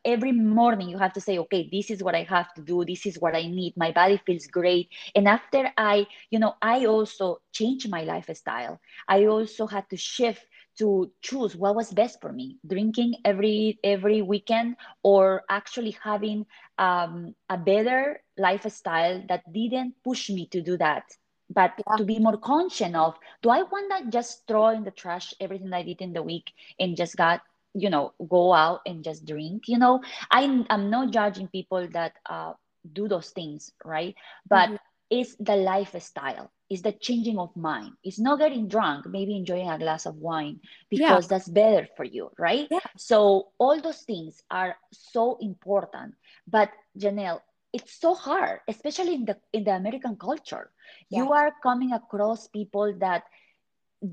every 0.04 0.33
morning, 0.33 0.88
you 0.88 0.98
have 0.98 1.12
to 1.14 1.20
say, 1.20 1.38
okay, 1.38 1.68
this 1.70 1.90
is 1.90 2.02
what 2.02 2.14
I 2.14 2.22
have 2.24 2.52
to 2.54 2.62
do. 2.62 2.85
This 2.85 3.06
is 3.06 3.18
what 3.18 3.35
I 3.35 3.42
need. 3.42 3.76
My 3.76 3.92
body 3.92 4.20
feels 4.24 4.46
great. 4.46 4.88
And 5.14 5.28
after 5.28 5.70
I, 5.76 6.06
you 6.30 6.38
know, 6.38 6.54
I 6.62 6.87
also 6.87 7.40
changed 7.52 7.88
my 7.90 8.02
lifestyle. 8.04 8.80
I 9.09 9.26
also 9.26 9.66
had 9.66 9.88
to 9.90 9.96
shift 9.96 10.46
to 10.78 11.11
choose 11.20 11.56
what 11.56 11.74
was 11.74 11.92
best 11.92 12.20
for 12.20 12.33
me 12.33 12.56
drinking 12.66 13.14
every 13.24 13.78
every 13.85 14.22
weekend 14.22 14.76
or 15.02 15.42
actually 15.50 15.96
having 16.02 16.46
um, 16.78 17.35
a 17.50 17.59
better 17.59 18.22
lifestyle 18.38 19.22
that 19.28 19.42
didn't 19.52 19.94
push 20.02 20.30
me 20.30 20.46
to 20.46 20.62
do 20.62 20.76
that 20.78 21.04
but 21.51 21.73
yeah. 21.77 21.97
to 21.97 22.05
be 22.05 22.19
more 22.19 22.37
conscious 22.37 22.95
of 22.95 23.15
do 23.43 23.51
i 23.51 23.63
want 23.63 23.93
to 23.93 24.11
just 24.11 24.47
throw 24.47 24.69
in 24.69 24.85
the 24.85 24.91
trash 24.91 25.35
everything 25.41 25.73
i 25.73 25.83
did 25.83 26.01
in 26.01 26.13
the 26.13 26.23
week 26.23 26.53
and 26.79 26.97
just 26.97 27.17
got 27.17 27.41
you 27.75 27.91
know 27.91 28.13
go 28.29 28.53
out 28.53 28.81
and 28.87 29.05
just 29.05 29.27
drink 29.27 29.69
you 29.69 29.79
know 29.79 30.01
i'm, 30.31 30.67
I'm 30.71 30.91
not 30.91 31.13
judging 31.13 31.49
people 31.49 31.87
that 31.93 32.13
uh, 32.29 32.53
do 32.93 33.09
those 33.09 33.31
things 33.31 33.73
right 33.85 34.15
but 34.49 34.69
mm-hmm. 34.69 34.77
it's 35.11 35.37
the 35.39 35.57
lifestyle 35.57 36.51
it's 36.69 36.83
the 36.83 36.93
changing 36.93 37.39
of 37.39 37.55
mind 37.57 37.93
it's 38.03 38.19
not 38.19 38.39
getting 38.39 38.69
drunk 38.69 39.07
maybe 39.07 39.37
enjoying 39.37 39.69
a 39.69 39.79
glass 39.79 40.07
of 40.07 40.17
wine 40.17 40.61
because 40.89 41.25
yeah. 41.25 41.29
that's 41.29 41.49
better 41.49 41.87
for 41.97 42.05
you 42.05 42.31
right 42.39 42.69
yeah. 42.71 42.79
so 42.97 43.49
all 43.59 43.81
those 43.81 44.03
things 44.03 44.43
are 44.51 44.77
so 44.93 45.37
important 45.41 46.15
but 46.49 46.71
janelle 46.99 47.41
it's 47.72 48.00
so 48.00 48.14
hard 48.14 48.61
especially 48.68 49.14
in 49.14 49.24
the 49.24 49.37
in 49.52 49.64
the 49.64 49.70
american 49.70 50.16
culture. 50.16 50.70
Yeah. 51.09 51.22
you 51.22 51.33
are 51.33 51.52
coming 51.62 51.92
across 51.92 52.48
people 52.48 52.94
that 52.98 53.24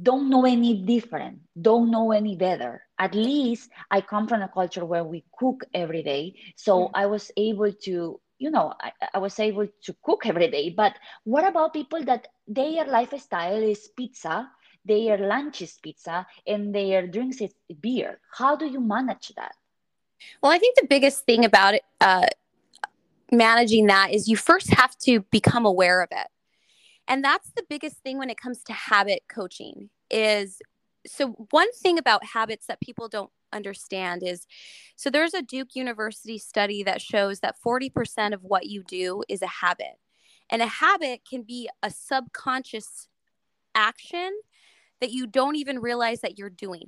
don't 0.03 0.29
know 0.29 0.45
any 0.45 0.83
different 0.83 1.39
don't 1.59 1.89
know 1.89 2.11
any 2.11 2.35
better. 2.35 2.81
At 2.99 3.15
least 3.15 3.69
i 3.89 4.01
come 4.01 4.27
from 4.27 4.41
a 4.41 4.49
culture 4.49 4.85
where 4.85 5.03
we 5.03 5.23
cook 5.37 5.63
every 5.73 6.03
day. 6.03 6.35
So 6.55 6.73
mm-hmm. 6.85 6.95
i 6.95 7.05
was 7.05 7.31
able 7.37 7.71
to 7.87 8.19
you 8.37 8.51
know 8.51 8.73
I, 8.79 8.91
I 9.15 9.17
was 9.19 9.39
able 9.39 9.67
to 9.83 9.95
cook 10.03 10.25
every 10.25 10.49
day. 10.51 10.69
But 10.69 10.93
what 11.23 11.47
about 11.47 11.73
people 11.73 12.03
that 12.05 12.27
their 12.47 12.85
lifestyle 12.85 13.61
is 13.61 13.87
pizza 13.95 14.49
their 14.87 15.17
lunch 15.17 15.61
is 15.61 15.73
pizza 15.83 16.25
and 16.47 16.73
their 16.73 17.07
drinks 17.07 17.41
is 17.41 17.53
beer? 17.81 18.19
How 18.31 18.55
do 18.55 18.65
you 18.65 18.79
manage 18.79 19.33
that? 19.35 19.53
Well 20.41 20.51
i 20.51 20.57
think 20.57 20.75
the 20.75 20.87
biggest 20.87 21.25
thing 21.25 21.45
about 21.45 21.75
it 21.75 21.83
uh, 22.01 22.27
managing 23.31 23.87
that 23.87 24.11
is 24.11 24.27
you 24.27 24.37
first 24.37 24.73
have 24.73 24.97
to 24.99 25.21
become 25.31 25.65
aware 25.65 26.01
of 26.01 26.09
it. 26.11 26.27
And 27.07 27.23
that's 27.23 27.51
the 27.55 27.63
biggest 27.69 27.97
thing 27.97 28.17
when 28.17 28.29
it 28.29 28.37
comes 28.37 28.63
to 28.65 28.73
habit 28.73 29.23
coaching 29.29 29.89
is 30.09 30.59
so 31.05 31.29
one 31.51 31.71
thing 31.73 31.97
about 31.97 32.25
habits 32.25 32.67
that 32.67 32.81
people 32.81 33.07
don't 33.07 33.31
understand 33.53 34.23
is 34.23 34.45
so 34.95 35.09
there's 35.09 35.33
a 35.33 35.41
Duke 35.41 35.75
University 35.75 36.37
study 36.37 36.83
that 36.83 37.01
shows 37.01 37.39
that 37.39 37.55
40% 37.65 38.33
of 38.33 38.43
what 38.43 38.65
you 38.65 38.83
do 38.83 39.23
is 39.29 39.41
a 39.41 39.47
habit. 39.47 39.95
And 40.49 40.61
a 40.61 40.67
habit 40.67 41.21
can 41.29 41.43
be 41.43 41.69
a 41.83 41.91
subconscious 41.91 43.07
action 43.75 44.31
that 44.99 45.11
you 45.11 45.27
don't 45.27 45.55
even 45.55 45.79
realize 45.79 46.21
that 46.21 46.37
you're 46.37 46.49
doing. 46.49 46.87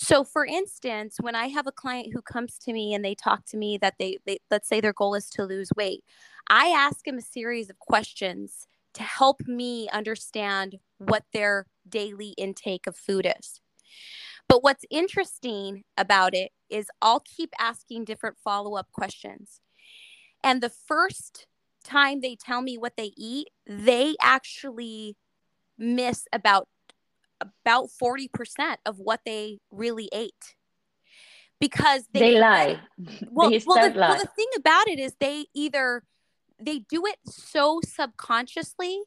So, 0.00 0.22
for 0.22 0.46
instance, 0.46 1.16
when 1.20 1.34
I 1.34 1.48
have 1.48 1.66
a 1.66 1.72
client 1.72 2.10
who 2.12 2.22
comes 2.22 2.56
to 2.58 2.72
me 2.72 2.94
and 2.94 3.04
they 3.04 3.16
talk 3.16 3.44
to 3.46 3.56
me 3.56 3.78
that 3.78 3.94
they, 3.98 4.18
they 4.26 4.38
let's 4.48 4.68
say 4.68 4.80
their 4.80 4.92
goal 4.92 5.16
is 5.16 5.28
to 5.30 5.44
lose 5.44 5.70
weight, 5.76 6.04
I 6.48 6.68
ask 6.68 7.04
them 7.04 7.18
a 7.18 7.22
series 7.22 7.68
of 7.68 7.80
questions 7.80 8.68
to 8.94 9.02
help 9.02 9.40
me 9.48 9.88
understand 9.92 10.76
what 10.98 11.24
their 11.32 11.66
daily 11.88 12.28
intake 12.38 12.86
of 12.86 12.96
food 12.96 13.26
is. 13.40 13.60
But 14.48 14.62
what's 14.62 14.84
interesting 14.88 15.82
about 15.96 16.32
it 16.32 16.52
is 16.70 16.86
I'll 17.02 17.24
keep 17.36 17.52
asking 17.58 18.04
different 18.04 18.38
follow 18.38 18.76
up 18.76 18.92
questions. 18.92 19.60
And 20.44 20.62
the 20.62 20.70
first 20.70 21.48
time 21.82 22.20
they 22.20 22.36
tell 22.36 22.62
me 22.62 22.78
what 22.78 22.96
they 22.96 23.10
eat, 23.16 23.48
they 23.66 24.14
actually 24.22 25.16
miss 25.76 26.26
about 26.32 26.68
about 27.40 27.88
40% 28.00 28.28
of 28.86 28.98
what 28.98 29.20
they 29.24 29.58
really 29.70 30.08
ate 30.12 30.56
because 31.60 32.04
they, 32.12 32.20
they 32.20 32.40
lie. 32.40 32.80
Well, 33.30 33.50
they 33.50 33.62
well, 33.66 33.90
the, 33.90 33.98
lie. 33.98 34.08
well, 34.10 34.18
the 34.18 34.28
thing 34.36 34.48
about 34.56 34.88
it 34.88 34.98
is 34.98 35.14
they 35.20 35.46
either 35.54 36.02
they 36.60 36.80
do 36.80 37.06
it 37.06 37.16
so 37.24 37.80
subconsciously 37.84 39.02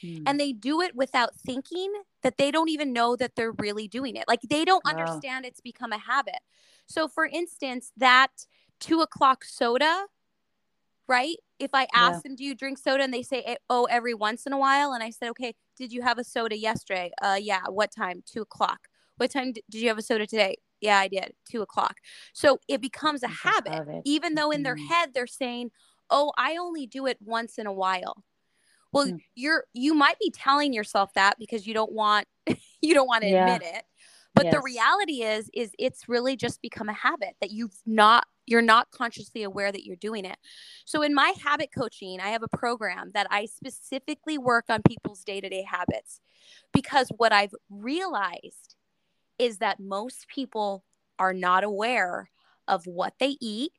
hmm. 0.00 0.22
and 0.26 0.40
they 0.40 0.52
do 0.52 0.80
it 0.80 0.94
without 0.94 1.34
thinking 1.34 1.92
that 2.22 2.36
they 2.36 2.50
don't 2.50 2.68
even 2.68 2.92
know 2.92 3.16
that 3.16 3.36
they're 3.36 3.52
really 3.52 3.88
doing 3.88 4.16
it. 4.16 4.24
Like 4.26 4.40
they 4.42 4.64
don't 4.64 4.84
wow. 4.84 4.92
understand 4.92 5.44
it's 5.44 5.60
become 5.60 5.92
a 5.92 5.98
habit. 5.98 6.38
So, 6.86 7.08
for 7.08 7.24
instance, 7.24 7.92
that 7.96 8.30
two 8.80 9.00
o'clock 9.00 9.44
soda, 9.44 10.06
right? 11.08 11.36
If 11.58 11.70
I 11.72 11.86
ask 11.94 12.16
yeah. 12.16 12.20
them, 12.24 12.36
"Do 12.36 12.44
you 12.44 12.54
drink 12.54 12.78
soda?" 12.78 13.02
and 13.02 13.12
they 13.12 13.22
say, 13.22 13.56
"Oh, 13.70 13.84
every 13.84 14.14
once 14.14 14.46
in 14.46 14.52
a 14.52 14.58
while," 14.58 14.92
and 14.92 15.02
I 15.02 15.10
said, 15.10 15.30
"Okay, 15.30 15.54
did 15.76 15.92
you 15.92 16.02
have 16.02 16.18
a 16.18 16.24
soda 16.24 16.56
yesterday? 16.56 17.12
Uh, 17.20 17.38
yeah. 17.40 17.62
What 17.68 17.90
time? 17.90 18.22
Two 18.26 18.42
o'clock. 18.42 18.88
What 19.16 19.30
time 19.30 19.52
did 19.52 19.80
you 19.80 19.88
have 19.88 19.98
a 19.98 20.02
soda 20.02 20.26
today? 20.26 20.56
Yeah, 20.80 20.98
I 20.98 21.08
did. 21.08 21.32
Two 21.50 21.62
o'clock. 21.62 21.96
So 22.32 22.58
it 22.68 22.80
becomes 22.80 23.22
a 23.22 23.28
habit, 23.28 23.72
habit, 23.72 24.02
even 24.04 24.34
though 24.34 24.50
in 24.50 24.62
their 24.62 24.76
head 24.76 25.14
they're 25.14 25.26
saying, 25.26 25.70
"Oh, 26.10 26.32
I 26.36 26.56
only 26.56 26.86
do 26.86 27.06
it 27.06 27.18
once 27.20 27.58
in 27.58 27.66
a 27.66 27.72
while." 27.72 28.22
Well, 28.92 29.08
mm. 29.08 29.20
you're 29.34 29.64
you 29.72 29.94
might 29.94 30.18
be 30.18 30.30
telling 30.30 30.72
yourself 30.72 31.12
that 31.14 31.38
because 31.38 31.66
you 31.66 31.74
don't 31.74 31.92
want 31.92 32.26
you 32.82 32.94
don't 32.94 33.06
want 33.06 33.22
to 33.22 33.28
yeah. 33.28 33.54
admit 33.54 33.68
it. 33.74 33.84
But 34.34 34.46
yes. 34.46 34.54
the 34.54 34.60
reality 34.60 35.22
is 35.22 35.50
is 35.54 35.72
it's 35.78 36.08
really 36.08 36.36
just 36.36 36.60
become 36.60 36.88
a 36.88 36.94
habit 36.94 37.36
that 37.40 37.50
you've 37.50 37.76
not 37.86 38.26
you're 38.46 38.62
not 38.62 38.90
consciously 38.90 39.42
aware 39.42 39.72
that 39.72 39.84
you're 39.84 39.96
doing 39.96 40.24
it. 40.24 40.38
So, 40.84 41.02
in 41.02 41.14
my 41.14 41.34
habit 41.42 41.70
coaching, 41.76 42.20
I 42.20 42.28
have 42.28 42.42
a 42.42 42.56
program 42.56 43.10
that 43.14 43.26
I 43.30 43.46
specifically 43.46 44.38
work 44.38 44.66
on 44.68 44.82
people's 44.82 45.24
day 45.24 45.40
to 45.40 45.48
day 45.48 45.64
habits 45.68 46.20
because 46.72 47.10
what 47.16 47.32
I've 47.32 47.54
realized 47.68 48.76
is 49.38 49.58
that 49.58 49.80
most 49.80 50.26
people 50.28 50.84
are 51.18 51.34
not 51.34 51.64
aware 51.64 52.30
of 52.68 52.86
what 52.86 53.14
they 53.18 53.36
eat 53.40 53.72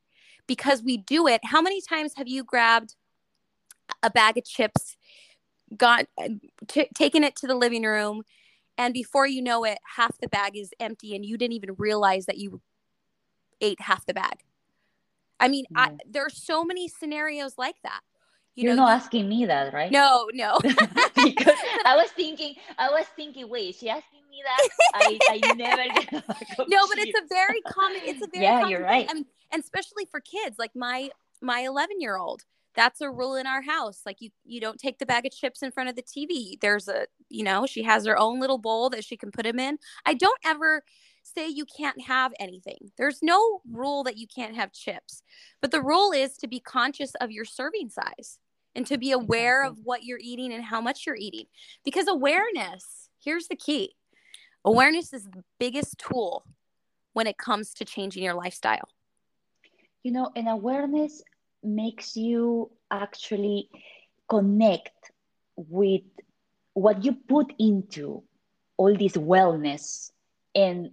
because 0.47 0.81
we 0.83 0.97
do 0.97 1.27
it. 1.27 1.41
How 1.43 1.61
many 1.61 1.81
times 1.81 2.13
have 2.15 2.27
you 2.27 2.43
grabbed 2.43 2.95
a 4.03 4.09
bag 4.09 4.37
of 4.37 4.45
chips, 4.45 4.95
got 5.75 6.05
t- 6.67 6.89
taken 6.93 7.23
it 7.23 7.35
to 7.37 7.47
the 7.47 7.55
living 7.55 7.83
room, 7.83 8.23
and 8.77 8.93
before 8.93 9.27
you 9.27 9.41
know 9.41 9.63
it, 9.63 9.79
half 9.95 10.17
the 10.19 10.27
bag 10.27 10.55
is 10.55 10.71
empty 10.79 11.15
and 11.15 11.25
you 11.25 11.37
didn't 11.37 11.53
even 11.53 11.75
realize 11.77 12.27
that 12.27 12.37
you 12.37 12.61
ate 13.59 13.81
half 13.81 14.05
the 14.05 14.13
bag? 14.13 14.43
I 15.39 15.47
mean, 15.47 15.65
I, 15.75 15.89
there 16.09 16.25
are 16.25 16.31
so 16.31 16.63
many 16.63 16.87
scenarios 16.87 17.53
like 17.57 17.75
that. 17.83 18.01
You 18.55 18.63
You're 18.63 18.75
know, 18.75 18.85
not 18.85 19.01
asking 19.01 19.29
me 19.29 19.45
that, 19.45 19.73
right? 19.73 19.91
No, 19.91 20.27
no. 20.33 20.57
because 20.63 21.57
I 21.85 21.95
was 21.95 22.09
thinking, 22.11 22.55
I 22.77 22.89
was 22.89 23.05
thinking, 23.15 23.49
wait, 23.49 23.75
she 23.75 23.89
asking 23.89 24.21
me 24.31 24.41
that? 24.43 24.67
I, 24.95 25.19
I 25.29 25.53
never 25.53 25.83
No, 26.67 26.87
but 26.87 26.97
it's 26.97 27.19
a 27.19 27.27
very 27.29 27.61
common, 27.61 28.01
it's 28.03 28.21
a 28.23 28.27
very 28.33 28.45
Yeah, 28.45 28.67
you're 28.67 28.83
right. 28.83 29.05
I 29.09 29.13
mean, 29.13 29.25
and 29.51 29.61
especially 29.63 30.05
for 30.09 30.19
kids, 30.19 30.57
like 30.57 30.75
my 30.75 31.09
my 31.41 31.59
11 31.59 32.01
year 32.01 32.17
old 32.17 32.43
that's 32.77 33.01
a 33.01 33.09
rule 33.09 33.35
in 33.35 33.47
our 33.47 33.61
house 33.61 34.01
like 34.05 34.21
you 34.21 34.29
you 34.45 34.61
don't 34.61 34.79
take 34.79 34.99
the 34.99 35.05
bag 35.05 35.25
of 35.25 35.31
chips 35.31 35.61
in 35.61 35.71
front 35.71 35.89
of 35.89 35.95
the 35.95 36.03
tv 36.03 36.59
there's 36.61 36.87
a 36.87 37.05
you 37.29 37.43
know 37.43 37.65
she 37.65 37.83
has 37.83 38.05
her 38.05 38.17
own 38.17 38.39
little 38.39 38.57
bowl 38.57 38.89
that 38.89 39.03
she 39.03 39.17
can 39.17 39.31
put 39.31 39.43
them 39.43 39.59
in 39.59 39.77
i 40.05 40.13
don't 40.13 40.39
ever 40.45 40.83
say 41.27 41.47
you 41.47 41.65
can't 41.65 42.01
have 42.01 42.33
anything. 42.39 42.91
There's 42.97 43.21
no 43.21 43.61
rule 43.69 44.03
that 44.03 44.17
you 44.17 44.27
can't 44.27 44.55
have 44.55 44.71
chips 44.71 45.21
but 45.61 45.71
the 45.71 45.81
rule 45.81 46.11
is 46.11 46.37
to 46.37 46.47
be 46.47 46.59
conscious 46.59 47.13
of 47.15 47.31
your 47.31 47.45
serving 47.45 47.89
size 47.89 48.39
and 48.75 48.85
to 48.87 48.97
be 48.97 49.11
aware 49.11 49.65
of 49.65 49.79
what 49.83 50.03
you're 50.03 50.19
eating 50.21 50.53
and 50.53 50.63
how 50.63 50.79
much 50.79 51.05
you're 51.05 51.15
eating. 51.15 51.45
Because 51.83 52.07
awareness 52.07 53.09
here's 53.23 53.47
the 53.47 53.55
key 53.55 53.93
awareness 54.63 55.13
is 55.13 55.23
the 55.25 55.43
biggest 55.59 55.97
tool 55.97 56.45
when 57.13 57.27
it 57.27 57.37
comes 57.37 57.73
to 57.73 57.85
changing 57.85 58.23
your 58.23 58.33
lifestyle. 58.33 58.89
You 60.03 60.11
know 60.11 60.31
and 60.35 60.47
awareness 60.47 61.23
makes 61.63 62.15
you 62.15 62.71
actually 62.91 63.69
connect 64.29 65.11
with 65.55 66.03
what 66.73 67.03
you 67.03 67.13
put 67.27 67.51
into 67.57 68.23
all 68.77 68.95
this 68.95 69.13
wellness 69.13 70.11
and 70.53 70.91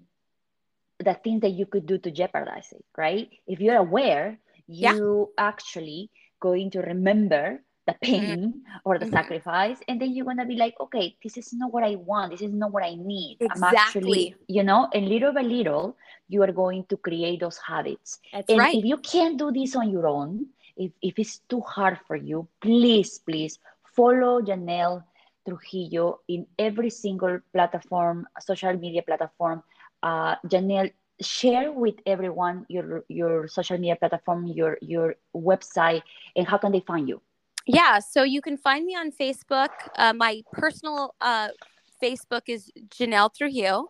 the 1.03 1.15
things 1.15 1.41
that 1.43 1.51
you 1.51 1.67
could 1.67 1.87
do 1.87 1.99
to 1.99 2.11
jeopardize 2.11 2.73
it, 2.73 2.85
right? 2.97 3.29
If 3.47 3.61
you're 3.61 3.77
aware, 3.77 4.39
you 4.67 5.33
yeah. 5.37 5.45
actually 5.47 6.11
going 6.41 6.71
to 6.71 6.81
remember 6.81 7.61
the 7.87 7.93
mm-hmm. 7.93 8.11
pain 8.11 8.39
mm-hmm. 8.39 8.79
or 8.85 8.99
the 8.99 9.05
mm-hmm. 9.05 9.15
sacrifice 9.15 9.79
and 9.89 10.01
then 10.01 10.13
you're 10.15 10.25
gonna 10.25 10.47
be 10.47 10.57
like 10.57 10.75
okay 10.81 11.17
this 11.23 11.37
is 11.37 11.53
not 11.53 11.73
what 11.73 11.85
i 11.85 11.95
want 11.97 12.33
this 12.33 12.41
is 12.41 12.53
not 12.53 12.73
what 12.73 12.83
i 12.83 12.95
need 12.95 13.37
exactly. 13.41 13.69
i'm 13.69 13.77
actually 13.77 14.35
you 14.49 14.63
know 14.63 14.89
and 14.95 15.09
little 15.09 15.33
by 15.33 15.43
little 15.43 15.97
you 16.29 16.43
are 16.43 16.53
going 16.53 16.85
to 16.89 16.97
create 16.97 17.41
those 17.41 17.59
habits 17.59 18.21
That's 18.33 18.49
and 18.49 18.59
right. 18.59 18.75
if 18.75 18.85
you 18.85 18.97
can't 18.99 19.39
do 19.39 19.53
this 19.53 19.77
on 19.77 19.91
your 19.91 20.07
own 20.07 20.47
if, 20.77 20.93
if 21.03 21.19
it's 21.19 21.39
too 21.49 21.61
hard 21.61 21.99
for 22.07 22.17
you 22.17 22.49
please 22.61 23.19
please 23.19 23.59
follow 23.95 24.41
janelle 24.41 25.05
trujillo 25.47 26.21
in 26.29 26.47
every 26.59 26.89
single 26.89 27.39
platform 27.53 28.27
social 28.41 28.73
media 28.73 29.03
platform 29.03 29.63
uh, 30.05 30.37
janelle 30.47 30.93
share 31.21 31.73
with 31.73 31.97
everyone 32.07 32.67
your 32.69 33.05
your 33.09 33.49
social 33.49 33.79
media 33.79 33.97
platform 33.97 34.47
your 34.47 34.79
your 34.81 35.17
website 35.35 36.03
and 36.37 36.47
how 36.47 36.59
can 36.59 36.71
they 36.71 36.85
find 36.87 37.09
you 37.09 37.21
yeah, 37.67 37.99
so 37.99 38.25
you 38.25 38.43
can 38.43 38.57
find 38.59 38.85
me 38.85 38.95
on 38.95 39.11
Facebook. 39.11 39.71
Uh, 39.97 40.13
my 40.13 40.43
personal 40.53 41.15
uh, 41.21 41.49
Facebook 42.03 42.43
is 42.49 42.71
Janelle 42.89 43.35
Trujillo. 43.35 43.89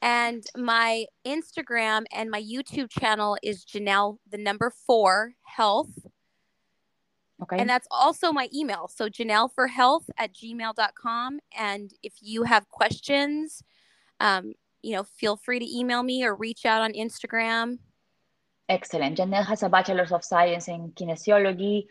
And 0.00 0.44
my 0.56 1.06
Instagram 1.26 2.04
and 2.12 2.30
my 2.30 2.40
YouTube 2.40 2.88
channel 2.88 3.36
is 3.42 3.64
Janelle, 3.64 4.18
the 4.30 4.38
number 4.38 4.72
four, 4.86 5.32
health. 5.42 5.90
Okay. 7.42 7.58
And 7.58 7.68
that's 7.68 7.88
also 7.90 8.30
my 8.30 8.48
email. 8.54 8.88
So 8.94 9.08
Janelle 9.08 9.52
for 9.52 9.66
health 9.66 10.08
at 10.16 10.32
gmail.com. 10.32 11.40
And 11.56 11.92
if 12.04 12.14
you 12.20 12.44
have 12.44 12.68
questions, 12.68 13.64
um, 14.20 14.54
you 14.82 14.94
know, 14.94 15.04
feel 15.04 15.36
free 15.36 15.58
to 15.58 15.78
email 15.78 16.02
me 16.02 16.24
or 16.24 16.34
reach 16.34 16.64
out 16.64 16.82
on 16.82 16.92
Instagram. 16.92 17.78
Excellent. 18.68 19.18
Janelle 19.18 19.46
has 19.46 19.62
a 19.62 19.68
bachelor's 19.68 20.12
of 20.12 20.24
science 20.24 20.68
in 20.68 20.92
kinesiology 20.92 21.86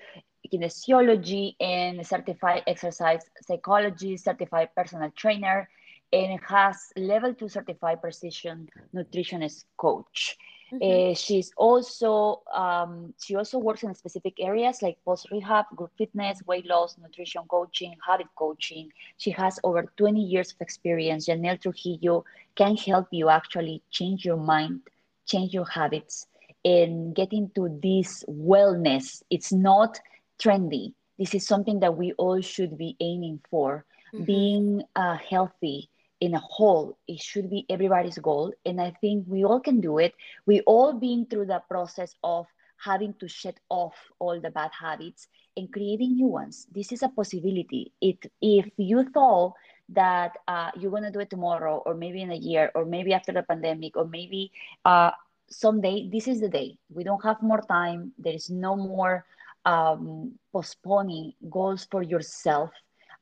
kinesiology 0.52 1.56
and 1.60 2.06
certified 2.06 2.64
exercise 2.68 3.22
psychology, 3.42 4.18
certified 4.18 4.70
personal 4.76 5.12
trainer, 5.16 5.70
and 6.14 6.40
has 6.48 6.92
level 6.96 7.34
two 7.34 7.50
certified 7.50 8.02
precision 8.02 8.70
nutritionist 8.96 9.66
coach. 9.76 10.38
Mm-hmm. 10.72 11.12
Uh, 11.12 11.14
she's 11.14 11.52
also 11.56 12.42
um, 12.54 13.14
she 13.24 13.36
also 13.36 13.58
works 13.58 13.84
in 13.84 13.94
specific 13.96 14.34
areas 14.40 14.82
like 14.82 14.98
post 15.06 15.32
rehab, 15.32 15.66
group 15.76 15.92
fitness, 15.98 16.42
weight 16.46 16.66
loss, 16.66 16.98
nutrition 17.02 17.44
coaching, 17.48 17.96
habit 18.06 18.28
coaching. 18.36 18.92
She 19.18 19.32
has 19.32 19.60
over 19.64 19.86
20 19.96 20.20
years 20.22 20.52
of 20.52 20.62
experience. 20.62 21.28
Janelle 21.28 21.62
Trujillo 21.62 22.26
can 22.56 22.76
help 22.76 23.08
you 23.12 23.30
actually 23.30 23.82
change 23.92 24.26
your 24.26 24.38
mind, 24.38 24.82
change 25.26 25.54
your 25.54 25.66
habits, 25.66 26.28
and 26.66 27.16
get 27.16 27.32
into 27.32 27.80
this 27.82 28.26
wellness. 28.28 29.24
It's 29.30 29.54
not 29.54 30.00
trendy. 30.38 30.94
This 31.18 31.34
is 31.34 31.48
something 31.48 31.80
that 31.80 31.96
we 31.96 32.12
all 32.14 32.42
should 32.42 32.78
be 32.78 32.98
aiming 33.00 33.40
for. 33.50 33.86
Mm-hmm. 34.14 34.24
Being 34.26 34.84
uh, 34.96 35.18
healthy 35.18 35.90
in 36.20 36.34
a 36.34 36.40
whole, 36.40 36.98
it 37.08 37.20
should 37.20 37.50
be 37.50 37.66
everybody's 37.70 38.18
goal. 38.18 38.54
And 38.66 38.82
I 38.82 38.92
think 39.02 39.26
we 39.28 39.44
all 39.44 39.60
can 39.60 39.82
do 39.82 40.00
it. 40.00 40.14
We 40.46 40.62
all 40.62 40.94
been 40.94 41.26
through 41.26 41.46
the 41.46 41.62
process 41.70 42.16
of 42.24 42.48
having 42.78 43.14
to 43.20 43.28
shed 43.28 43.56
off 43.70 43.96
all 44.20 44.40
the 44.40 44.52
bad 44.52 44.72
habits 44.80 45.28
and 45.56 45.72
creating 45.72 46.16
new 46.16 46.28
ones. 46.28 46.68
This 46.72 46.92
is 46.92 47.04
a 47.04 47.10
possibility. 47.10 47.92
It, 48.02 48.32
if 48.42 48.70
you 48.78 49.04
thought 49.10 49.54
that 49.90 50.34
uh, 50.48 50.72
you're 50.78 50.92
going 50.92 51.04
to 51.04 51.12
do 51.12 51.20
it 51.20 51.30
tomorrow, 51.30 51.82
or 51.86 51.96
maybe 51.96 52.22
in 52.22 52.32
a 52.32 52.36
year, 52.36 52.72
or 52.76 52.86
maybe 52.86 53.14
after 53.14 53.32
the 53.32 53.44
pandemic, 53.44 53.96
or 53.96 54.06
maybe 54.06 54.52
uh, 54.86 55.12
someday, 55.50 56.10
this 56.12 56.28
is 56.28 56.42
the 56.42 56.50
day. 56.50 56.78
We 56.94 57.04
don't 57.04 57.24
have 57.24 57.42
more 57.42 57.62
time. 57.62 58.12
There 58.20 58.34
is 58.34 58.50
no 58.50 58.76
more 58.76 59.26
um, 59.66 60.34
postponing 60.52 61.34
goals 61.50 61.88
for 61.90 62.04
yourself. 62.04 62.72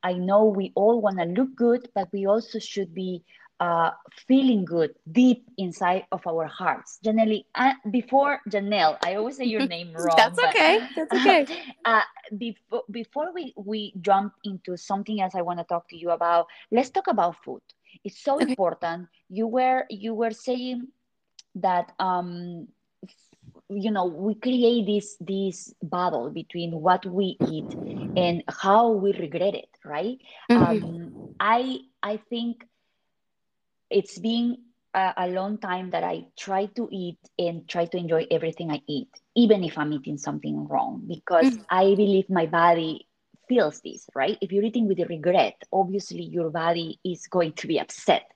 I 0.06 0.14
know 0.14 0.46
we 0.46 0.72
all 0.76 1.02
want 1.02 1.18
to 1.18 1.26
look 1.26 1.56
good, 1.56 1.90
but 1.96 2.08
we 2.14 2.28
also 2.28 2.60
should 2.60 2.94
be 2.94 3.24
uh, 3.60 3.90
feeling 4.28 4.64
good 4.64 4.94
deep 5.12 5.50
inside 5.58 6.06
of 6.12 6.22
our 6.28 6.46
hearts. 6.46 7.00
Janelle, 7.04 7.44
uh, 7.56 7.74
before 7.90 8.40
Janelle, 8.48 8.98
I 9.04 9.16
always 9.16 9.38
say 9.38 9.46
your 9.46 9.66
name 9.76 9.94
wrong. 9.94 10.16
That's 10.16 10.38
okay. 10.38 10.80
That's 10.96 11.12
okay. 11.12 11.48
Uh, 11.86 12.02
before 12.38 12.84
before 12.92 13.34
we 13.34 13.54
we 13.58 13.94
jump 14.00 14.34
into 14.44 14.78
something 14.78 15.22
else, 15.22 15.34
I 15.34 15.42
want 15.42 15.58
to 15.58 15.66
talk 15.66 15.90
to 15.90 15.98
you 15.98 16.12
about. 16.12 16.46
Let's 16.72 16.92
talk 16.92 17.08
about 17.08 17.38
food. 17.44 17.62
It's 18.04 18.22
so 18.22 18.36
okay. 18.36 18.46
important. 18.50 19.08
You 19.30 19.48
were 19.48 19.86
you 19.90 20.14
were 20.14 20.32
saying 20.32 20.90
that 21.56 21.94
um, 21.98 22.68
you 23.70 23.90
know 23.90 24.06
we 24.06 24.36
create 24.36 24.86
this 24.86 25.18
this 25.20 25.74
battle 25.82 26.30
between 26.30 26.72
what 26.80 27.06
we 27.08 27.38
eat 27.50 27.74
and 28.16 28.44
how 28.48 28.92
we 28.92 29.14
regret 29.14 29.56
it 29.56 29.75
right 29.86 30.18
mm-hmm. 30.52 30.86
um, 30.86 31.36
i 31.40 31.80
i 32.04 32.18
think 32.30 32.66
it's 33.90 34.18
been 34.20 34.58
a, 34.94 35.14
a, 35.18 35.28
long 35.28 35.58
time 35.58 35.92
that 35.92 36.04
i 36.04 36.26
try 36.38 36.66
to 36.66 36.88
eat 36.92 37.20
and 37.38 37.68
try 37.68 37.86
to 37.86 37.98
enjoy 37.98 38.26
everything 38.32 38.72
i 38.72 38.82
eat 38.88 39.10
even 39.36 39.64
if 39.64 39.78
i'm 39.78 39.94
eating 39.94 40.18
something 40.18 40.68
wrong 40.68 41.04
because 41.08 41.46
mm-hmm. 41.46 41.64
i 41.70 41.84
believe 41.96 42.30
my 42.30 42.46
body 42.46 43.08
feels 43.48 43.80
this 43.82 44.10
right 44.16 44.38
if 44.42 44.52
you're 44.52 44.64
eating 44.64 44.88
with 44.88 45.00
regret 45.08 45.62
obviously 45.72 46.24
your 46.24 46.50
body 46.50 47.00
is 47.04 47.28
going 47.28 47.54
to 47.54 47.68
be 47.68 47.80
upset 47.80 48.32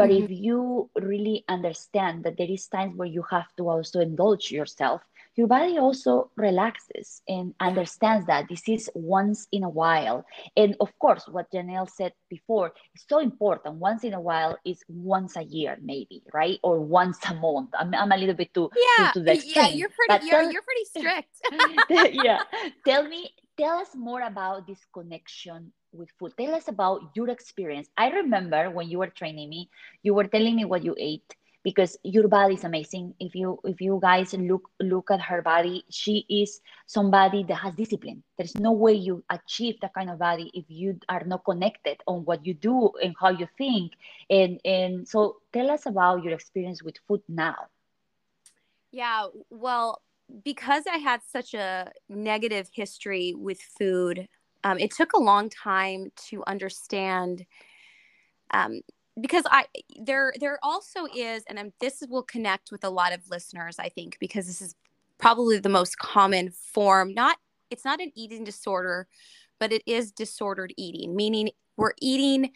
but 0.00 0.08
mm-hmm. 0.08 0.24
if 0.24 0.30
you 0.30 0.88
really 0.94 1.44
understand 1.46 2.24
that 2.24 2.38
there 2.38 2.50
is 2.50 2.66
times 2.68 2.96
where 2.96 3.06
you 3.06 3.22
have 3.30 3.54
to 3.58 3.68
also 3.68 4.00
indulge 4.00 4.50
yourself, 4.50 5.02
your 5.36 5.46
body 5.46 5.78
also 5.78 6.30
relaxes 6.36 7.22
and 7.28 7.54
understands 7.60 8.26
that 8.26 8.46
this 8.48 8.68
is 8.68 8.90
once 8.94 9.46
in 9.52 9.62
a 9.62 9.68
while. 9.68 10.24
And 10.56 10.76
of 10.80 10.90
course, 10.98 11.24
what 11.28 11.50
Janelle 11.52 11.88
said 11.88 12.12
before 12.28 12.72
is 12.94 13.04
so 13.08 13.18
important. 13.18 13.76
Once 13.76 14.04
in 14.04 14.14
a 14.14 14.20
while 14.20 14.58
is 14.64 14.82
once 14.88 15.36
a 15.36 15.42
year, 15.42 15.78
maybe, 15.82 16.22
right? 16.32 16.58
Or 16.62 16.80
once 16.80 17.18
a 17.28 17.34
month. 17.34 17.70
I'm, 17.78 17.94
I'm 17.94 18.12
a 18.12 18.16
little 18.16 18.34
bit 18.34 18.52
too, 18.52 18.70
yeah, 18.74 19.12
too, 19.12 19.20
to 19.20 19.24
the 19.24 19.32
extreme. 19.34 19.54
Yeah, 19.54 19.68
you're 19.70 19.90
pretty, 19.90 20.26
you're, 20.26 20.42
tell, 20.42 20.52
you're 20.52 20.62
pretty 20.62 20.84
strict. 20.94 22.14
yeah. 22.24 22.42
Tell 22.86 23.06
me, 23.08 23.30
tell 23.58 23.78
us 23.78 23.88
more 23.94 24.22
about 24.22 24.66
this 24.66 24.80
connection 24.92 25.72
with 25.92 26.08
food. 26.18 26.32
Tell 26.38 26.54
us 26.54 26.68
about 26.68 27.10
your 27.14 27.28
experience. 27.28 27.88
I 27.96 28.08
remember 28.10 28.70
when 28.70 28.88
you 28.88 28.98
were 28.98 29.08
training 29.08 29.48
me, 29.50 29.68
you 30.02 30.14
were 30.14 30.26
telling 30.26 30.56
me 30.56 30.64
what 30.64 30.84
you 30.84 30.94
ate 30.98 31.34
because 31.62 31.96
your 32.02 32.28
body 32.28 32.54
is 32.54 32.64
amazing. 32.64 33.14
If 33.20 33.34
you 33.34 33.58
if 33.64 33.80
you 33.80 33.98
guys 34.00 34.32
look 34.32 34.70
look 34.80 35.10
at 35.10 35.20
her 35.20 35.42
body, 35.42 35.84
she 35.90 36.24
is 36.28 36.60
somebody 36.86 37.44
that 37.44 37.56
has 37.56 37.74
discipline. 37.74 38.22
There's 38.36 38.56
no 38.58 38.72
way 38.72 38.94
you 38.94 39.22
achieve 39.30 39.80
that 39.80 39.94
kind 39.94 40.10
of 40.10 40.18
body 40.18 40.50
if 40.54 40.64
you 40.68 40.98
are 41.08 41.24
not 41.24 41.44
connected 41.44 41.98
on 42.06 42.24
what 42.24 42.44
you 42.46 42.54
do 42.54 42.90
and 43.02 43.14
how 43.20 43.30
you 43.30 43.46
think. 43.58 43.92
And 44.30 44.60
and 44.64 45.06
so 45.06 45.36
tell 45.52 45.70
us 45.70 45.86
about 45.86 46.24
your 46.24 46.32
experience 46.32 46.82
with 46.82 46.96
food 47.06 47.22
now. 47.28 47.56
Yeah, 48.92 49.26
well, 49.50 50.02
because 50.44 50.84
I 50.90 50.96
had 50.96 51.20
such 51.22 51.54
a 51.54 51.92
negative 52.08 52.70
history 52.72 53.34
with 53.36 53.60
food, 53.60 54.28
um, 54.64 54.78
it 54.78 54.90
took 54.92 55.12
a 55.12 55.20
long 55.20 55.48
time 55.48 56.10
to 56.28 56.42
understand 56.46 57.46
um, 58.52 58.80
because 59.20 59.44
I 59.50 59.66
there 60.00 60.32
there 60.40 60.58
also 60.62 61.06
is, 61.14 61.44
and 61.48 61.58
I'm, 61.58 61.72
this 61.80 62.02
will 62.08 62.22
connect 62.22 62.70
with 62.72 62.84
a 62.84 62.90
lot 62.90 63.12
of 63.12 63.28
listeners, 63.30 63.78
I 63.78 63.88
think, 63.88 64.18
because 64.20 64.46
this 64.46 64.62
is 64.62 64.74
probably 65.18 65.58
the 65.58 65.68
most 65.68 65.98
common 65.98 66.50
form. 66.50 67.14
Not 67.14 67.38
it's 67.70 67.84
not 67.84 68.00
an 68.00 68.12
eating 68.14 68.44
disorder, 68.44 69.06
but 69.58 69.72
it 69.72 69.82
is 69.86 70.12
disordered 70.12 70.72
eating, 70.76 71.14
meaning 71.14 71.50
we're 71.76 71.94
eating 72.00 72.50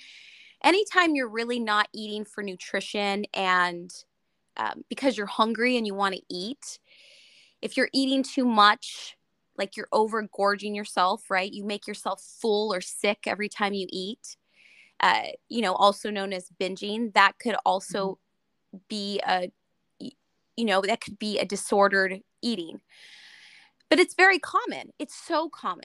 anytime 0.63 1.15
you're 1.15 1.29
really 1.29 1.61
not 1.61 1.89
eating 1.93 2.25
for 2.25 2.43
nutrition 2.43 3.25
and 3.35 3.93
um, 4.57 4.85
because 4.89 5.17
you're 5.17 5.27
hungry 5.27 5.77
and 5.77 5.87
you 5.87 5.95
want 5.95 6.15
to 6.15 6.23
eat 6.31 6.79
if 7.65 7.79
you're 7.79 7.89
eating 7.95 8.23
too 8.23 8.45
much, 8.45 9.17
like 9.57 9.75
you're 9.75 9.89
overgorging 9.93 10.77
yourself, 10.77 11.31
right? 11.31 11.51
You 11.51 11.65
make 11.65 11.87
yourself 11.87 12.23
full 12.23 12.73
or 12.75 12.83
sick 12.83 13.21
every 13.27 13.49
time 13.49 13.73
you 13.73 13.87
eat. 13.91 14.37
Uh, 15.01 15.25
you 15.49 15.61
know, 15.61 15.75
also 15.75 16.11
known 16.11 16.33
as 16.33 16.51
binging. 16.61 17.13
That 17.15 17.33
could 17.39 17.57
also 17.65 18.19
mm-hmm. 18.75 18.79
be 18.89 19.21
a, 19.27 19.51
you 20.57 20.65
know, 20.65 20.81
that 20.83 21.01
could 21.01 21.19
be 21.19 21.39
a 21.39 21.45
disordered 21.45 22.21
eating. 22.43 22.81
But 23.91 23.99
it's 23.99 24.15
very 24.15 24.39
common. 24.39 24.91
It's 24.99 25.15
so 25.15 25.49
common. 25.49 25.85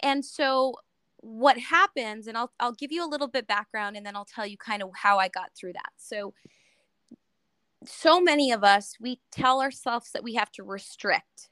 And 0.00 0.24
so 0.24 0.76
what 1.18 1.58
happens, 1.58 2.26
and 2.26 2.36
I'll 2.36 2.52
I'll 2.60 2.72
give 2.72 2.92
you 2.92 3.04
a 3.04 3.08
little 3.08 3.28
bit 3.28 3.46
background, 3.46 3.96
and 3.96 4.04
then 4.04 4.16
I'll 4.16 4.24
tell 4.24 4.46
you 4.46 4.56
kind 4.56 4.82
of 4.82 4.90
how 4.94 5.18
I 5.18 5.28
got 5.28 5.50
through 5.54 5.74
that. 5.74 5.90
So 5.96 6.34
so 7.84 8.20
many 8.20 8.52
of 8.52 8.62
us 8.62 8.94
we 9.00 9.20
tell 9.32 9.60
ourselves 9.60 10.10
that 10.12 10.22
we 10.22 10.34
have 10.34 10.50
to 10.52 10.62
restrict 10.62 11.48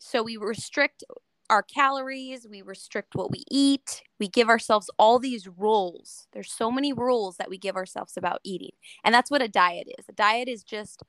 so 0.00 0.22
we 0.22 0.36
restrict 0.36 1.04
our 1.50 1.62
calories 1.62 2.46
we 2.50 2.62
restrict 2.62 3.14
what 3.14 3.30
we 3.30 3.42
eat 3.50 4.02
we 4.18 4.28
give 4.28 4.48
ourselves 4.48 4.90
all 4.98 5.18
these 5.18 5.46
rules. 5.46 6.26
There's 6.32 6.52
so 6.52 6.70
many 6.70 6.92
rules 6.92 7.36
that 7.36 7.48
we 7.48 7.56
give 7.58 7.76
ourselves 7.76 8.16
about 8.16 8.40
eating 8.44 8.72
and 9.04 9.14
that's 9.14 9.30
what 9.30 9.42
a 9.42 9.48
diet 9.48 9.88
is. 9.98 10.06
A 10.08 10.12
diet 10.12 10.48
is 10.48 10.62
just 10.62 11.02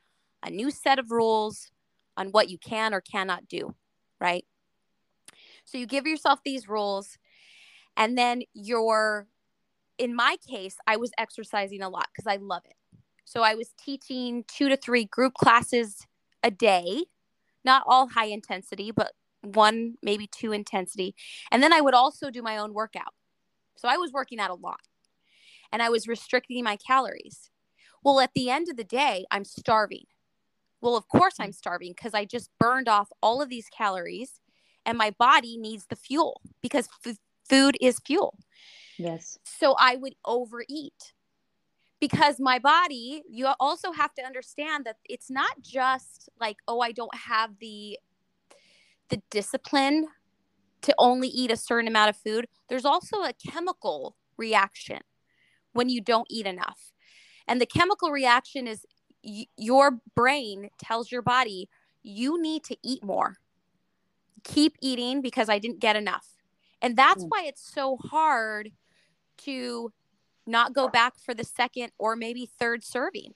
a 0.44 0.50
new 0.50 0.72
set 0.72 1.00
of 1.00 1.12
rules 1.12 1.72
on 2.16 2.30
what 2.30 2.50
you 2.50 2.58
can 2.58 2.94
or 2.94 3.02
cannot 3.02 3.48
do 3.48 3.76
right? 4.22 4.46
So 5.66 5.78
you 5.78 5.86
give 5.86 6.06
yourself 6.06 6.40
these 6.44 6.68
rules 6.68 7.18
and 7.96 8.18
then 8.18 8.42
you're 8.54 9.28
in 9.98 10.16
my 10.16 10.38
case 10.48 10.78
i 10.88 10.96
was 10.96 11.12
exercising 11.18 11.82
a 11.82 11.90
lot 11.90 12.08
because 12.14 12.28
i 12.28 12.38
love 12.38 12.64
it. 12.66 12.76
So 13.30 13.44
I 13.44 13.54
was 13.54 13.70
teaching 13.78 14.44
two 14.48 14.70
to 14.70 14.76
three 14.76 15.06
group 15.06 15.36
classes 15.36 16.08
a 16.42 16.50
day, 16.50 17.06
not 17.64 17.84
all 17.86 18.08
high 18.08 18.26
intensity, 18.26 18.90
but 18.90 19.12
one, 19.42 19.96
maybe 20.02 20.28
two 20.28 20.52
intensity. 20.52 21.16
And 21.52 21.62
then 21.64 21.74
I 21.74 21.82
would 21.82 21.94
also 21.94 22.30
do 22.30 22.42
my 22.42 22.58
own 22.58 22.74
workout. 22.74 23.14
So 23.78 23.88
I 23.88 23.98
was 23.98 24.12
working 24.12 24.40
out 24.40 24.50
a 24.50 24.56
lot 24.56 24.82
and 25.72 25.82
I 25.82 25.90
was 25.90 26.08
restricting 26.08 26.64
my 26.64 26.76
calories. 26.76 27.50
Well, 28.04 28.20
at 28.20 28.32
the 28.34 28.50
end 28.50 28.70
of 28.70 28.78
the 28.78 28.84
day, 28.84 29.26
I'm 29.32 29.46
starving. 29.46 30.06
Well, 30.82 30.96
of 30.96 31.08
course, 31.08 31.36
I'm 31.40 31.52
starving 31.52 31.94
because 31.96 32.14
I 32.14 32.26
just 32.26 32.50
burned 32.60 32.88
off 32.88 33.10
all 33.22 33.42
of 33.42 33.50
these 33.50 33.68
calories 33.70 34.40
and 34.86 34.98
my 34.98 35.12
body 35.12 35.58
needs 35.58 35.86
the 35.88 35.96
fuel 35.96 36.42
because 36.62 36.88
f- 37.06 37.18
food 37.48 37.78
is 37.82 38.00
fuel. 38.06 38.38
Yes. 38.98 39.38
So 39.44 39.76
I 39.80 39.96
would 39.96 40.16
overeat 40.26 41.14
because 42.00 42.40
my 42.40 42.60
body 42.60 43.24
you 43.30 43.48
also 43.60 43.92
have 43.92 44.14
to 44.14 44.24
understand 44.24 44.86
that 44.86 44.98
it's 45.10 45.30
not 45.30 45.52
just 45.62 46.30
like 46.40 46.58
oh 46.68 46.80
i 46.80 46.92
don't 46.92 47.14
have 47.14 47.52
the 47.60 47.98
the 49.10 49.22
discipline 49.30 50.08
to 50.82 50.94
only 50.98 51.28
eat 51.28 51.52
a 51.52 51.58
certain 51.58 51.88
amount 51.88 52.10
of 52.10 52.18
food 52.18 52.48
there's 52.70 52.86
also 52.86 53.24
a 53.24 53.34
chemical 53.34 54.16
reaction 54.38 55.00
when 55.74 55.90
you 55.90 56.02
don't 56.02 56.28
eat 56.30 56.46
enough 56.46 56.92
and 57.48 57.60
the 57.60 57.66
chemical 57.66 58.12
reaction 58.12 58.68
is 58.68 58.86
y- 59.24 59.48
your 59.58 60.00
brain 60.16 60.70
tells 60.78 61.12
your 61.12 61.22
body 61.22 61.70
you 62.02 62.42
need 62.42 62.64
to 62.64 62.78
eat 62.84 63.04
more 63.04 63.38
keep 64.44 64.76
eating 64.82 65.22
because 65.22 65.50
i 65.50 65.60
didn't 65.60 65.80
get 65.80 65.96
enough 65.96 66.38
and 66.82 66.96
that's 66.96 67.24
mm. 67.24 67.28
why 67.30 67.44
it's 67.46 67.74
so 67.74 67.98
hard 67.98 68.72
to 69.38 69.92
not 70.46 70.74
go 70.74 70.88
back 70.88 71.14
for 71.18 71.34
the 71.34 71.44
second 71.44 71.92
or 71.98 72.16
maybe 72.16 72.50
third 72.60 72.84
serving 72.84 73.34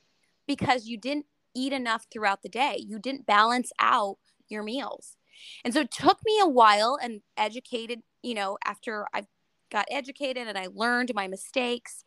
because 0.47 0.87
you 0.87 0.97
didn't 0.97 1.25
eat 1.55 1.73
enough 1.73 2.07
throughout 2.11 2.41
the 2.41 2.49
day. 2.49 2.77
You 2.79 2.99
didn't 2.99 3.25
balance 3.25 3.71
out 3.79 4.17
your 4.47 4.63
meals. 4.63 5.15
And 5.63 5.73
so 5.73 5.81
it 5.81 5.91
took 5.91 6.19
me 6.25 6.39
a 6.41 6.47
while 6.47 6.97
and 7.01 7.21
educated, 7.37 8.01
you 8.21 8.33
know, 8.33 8.57
after 8.65 9.07
I 9.13 9.23
got 9.71 9.85
educated 9.89 10.47
and 10.47 10.57
I 10.57 10.67
learned 10.73 11.11
my 11.13 11.27
mistakes, 11.27 12.03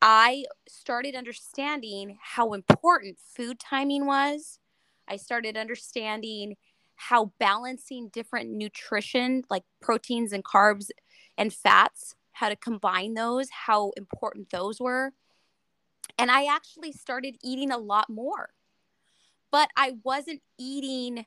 I 0.00 0.44
started 0.68 1.14
understanding 1.16 2.18
how 2.22 2.52
important 2.52 3.18
food 3.36 3.58
timing 3.58 4.06
was. 4.06 4.58
I 5.08 5.16
started 5.16 5.56
understanding 5.56 6.56
how 6.94 7.32
balancing 7.38 8.10
different 8.12 8.50
nutrition 8.50 9.44
like 9.50 9.64
proteins 9.80 10.32
and 10.32 10.44
carbs 10.44 10.90
and 11.36 11.52
fats 11.52 12.14
how 12.32 12.48
to 12.48 12.56
combine 12.56 13.14
those, 13.14 13.48
how 13.50 13.92
important 13.96 14.50
those 14.50 14.80
were. 14.80 15.12
And 16.18 16.30
I 16.30 16.44
actually 16.44 16.92
started 16.92 17.36
eating 17.42 17.70
a 17.70 17.78
lot 17.78 18.08
more. 18.08 18.50
But 19.50 19.70
I 19.76 19.94
wasn't 20.04 20.42
eating 20.58 21.26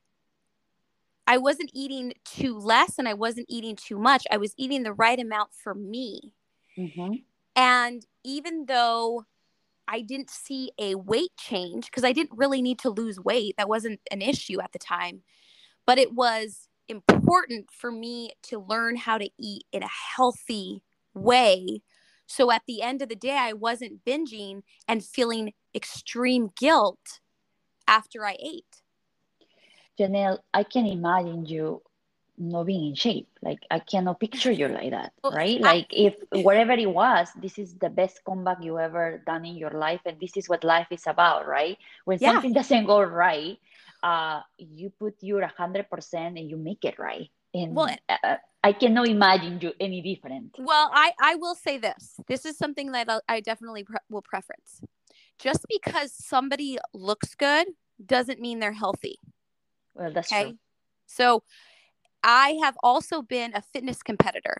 I 1.28 1.38
wasn't 1.38 1.72
eating 1.74 2.14
too 2.26 2.58
less 2.58 2.98
and 2.98 3.08
I 3.08 3.14
wasn't 3.14 3.48
eating 3.50 3.76
too 3.76 3.98
much. 3.98 4.26
I 4.32 4.38
was 4.38 4.54
eating 4.58 4.84
the 4.84 4.94
right 4.94 5.20
amount 5.20 5.52
for 5.54 5.74
me. 5.74 6.34
Mm-hmm. 6.78 7.14
And 7.56 8.06
even 8.24 8.66
though 8.66 9.26
I 9.88 10.02
didn't 10.02 10.30
see 10.30 10.72
a 10.80 10.96
weight 10.96 11.32
change, 11.38 11.86
because 11.86 12.04
I 12.04 12.14
didn't 12.14 12.38
really 12.38 12.62
need 12.62 12.80
to 12.80 12.90
lose 12.90 13.20
weight, 13.20 13.56
that 13.58 13.70
wasn't 13.70 14.00
an 14.10 14.22
issue 14.22 14.62
at 14.62 14.72
the 14.72 14.80
time, 14.80 15.22
but 15.86 15.98
it 15.98 16.14
was 16.14 16.70
important 16.88 17.70
for 17.72 17.92
me 17.92 18.32
to 18.44 18.60
learn 18.60 18.96
how 18.96 19.18
to 19.18 19.30
eat 19.38 19.64
in 19.72 19.84
a 19.84 19.90
healthy 20.16 20.84
way. 21.14 21.82
So 22.26 22.52
at 22.52 22.64
the 22.68 22.82
end 22.82 23.02
of 23.02 23.10
the 23.10 23.16
day, 23.16 23.38
I 23.38 23.54
wasn't 23.54 24.06
binging 24.06 24.62
and 24.88 25.04
feeling 25.04 25.54
extreme 25.76 26.50
guilt 26.58 27.20
after 27.88 28.26
I 28.26 28.38
ate. 28.42 28.81
Janelle, 30.00 30.40
I 30.54 30.64
can 30.64 30.86
imagine 30.86 31.46
you 31.46 31.82
not 32.38 32.66
being 32.66 32.88
in 32.88 32.96
shape. 32.96 33.28
Like 33.42 33.60
I 33.70 33.80
cannot 33.80 34.20
picture 34.20 34.52
you 34.52 34.68
like 34.68 34.92
that, 34.92 35.14
right? 35.24 35.60
Like 35.60 35.88
if 35.92 36.16
whatever 36.32 36.74
it 36.74 36.90
was, 36.90 37.30
this 37.42 37.58
is 37.58 37.76
the 37.76 37.90
best 37.90 38.24
comeback 38.26 38.64
you 38.64 38.80
ever 38.80 39.22
done 39.26 39.46
in 39.46 39.56
your 39.56 39.72
life, 39.72 40.02
and 40.06 40.20
this 40.20 40.38
is 40.38 40.50
what 40.50 40.64
life 40.64 40.88
is 40.92 41.06
about, 41.08 41.48
right? 41.48 41.78
When 42.06 42.18
yeah. 42.20 42.34
something 42.34 42.54
doesn't 42.54 42.86
go 42.86 43.02
right, 43.02 43.58
uh, 44.04 44.42
you 44.58 44.92
put 44.92 45.16
your 45.22 45.46
hundred 45.48 45.90
percent 45.90 46.38
and 46.38 46.50
you 46.50 46.58
make 46.58 46.84
it 46.86 46.98
right. 46.98 47.30
And 47.54 47.76
well, 47.76 47.96
uh, 48.10 48.38
I 48.64 48.74
cannot 48.74 49.08
imagine 49.08 49.60
you 49.62 49.74
any 49.80 50.02
different. 50.02 50.56
Well, 50.58 50.90
I, 50.94 51.14
I 51.20 51.36
will 51.36 51.56
say 51.56 51.78
this. 51.78 52.16
This 52.28 52.46
is 52.46 52.58
something 52.58 52.92
that 52.94 53.10
I'll, 53.10 53.22
i 53.28 53.42
definitely 53.42 53.84
pre- 53.84 53.98
will 54.10 54.22
preference. 54.22 54.82
Just 55.38 55.66
because 55.70 56.14
somebody 56.14 56.78
looks 56.94 57.36
good 57.36 57.68
doesn't 58.04 58.40
mean 58.40 58.60
they're 58.60 58.72
healthy. 58.72 59.18
Well, 59.94 60.12
that's 60.12 60.32
okay? 60.32 60.44
true. 60.44 60.58
So 61.08 61.44
I 62.24 62.60
have 62.64 62.76
also 62.84 63.22
been 63.22 63.54
a 63.54 63.62
fitness 63.62 64.02
competitor, 64.04 64.58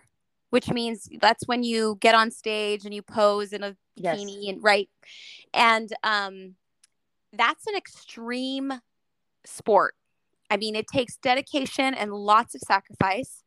which 0.50 0.70
means 0.70 1.08
that's 1.20 1.46
when 1.46 1.62
you 1.62 1.96
get 2.00 2.14
on 2.14 2.30
stage 2.30 2.84
and 2.84 2.94
you 2.94 3.02
pose 3.02 3.52
in 3.52 3.62
a 3.62 3.76
bikini 3.98 4.42
yes. 4.42 4.48
and 4.48 4.62
right. 4.62 4.88
And 5.54 5.92
um, 6.02 6.54
that's 7.32 7.66
an 7.66 7.76
extreme 7.76 8.72
sport. 9.44 9.94
I 10.50 10.56
mean, 10.58 10.76
it 10.76 10.86
takes 10.86 11.16
dedication 11.16 11.94
and 11.94 12.12
lots 12.12 12.54
of 12.54 12.60
sacrifice 12.60 13.42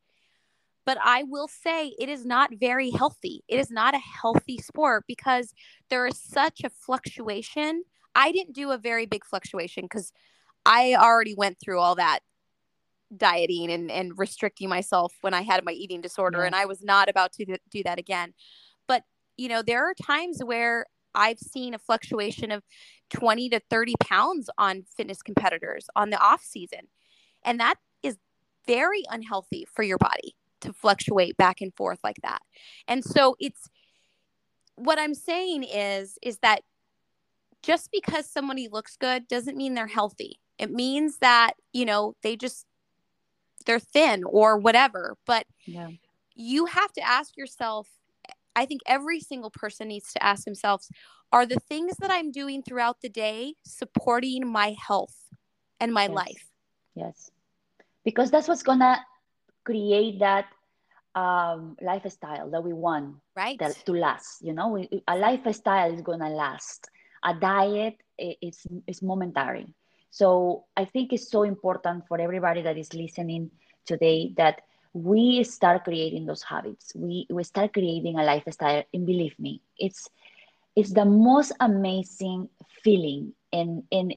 but 0.85 0.97
I 1.03 1.23
will 1.23 1.47
say 1.47 1.93
it 1.99 2.09
is 2.09 2.25
not 2.25 2.51
very 2.59 2.91
healthy. 2.91 3.43
It 3.47 3.59
is 3.59 3.71
not 3.71 3.95
a 3.95 3.99
healthy 4.21 4.59
sport 4.59 5.03
because 5.07 5.53
there 5.89 6.05
is 6.05 6.19
such 6.21 6.61
a 6.63 6.69
fluctuation. 6.69 7.83
I 8.13 8.31
didn't 8.31 8.55
do 8.55 8.71
a 8.71 8.77
very 8.77 9.07
big 9.07 9.25
fluctuation 9.25 9.85
because 9.85 10.13
I 10.65 10.95
already 10.95 11.35
went 11.35 11.59
through 11.59 11.79
all 11.79 11.95
that 11.95 12.19
dieting 13.15 13.71
and, 13.71 13.91
and 13.91 14.17
restricting 14.17 14.67
myself 14.69 15.13
when 15.21 15.33
I 15.33 15.41
had 15.41 15.63
my 15.63 15.71
eating 15.71 16.01
disorder, 16.01 16.39
yeah. 16.39 16.45
and 16.45 16.55
I 16.55 16.65
was 16.65 16.83
not 16.83 17.09
about 17.09 17.33
to 17.33 17.45
do 17.69 17.83
that 17.83 17.99
again. 17.99 18.33
But, 18.87 19.03
you 19.37 19.47
know, 19.47 19.61
there 19.61 19.85
are 19.85 19.93
times 19.93 20.41
where 20.43 20.85
I've 21.13 21.39
seen 21.39 21.73
a 21.73 21.79
fluctuation 21.79 22.51
of 22.51 22.63
20 23.11 23.49
to 23.49 23.61
30 23.69 23.93
pounds 24.01 24.49
on 24.57 24.83
fitness 24.97 25.21
competitors 25.21 25.87
on 25.95 26.09
the 26.09 26.17
off 26.17 26.43
season. 26.43 26.87
And 27.43 27.59
that 27.59 27.75
is 28.03 28.17
very 28.67 29.03
unhealthy 29.09 29.67
for 29.73 29.83
your 29.83 29.97
body 29.97 30.35
to 30.61 30.73
fluctuate 30.73 31.37
back 31.37 31.61
and 31.61 31.73
forth 31.75 31.99
like 32.03 32.17
that. 32.23 32.41
And 32.87 33.03
so 33.03 33.35
it's 33.39 33.69
what 34.75 34.99
I'm 34.99 35.13
saying 35.13 35.63
is 35.63 36.17
is 36.21 36.39
that 36.39 36.61
just 37.63 37.89
because 37.91 38.29
somebody 38.29 38.67
looks 38.67 38.97
good 38.97 39.27
doesn't 39.27 39.57
mean 39.57 39.73
they're 39.73 39.87
healthy. 39.87 40.39
It 40.57 40.71
means 40.71 41.17
that, 41.17 41.53
you 41.73 41.85
know, 41.85 42.15
they 42.23 42.35
just 42.35 42.65
they're 43.65 43.79
thin 43.79 44.23
or 44.23 44.57
whatever, 44.57 45.17
but 45.25 45.45
yeah. 45.65 45.89
you 46.35 46.65
have 46.65 46.91
to 46.93 47.01
ask 47.01 47.35
yourself 47.35 47.89
I 48.55 48.65
think 48.65 48.81
every 48.85 49.19
single 49.19 49.51
person 49.51 49.89
needs 49.89 50.13
to 50.13 50.23
ask 50.23 50.45
themselves 50.45 50.89
are 51.31 51.45
the 51.45 51.59
things 51.67 51.97
that 51.99 52.09
I'm 52.09 52.31
doing 52.31 52.63
throughout 52.63 53.01
the 53.01 53.09
day 53.09 53.55
supporting 53.65 54.47
my 54.47 54.75
health 54.87 55.15
and 55.79 55.93
my 55.93 56.03
yes. 56.03 56.11
life? 56.11 56.49
Yes. 56.95 57.31
Because 58.05 58.31
that's 58.31 58.47
what's 58.47 58.63
going 58.63 58.79
to 58.79 58.97
create 59.65 60.19
that 60.19 60.45
um, 61.15 61.77
lifestyle 61.81 62.49
that 62.51 62.63
we 62.63 62.73
want 62.73 63.15
right 63.35 63.57
that, 63.59 63.73
to 63.85 63.93
last 63.93 64.43
you 64.43 64.51
know 64.51 64.85
a 65.07 65.15
lifestyle 65.15 65.93
is 65.93 66.01
gonna 66.01 66.29
last 66.29 66.89
a 67.23 67.33
diet 67.33 67.95
is 68.19 68.67
is 68.85 69.01
momentary 69.01 69.73
So 70.15 70.65
I 70.77 70.85
think 70.85 71.13
it's 71.13 71.29
so 71.29 71.43
important 71.43 72.07
for 72.07 72.19
everybody 72.21 72.61
that 72.63 72.77
is 72.77 72.93
listening 72.93 73.51
today 73.85 74.33
that 74.37 74.61
we 74.93 75.43
start 75.43 75.83
creating 75.83 76.25
those 76.25 76.43
habits. 76.43 76.93
We 76.95 77.27
we 77.29 77.43
start 77.43 77.73
creating 77.73 78.17
a 78.19 78.23
lifestyle, 78.23 78.83
and 78.93 79.05
believe 79.05 79.37
me, 79.39 79.61
it's 79.77 80.09
it's 80.75 80.93
the 80.93 81.05
most 81.05 81.51
amazing 81.59 82.49
feeling. 82.83 83.33
And 83.51 83.83
and 83.91 84.15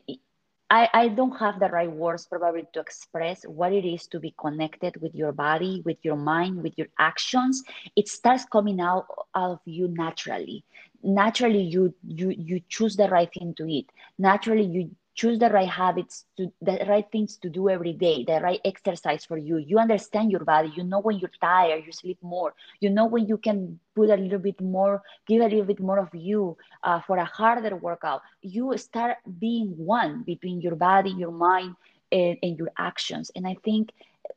I, 0.70 0.88
I 0.92 1.09
don't 1.09 1.38
have 1.38 1.61
the 1.61 1.68
right 1.68 1.90
words 1.90 2.26
probably 2.26 2.64
to 2.74 2.80
express 2.80 3.44
what 3.44 3.72
it 3.72 3.84
is 3.84 4.07
to 4.09 4.20
be 4.20 4.34
connected 4.38 5.01
with 5.01 5.14
your 5.14 5.32
body, 5.32 5.82
with 5.84 5.99
your 6.03 6.16
mind, 6.16 6.62
with 6.62 6.78
your 6.78 6.88
actions. 6.99 7.62
It 7.96 8.09
starts 8.09 8.44
coming 8.44 8.80
out, 8.80 9.07
of 9.34 9.61
you 9.64 9.88
naturally. 9.88 10.64
Naturally, 11.03 11.62
you 11.62 11.94
you 12.07 12.30
you 12.36 12.61
choose 12.68 12.96
the 12.96 13.09
right 13.09 13.30
thing 13.32 13.55
to 13.59 13.66
eat. 13.66 13.90
Naturally, 14.18 14.64
you 14.64 14.90
choose 15.19 15.39
the 15.39 15.51
right 15.51 15.69
habits 15.69 16.25
to 16.37 16.53
the 16.62 16.75
right 16.89 17.09
things 17.12 17.37
to 17.43 17.49
do 17.51 17.69
every 17.69 17.93
day 17.93 18.25
the 18.27 18.41
right 18.41 18.61
exercise 18.64 19.25
for 19.25 19.37
you. 19.39 19.59
You 19.59 19.79
understand 19.79 20.31
your 20.31 20.45
body. 20.45 20.71
You 20.77 20.85
know 20.85 21.01
when 21.01 21.19
you're 21.19 21.39
tired 21.41 21.83
you 21.87 21.93
sleep 21.93 22.19
more. 22.23 22.55
You 22.81 22.91
know 22.91 23.07
when 23.07 23.27
you 23.27 23.39
can 23.39 23.81
put 23.95 24.11
a 24.11 24.16
little 24.16 24.39
bit 24.39 24.61
more 24.61 25.03
give 25.27 25.43
a 25.43 25.49
little 25.49 25.64
bit 25.73 25.81
more 25.81 25.99
of 25.99 26.14
you 26.14 26.57
uh, 26.85 27.01
for 27.01 27.16
a 27.19 27.25
harder 27.25 27.77
workout. 27.77 28.23
You 28.43 28.77
start 28.79 29.19
being 29.39 29.75
one 29.77 30.23
between 30.25 30.61
your 30.61 30.77
body 30.77 31.11
your 31.11 31.33
mind 31.33 31.75
and, 32.12 32.37
and 32.43 32.59
your 32.59 32.71
actions. 32.79 33.31
And 33.37 33.47
i 33.47 33.57
think 33.64 33.91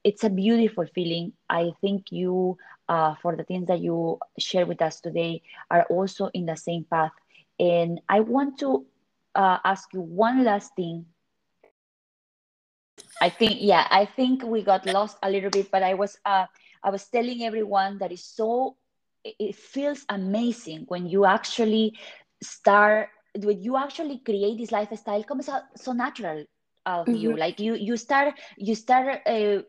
it's 0.03 0.23
a 0.23 0.29
beautiful 0.29 0.85
feeling. 0.95 1.33
I 1.49 1.71
think 1.81 2.11
you 2.11 2.57
uh, 2.89 3.15
for 3.21 3.35
the 3.35 3.43
things 3.43 3.67
that 3.67 3.81
you 3.81 4.19
share 4.39 4.65
with 4.65 4.81
us 4.81 5.01
today 5.01 5.41
are 5.69 5.83
also 5.89 6.29
in 6.33 6.45
the 6.45 6.55
same 6.57 6.85
path. 6.89 7.11
And 7.59 8.01
i 8.09 8.19
want 8.21 8.59
to 8.59 8.85
uh, 9.35 9.57
ask 9.63 9.93
you 9.93 10.01
one 10.01 10.43
last 10.43 10.75
thing. 10.75 11.05
I 13.21 13.29
think, 13.29 13.57
yeah, 13.61 13.87
I 13.89 14.05
think 14.05 14.43
we 14.43 14.63
got 14.63 14.85
lost 14.85 15.17
a 15.23 15.29
little 15.29 15.49
bit, 15.49 15.71
but 15.71 15.83
I 15.83 15.93
was, 15.93 16.17
uh, 16.25 16.45
I 16.83 16.89
was 16.89 17.07
telling 17.07 17.43
everyone 17.43 17.97
that 17.99 18.11
is 18.11 18.23
so, 18.23 18.77
it 19.23 19.55
feels 19.55 20.05
amazing 20.09 20.85
when 20.87 21.05
you 21.07 21.25
actually 21.25 21.97
start, 22.41 23.09
when 23.35 23.61
you 23.61 23.77
actually 23.77 24.19
create 24.19 24.57
this 24.57 24.71
lifestyle, 24.71 25.23
comes 25.23 25.47
out 25.49 25.63
so 25.75 25.91
natural 25.93 26.45
of 26.85 27.05
mm-hmm. 27.05 27.15
you 27.15 27.37
like 27.37 27.59
you 27.59 27.75
you 27.75 27.95
start 27.97 28.33
you 28.57 28.75
start 28.75 29.21
uh, 29.25 29.61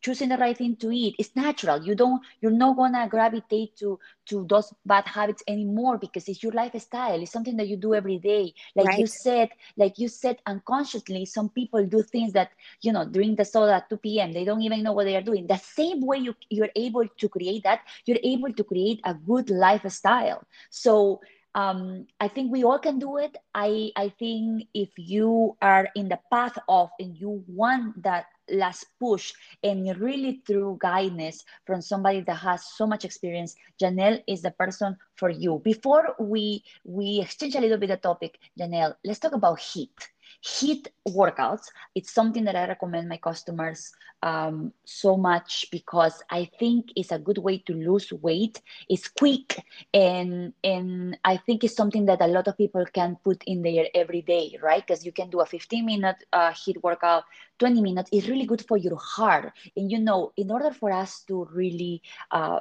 choosing 0.00 0.28
the 0.28 0.36
right 0.36 0.56
thing 0.56 0.76
to 0.76 0.90
eat. 0.90 1.16
It's 1.18 1.34
natural. 1.34 1.82
You 1.82 1.94
don't 1.94 2.22
you're 2.40 2.52
not 2.52 2.76
gonna 2.76 3.08
gravitate 3.08 3.76
to 3.78 3.98
to 4.26 4.46
those 4.48 4.72
bad 4.86 5.06
habits 5.06 5.42
anymore 5.48 5.98
because 5.98 6.28
it's 6.28 6.42
your 6.42 6.52
lifestyle. 6.52 7.20
It's 7.20 7.32
something 7.32 7.56
that 7.56 7.68
you 7.68 7.76
do 7.76 7.94
every 7.94 8.18
day. 8.18 8.54
Like 8.76 8.86
right. 8.86 8.98
you 8.98 9.06
said 9.06 9.50
like 9.76 9.98
you 9.98 10.08
said 10.08 10.38
unconsciously 10.46 11.24
some 11.26 11.48
people 11.48 11.84
do 11.84 12.02
things 12.02 12.32
that 12.34 12.50
you 12.82 12.92
know 12.92 13.04
during 13.04 13.34
the 13.36 13.44
soda 13.44 13.74
at 13.74 13.90
2 13.90 13.96
p.m 13.98 14.32
they 14.32 14.44
don't 14.44 14.62
even 14.62 14.82
know 14.82 14.92
what 14.92 15.04
they 15.04 15.16
are 15.16 15.22
doing. 15.22 15.46
The 15.46 15.58
same 15.58 16.00
way 16.00 16.18
you 16.18 16.34
you're 16.48 16.74
able 16.76 17.06
to 17.06 17.28
create 17.28 17.64
that 17.64 17.80
you're 18.04 18.22
able 18.22 18.52
to 18.52 18.64
create 18.64 19.00
a 19.04 19.14
good 19.14 19.50
lifestyle. 19.50 20.44
So 20.70 21.20
um, 21.54 22.06
I 22.20 22.28
think 22.28 22.52
we 22.52 22.64
all 22.64 22.78
can 22.78 22.98
do 22.98 23.16
it. 23.18 23.36
I, 23.54 23.90
I 23.96 24.08
think 24.18 24.68
if 24.74 24.90
you 24.96 25.56
are 25.60 25.88
in 25.94 26.08
the 26.08 26.18
path 26.30 26.56
of 26.68 26.90
and 26.98 27.16
you 27.16 27.42
want 27.48 28.02
that 28.02 28.26
last 28.50 28.86
push 28.98 29.32
and 29.62 29.86
really 29.98 30.42
through 30.46 30.78
guidance 30.80 31.44
from 31.66 31.80
somebody 31.80 32.20
that 32.22 32.34
has 32.34 32.64
so 32.76 32.86
much 32.86 33.04
experience, 33.04 33.56
Janelle 33.80 34.22
is 34.26 34.42
the 34.42 34.50
person 34.52 34.96
for 35.16 35.30
you. 35.30 35.60
Before 35.64 36.14
we 36.18 36.64
we 36.84 37.20
exchange 37.20 37.54
a 37.54 37.60
little 37.60 37.78
bit 37.78 37.88
the 37.88 37.96
topic, 37.96 38.38
Janelle, 38.58 38.94
let's 39.04 39.18
talk 39.18 39.32
about 39.32 39.58
HIIT 39.58 40.08
HIIT 40.44 40.88
workouts. 41.08 41.66
It's 41.94 42.12
something 42.12 42.44
that 42.44 42.56
i 42.56 42.66
recommend 42.66 43.08
my 43.08 43.18
customers 43.18 43.92
um, 44.22 44.72
so 44.84 45.16
much 45.16 45.66
because 45.70 46.22
i 46.30 46.48
think 46.58 46.92
it's 46.96 47.12
a 47.12 47.18
good 47.18 47.38
way 47.38 47.58
to 47.58 47.72
lose 47.72 48.12
weight. 48.12 48.60
It's 48.88 49.08
quick 49.08 49.62
and 49.92 50.52
and 50.62 51.18
i 51.24 51.36
think 51.36 51.64
it's 51.64 51.76
something 51.76 52.06
that 52.06 52.20
a 52.20 52.26
lot 52.26 52.48
of 52.48 52.56
people 52.56 52.84
can 52.92 53.16
put 53.24 53.42
in 53.44 53.62
there 53.62 53.86
every 53.94 54.22
day 54.22 54.58
right? 54.62 54.86
Because 54.86 55.04
you 55.04 55.12
can 55.12 55.30
do 55.30 55.40
a 55.40 55.46
15 55.46 55.84
minute 55.84 56.16
uh, 56.32 56.50
HIIT 56.50 56.82
workout 56.82 57.24
20 57.58 57.80
minutes. 57.82 58.10
Is 58.12 58.28
really 58.28 58.46
good 58.46 58.64
for 58.66 58.76
your 58.76 58.96
heart. 58.96 59.52
And 59.76 59.90
you 59.90 59.98
know 59.98 60.32
in 60.36 60.50
order 60.50 60.72
for 60.72 60.90
us 60.90 61.22
to 61.28 61.48
really 61.52 62.02
uh, 62.30 62.60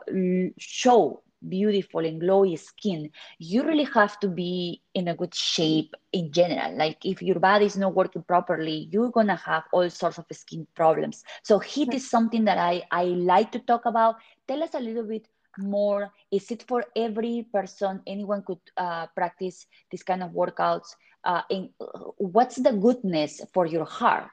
show 0.57 1.21
beautiful 1.47 2.05
and 2.05 2.21
glowy 2.21 2.57
skin, 2.59 3.09
you 3.37 3.63
really 3.63 3.85
have 3.85 4.19
to 4.19 4.27
be 4.27 4.81
in 4.93 5.07
a 5.07 5.15
good 5.15 5.33
shape 5.33 5.95
in 6.11 6.31
general. 6.31 6.75
Like 6.75 7.05
if 7.05 7.21
your 7.21 7.39
body 7.39 7.65
is 7.65 7.77
not 7.77 7.95
working 7.95 8.23
properly, 8.23 8.89
you're 8.91 9.11
gonna 9.11 9.35
have 9.37 9.63
all 9.71 9.89
sorts 9.89 10.17
of 10.17 10.25
skin 10.31 10.67
problems. 10.75 11.23
So 11.43 11.59
HIIT 11.59 11.93
is 11.93 12.09
something 12.09 12.45
that 12.45 12.57
I, 12.57 12.83
I 12.91 13.05
like 13.05 13.51
to 13.53 13.59
talk 13.59 13.85
about. 13.85 14.15
Tell 14.47 14.63
us 14.63 14.73
a 14.73 14.79
little 14.79 15.03
bit 15.03 15.27
more. 15.57 16.11
Is 16.31 16.51
it 16.51 16.63
for 16.67 16.83
every 16.95 17.47
person? 17.53 18.01
Anyone 18.07 18.43
could 18.43 18.59
uh, 18.77 19.07
practice 19.07 19.65
this 19.91 20.03
kind 20.03 20.23
of 20.23 20.31
workouts? 20.31 20.95
Uh, 21.23 21.41
and 21.49 21.69
what's 22.17 22.55
the 22.55 22.71
goodness 22.71 23.41
for 23.53 23.65
your 23.65 23.85
heart? 23.85 24.29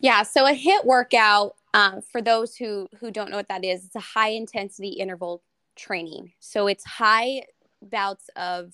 Yeah, 0.00 0.24
so 0.24 0.46
a 0.46 0.52
HIIT 0.52 0.84
workout 0.84 1.54
um, 1.74 2.00
for 2.02 2.20
those 2.20 2.56
who 2.56 2.88
who 2.98 3.10
don't 3.10 3.30
know 3.30 3.36
what 3.36 3.48
that 3.48 3.64
is, 3.64 3.84
it's 3.84 3.94
a 3.94 4.00
high 4.00 4.30
intensity 4.30 4.88
interval 4.88 5.42
training. 5.76 6.32
So 6.40 6.66
it's 6.66 6.84
high 6.84 7.42
bouts 7.80 8.28
of 8.36 8.72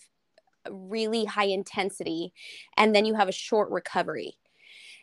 really 0.71 1.25
high 1.25 1.47
intensity 1.47 2.33
and 2.77 2.95
then 2.95 3.05
you 3.05 3.15
have 3.15 3.29
a 3.29 3.33
short 3.33 3.71
recovery. 3.71 4.35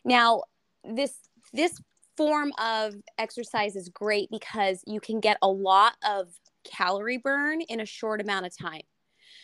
Now, 0.03 0.43
this 0.83 1.13
this 1.53 1.81
form 2.17 2.51
of 2.57 2.95
exercise 3.17 3.75
is 3.75 3.89
great 3.89 4.29
because 4.31 4.81
you 4.85 4.99
can 4.99 5.19
get 5.19 5.37
a 5.41 5.47
lot 5.47 5.95
of 6.07 6.29
calorie 6.63 7.17
burn 7.17 7.61
in 7.61 7.79
a 7.79 7.85
short 7.85 8.21
amount 8.21 8.45
of 8.45 8.57
time. 8.57 8.81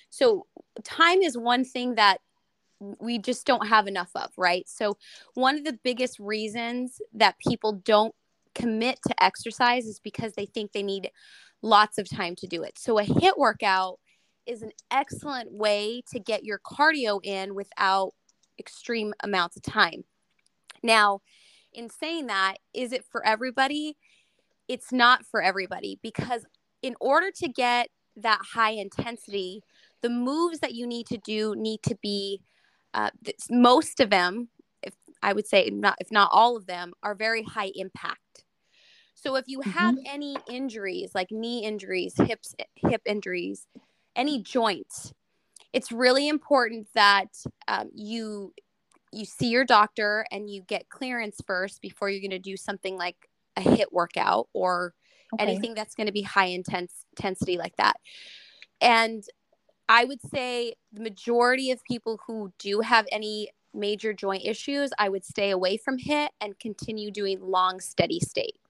So, 0.09 0.45
time 0.83 1.21
is 1.21 1.37
one 1.37 1.65
thing 1.65 1.95
that 1.95 2.19
we 2.99 3.19
just 3.19 3.45
don't 3.45 3.67
have 3.67 3.87
enough 3.87 4.11
of, 4.15 4.31
right? 4.37 4.67
So, 4.67 4.97
one 5.33 5.57
of 5.57 5.63
the 5.63 5.79
biggest 5.83 6.19
reasons 6.19 7.01
that 7.13 7.39
people 7.39 7.73
don't 7.73 8.13
commit 8.53 8.99
to 9.07 9.23
exercise 9.23 9.85
is 9.85 9.99
because 9.99 10.33
they 10.33 10.45
think 10.45 10.71
they 10.71 10.83
need 10.83 11.09
lots 11.61 11.97
of 11.97 12.09
time 12.09 12.35
to 12.37 12.47
do 12.47 12.63
it. 12.63 12.77
So 12.77 12.99
a 12.99 13.03
HIIT 13.03 13.37
workout 13.37 13.99
is 14.45 14.61
an 14.61 14.71
excellent 14.89 15.51
way 15.51 16.01
to 16.11 16.19
get 16.19 16.43
your 16.43 16.59
cardio 16.59 17.19
in 17.23 17.55
without 17.55 18.11
extreme 18.59 19.13
amounts 19.23 19.55
of 19.55 19.63
time. 19.63 20.03
Now, 20.83 21.21
in 21.73 21.89
saying 21.89 22.27
that, 22.27 22.55
is 22.73 22.91
it 22.91 23.05
for 23.09 23.25
everybody? 23.25 23.97
It's 24.67 24.91
not 24.91 25.25
for 25.25 25.41
everybody 25.41 25.99
because 26.01 26.45
in 26.81 26.95
order 26.99 27.29
to 27.39 27.47
get 27.47 27.89
that 28.17 28.39
high 28.53 28.71
intensity, 28.71 29.61
the 30.01 30.09
moves 30.09 30.59
that 30.59 30.73
you 30.73 30.87
need 30.87 31.07
to 31.07 31.17
do 31.17 31.55
need 31.55 31.81
to 31.83 31.95
be 32.01 32.41
uh, 32.93 33.09
most 33.49 33.99
of 33.99 34.09
them, 34.09 34.49
if 34.83 34.93
I 35.21 35.33
would 35.33 35.47
say 35.47 35.69
not, 35.71 35.95
if 35.99 36.11
not 36.11 36.29
all 36.33 36.57
of 36.57 36.65
them, 36.65 36.93
are 37.03 37.15
very 37.15 37.43
high 37.43 37.71
impact. 37.75 38.20
So 39.21 39.35
if 39.35 39.45
you 39.47 39.61
have 39.61 39.95
mm-hmm. 39.95 40.05
any 40.05 40.35
injuries 40.49 41.11
like 41.13 41.31
knee 41.31 41.63
injuries, 41.63 42.13
hips 42.17 42.55
hip 42.75 43.01
injuries, 43.05 43.67
any 44.15 44.41
joints, 44.41 45.13
it's 45.73 45.91
really 45.91 46.27
important 46.27 46.87
that 46.95 47.29
um, 47.67 47.89
you 47.93 48.53
you 49.13 49.25
see 49.25 49.49
your 49.49 49.65
doctor 49.65 50.25
and 50.31 50.49
you 50.49 50.61
get 50.61 50.89
clearance 50.89 51.41
first 51.45 51.81
before 51.81 52.09
you're 52.09 52.21
going 52.21 52.31
to 52.31 52.39
do 52.39 52.55
something 52.55 52.97
like 52.97 53.29
a 53.57 53.61
HIIT 53.61 53.91
workout 53.91 54.47
or 54.53 54.93
okay. 55.33 55.43
anything 55.43 55.73
that's 55.73 55.95
going 55.95 56.07
to 56.07 56.13
be 56.13 56.21
high 56.21 56.45
intense 56.45 57.05
intensity 57.17 57.57
like 57.57 57.75
that. 57.75 57.97
And 58.79 59.23
I 59.89 60.05
would 60.05 60.21
say 60.21 60.75
the 60.93 61.01
majority 61.01 61.71
of 61.71 61.83
people 61.83 62.21
who 62.25 62.53
do 62.57 62.79
have 62.79 63.05
any 63.11 63.49
major 63.73 64.13
joint 64.13 64.45
issues, 64.45 64.91
I 64.97 65.09
would 65.09 65.25
stay 65.25 65.51
away 65.51 65.75
from 65.75 65.97
HIIT 65.97 66.29
and 66.39 66.57
continue 66.57 67.11
doing 67.11 67.41
long 67.41 67.81
steady 67.81 68.21
state. 68.21 68.60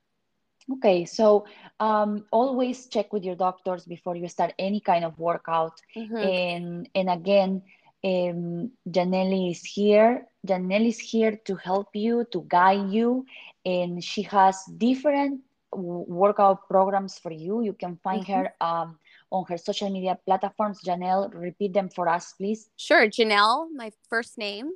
Okay, 0.70 1.05
so 1.05 1.45
um, 1.80 2.26
always 2.32 2.88
check 2.88 3.12
with 3.12 3.24
your 3.24 3.36
doctors 3.36 3.86
before 3.86 4.16
you 4.16 4.28
start 4.28 4.53
any 4.59 4.80
kind 4.80 5.03
of 5.03 5.18
workout. 5.18 5.82
Mm-hmm. 5.95 6.18
And 6.18 6.89
and 6.93 7.09
again, 7.09 7.62
um, 8.03 8.72
Janelle 8.89 9.51
is 9.51 9.64
here. 9.64 10.28
Janelle 10.45 10.88
is 10.88 10.99
here 10.99 11.38
to 11.45 11.55
help 11.55 11.89
you, 11.93 12.26
to 12.32 12.45
guide 12.47 12.89
you, 12.89 13.26
and 13.66 14.03
she 14.03 14.22
has 14.24 14.64
different 14.78 15.41
workout 15.72 16.68
programs 16.68 17.18
for 17.18 17.32
you. 17.32 17.62
You 17.62 17.74
can 17.74 17.97
find 18.03 18.26
mm-hmm. 18.26 18.34
her 18.34 18.53
um, 18.62 18.97
on 19.32 19.45
her 19.49 19.57
social 19.57 19.89
media 19.89 20.18
platforms. 20.26 20.82
Janelle, 20.86 21.34
repeat 21.34 21.74
them 21.74 21.89
for 21.89 22.07
us, 22.07 22.34
please. 22.34 22.70
Sure, 22.78 23.07
Janelle, 23.07 23.68
my 23.74 23.91
first 24.09 24.38
name, 24.38 24.74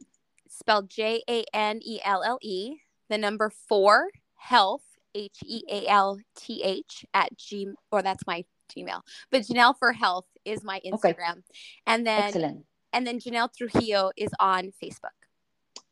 spelled 0.47 0.89
J 0.89 1.21
A 1.29 1.45
N 1.53 1.79
E 1.83 1.99
L 2.03 2.23
L 2.23 2.39
E, 2.41 2.77
the 3.09 3.17
number 3.17 3.49
four, 3.49 4.09
health 4.37 4.84
H 5.15 5.39
E 5.45 5.63
A 5.71 5.87
L 5.87 6.19
T 6.35 6.61
H 6.61 7.05
at 7.13 7.35
G 7.37 7.69
or 7.91 8.03
that's 8.03 8.27
my 8.27 8.43
Gmail. 8.75 9.01
But 9.31 9.43
Janelle 9.43 9.77
for 9.77 9.93
Health 9.93 10.25
is 10.43 10.63
my 10.63 10.81
Instagram. 10.85 11.39
Okay. 11.39 11.55
And 11.87 12.05
then 12.05 12.23
Excellent. 12.23 12.65
and 12.93 13.07
then 13.07 13.19
Janelle 13.19 13.49
Trujillo 13.55 14.11
is 14.17 14.29
on 14.39 14.71
Facebook. 14.83 15.15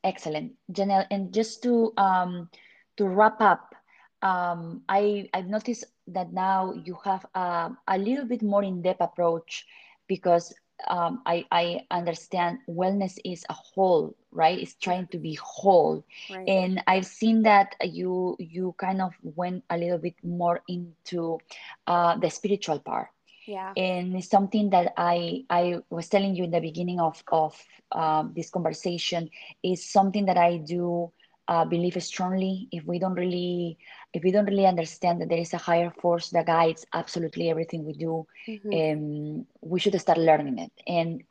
Excellent, 0.03 0.53
Janelle. 0.71 1.07
And 1.09 1.33
just 1.33 1.63
to 1.63 1.93
um, 1.97 2.49
to 2.97 3.07
wrap 3.07 3.41
up, 3.41 3.73
um, 4.21 4.83
I 4.89 5.29
I've 5.33 5.47
noticed 5.47 5.85
that 6.07 6.33
now 6.33 6.73
you 6.73 6.97
have 7.05 7.25
a, 7.33 7.71
a 7.87 7.97
little 7.97 8.25
bit 8.25 8.43
more 8.43 8.63
in-depth 8.63 9.01
approach 9.01 9.65
because 10.07 10.53
um, 10.87 11.21
I, 11.25 11.45
I 11.51 11.85
understand 11.91 12.59
wellness 12.67 13.17
is 13.23 13.45
a 13.49 13.53
whole 13.53 14.15
right? 14.33 14.59
It's 14.59 14.73
trying 14.73 15.07
to 15.07 15.17
be 15.17 15.35
whole. 15.35 16.03
Right. 16.29 16.47
and 16.47 16.83
i've 16.87 17.05
seen 17.05 17.43
that 17.43 17.75
you 17.83 18.35
you 18.39 18.73
kind 18.77 19.01
of 19.01 19.13
went 19.21 19.63
a 19.69 19.77
little 19.77 19.97
bit 19.99 20.15
more 20.23 20.61
into 20.67 21.39
uh, 21.87 22.17
the 22.17 22.29
spiritual 22.29 22.79
part. 22.79 23.09
Yeah. 23.45 23.73
And 23.75 24.15
it's 24.15 24.29
something 24.29 24.69
that 24.71 24.93
i 24.97 25.43
i 25.49 25.79
was 25.89 26.09
telling 26.09 26.35
you 26.35 26.45
in 26.45 26.51
the 26.51 26.61
beginning 26.61 26.99
of 26.99 27.23
of 27.31 27.53
um, 27.91 28.33
this 28.35 28.49
conversation 28.49 29.29
is 29.61 29.85
something 29.85 30.25
that 30.25 30.37
i 30.37 30.57
do 30.57 31.11
uh, 31.47 31.65
believe 31.65 32.01
strongly. 32.01 32.67
If 32.71 32.85
we 32.85 32.99
don't 32.99 33.15
really 33.15 33.77
if 34.13 34.23
we 34.23 34.31
don't 34.31 34.45
really 34.45 34.65
understand 34.65 35.19
that 35.19 35.29
there 35.29 35.39
is 35.39 35.53
a 35.53 35.57
higher 35.57 35.91
force 36.01 36.29
that 36.29 36.45
guides 36.45 36.85
absolutely 36.93 37.49
everything 37.49 37.83
we 37.83 37.93
do 37.93 38.25
mm-hmm. 38.47 38.71
um, 38.73 39.45
we 39.61 39.79
should 39.79 39.99
start 39.99 40.17
learning 40.17 40.59
it 40.59 40.71
and 40.87 41.23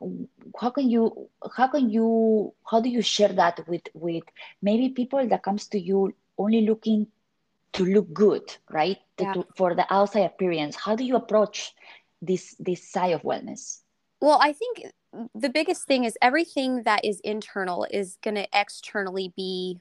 how 0.61 0.71
can 0.71 0.91
you 0.91 1.29
how 1.57 1.69
can 1.69 1.89
you 1.89 2.53
how 2.69 2.81
do 2.81 2.89
you 2.89 3.03
share 3.03 3.33
that 3.33 3.61
with 3.69 3.83
with 3.95 4.25
maybe 4.61 4.89
people 4.89 5.27
that 5.27 5.43
comes 5.43 5.67
to 5.69 5.79
you 5.79 6.15
only 6.39 6.63
looking 6.63 7.07
to 7.73 7.85
look 7.85 8.13
good 8.13 8.55
right 8.71 8.99
yeah. 9.19 9.33
to, 9.33 9.47
for 9.57 9.75
the 9.75 9.87
outside 9.91 10.25
appearance 10.25 10.77
how 10.77 10.95
do 10.97 11.05
you 11.05 11.17
approach 11.17 11.75
this 12.21 12.55
this 12.59 12.87
side 12.89 13.13
of 13.13 13.23
wellness 13.23 13.81
well 14.21 14.39
i 14.43 14.53
think 14.53 14.85
the 15.35 15.51
biggest 15.51 15.85
thing 15.85 16.05
is 16.05 16.17
everything 16.23 16.83
that 16.85 17.05
is 17.05 17.21
internal 17.21 17.87
is 17.91 18.17
going 18.23 18.35
to 18.35 18.47
externally 18.53 19.33
be 19.37 19.79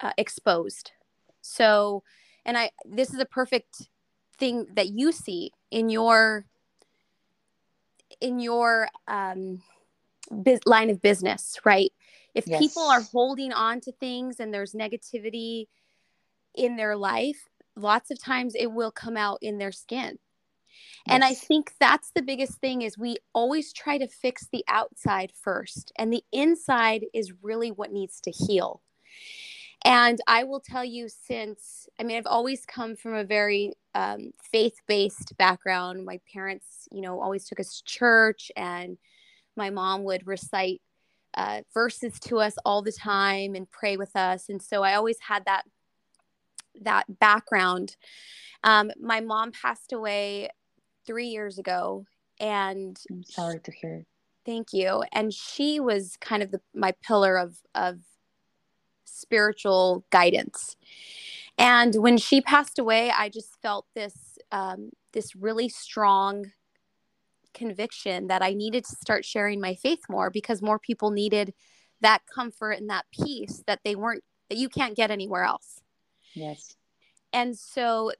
uh, 0.00 0.12
exposed. 0.16 0.92
So, 1.40 2.02
and 2.44 2.56
I, 2.56 2.70
this 2.84 3.12
is 3.12 3.20
a 3.20 3.26
perfect 3.26 3.88
thing 4.38 4.66
that 4.74 4.88
you 4.88 5.12
see 5.12 5.52
in 5.70 5.90
your, 5.90 6.46
in 8.20 8.40
your 8.40 8.88
um, 9.06 9.62
biz- 10.42 10.66
line 10.66 10.90
of 10.90 11.02
business, 11.02 11.58
right? 11.64 11.92
If 12.34 12.46
yes. 12.46 12.60
people 12.60 12.82
are 12.82 13.02
holding 13.02 13.52
on 13.52 13.80
to 13.82 13.92
things 13.92 14.40
and 14.40 14.52
there's 14.52 14.72
negativity 14.72 15.66
in 16.54 16.76
their 16.76 16.96
life, 16.96 17.48
lots 17.76 18.10
of 18.10 18.22
times 18.22 18.54
it 18.54 18.72
will 18.72 18.90
come 18.90 19.16
out 19.16 19.38
in 19.42 19.58
their 19.58 19.72
skin. 19.72 20.18
Yes. 21.06 21.14
And 21.14 21.24
I 21.24 21.34
think 21.34 21.72
that's 21.80 22.10
the 22.14 22.22
biggest 22.22 22.58
thing 22.60 22.82
is 22.82 22.98
we 22.98 23.16
always 23.34 23.72
try 23.72 23.98
to 23.98 24.06
fix 24.06 24.46
the 24.52 24.64
outside 24.68 25.32
first 25.34 25.92
and 25.96 26.12
the 26.12 26.22
inside 26.32 27.06
is 27.14 27.32
really 27.42 27.70
what 27.70 27.92
needs 27.92 28.20
to 28.22 28.30
heal. 28.30 28.82
And 29.84 30.20
I 30.26 30.44
will 30.44 30.60
tell 30.60 30.84
you, 30.84 31.08
since 31.08 31.88
I 31.98 32.02
mean, 32.02 32.18
I've 32.18 32.26
always 32.26 32.66
come 32.66 32.96
from 32.96 33.14
a 33.14 33.24
very 33.24 33.72
um, 33.94 34.32
faith 34.52 34.76
based 34.86 35.36
background. 35.38 36.04
My 36.04 36.20
parents, 36.32 36.86
you 36.92 37.00
know, 37.00 37.20
always 37.20 37.46
took 37.46 37.60
us 37.60 37.78
to 37.78 37.84
church, 37.84 38.52
and 38.56 38.98
my 39.56 39.70
mom 39.70 40.04
would 40.04 40.26
recite 40.26 40.82
uh, 41.34 41.62
verses 41.72 42.18
to 42.20 42.38
us 42.40 42.54
all 42.64 42.82
the 42.82 42.92
time 42.92 43.54
and 43.54 43.70
pray 43.70 43.96
with 43.96 44.14
us. 44.16 44.48
And 44.48 44.60
so 44.60 44.82
I 44.82 44.94
always 44.94 45.18
had 45.26 45.44
that 45.46 45.64
that 46.82 47.18
background. 47.18 47.96
Um, 48.62 48.90
my 49.00 49.20
mom 49.20 49.52
passed 49.52 49.92
away 49.92 50.50
three 51.06 51.28
years 51.28 51.58
ago, 51.58 52.04
and 52.38 52.98
I'm 53.10 53.24
sorry 53.24 53.60
to 53.60 53.72
hear. 53.72 54.06
Thank 54.44 54.72
you. 54.72 55.04
And 55.12 55.32
she 55.32 55.80
was 55.80 56.16
kind 56.20 56.42
of 56.42 56.50
the, 56.50 56.60
my 56.74 56.92
pillar 57.02 57.36
of 57.38 57.56
of 57.74 58.00
spiritual 59.20 60.04
guidance. 60.10 60.76
And 61.58 61.94
when 61.96 62.16
she 62.16 62.40
passed 62.40 62.78
away, 62.78 63.10
I 63.10 63.28
just 63.28 63.60
felt 63.60 63.86
this 63.94 64.38
um, 64.50 64.90
this 65.12 65.36
really 65.36 65.68
strong 65.68 66.46
conviction 67.52 68.28
that 68.28 68.42
I 68.42 68.54
needed 68.54 68.84
to 68.84 68.96
start 68.96 69.24
sharing 69.24 69.60
my 69.60 69.74
faith 69.74 70.00
more 70.08 70.30
because 70.30 70.62
more 70.62 70.78
people 70.78 71.10
needed 71.10 71.52
that 72.00 72.22
comfort 72.32 72.72
and 72.72 72.88
that 72.90 73.06
peace 73.12 73.62
that 73.66 73.80
they 73.84 73.94
weren't 73.94 74.24
that 74.48 74.58
you 74.58 74.68
can't 74.68 74.96
get 74.96 75.10
anywhere 75.10 75.44
else. 75.44 75.82
Yes. 76.34 76.76
And 77.32 77.56
so 77.56 78.12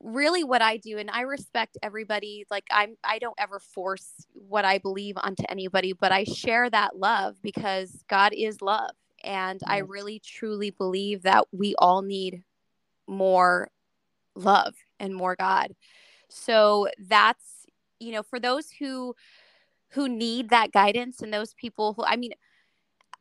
really 0.00 0.44
what 0.44 0.62
I 0.62 0.76
do 0.76 0.98
and 0.98 1.10
I 1.10 1.22
respect 1.22 1.78
everybody 1.82 2.44
like 2.50 2.64
I'm 2.70 2.96
I 3.02 3.18
don't 3.18 3.36
ever 3.38 3.58
force 3.58 4.26
what 4.32 4.64
I 4.64 4.78
believe 4.78 5.16
onto 5.16 5.44
anybody 5.48 5.94
but 5.94 6.12
I 6.12 6.24
share 6.24 6.68
that 6.68 6.98
love 6.98 7.40
because 7.42 8.04
God 8.08 8.34
is 8.36 8.60
love 8.60 8.90
and 9.26 9.60
I 9.66 9.78
really 9.78 10.20
truly 10.20 10.70
believe 10.70 11.22
that 11.22 11.46
we 11.52 11.74
all 11.78 12.02
need 12.02 12.42
more 13.06 13.68
love 14.34 14.74
and 15.00 15.14
more 15.14 15.36
God. 15.36 15.74
So 16.28 16.88
that's, 16.98 17.66
you 18.00 18.12
know, 18.12 18.22
for 18.22 18.40
those 18.40 18.70
who 18.70 19.14
who 19.90 20.08
need 20.08 20.50
that 20.50 20.72
guidance 20.72 21.22
and 21.22 21.32
those 21.32 21.54
people 21.54 21.94
who 21.94 22.04
I 22.04 22.16
mean 22.16 22.32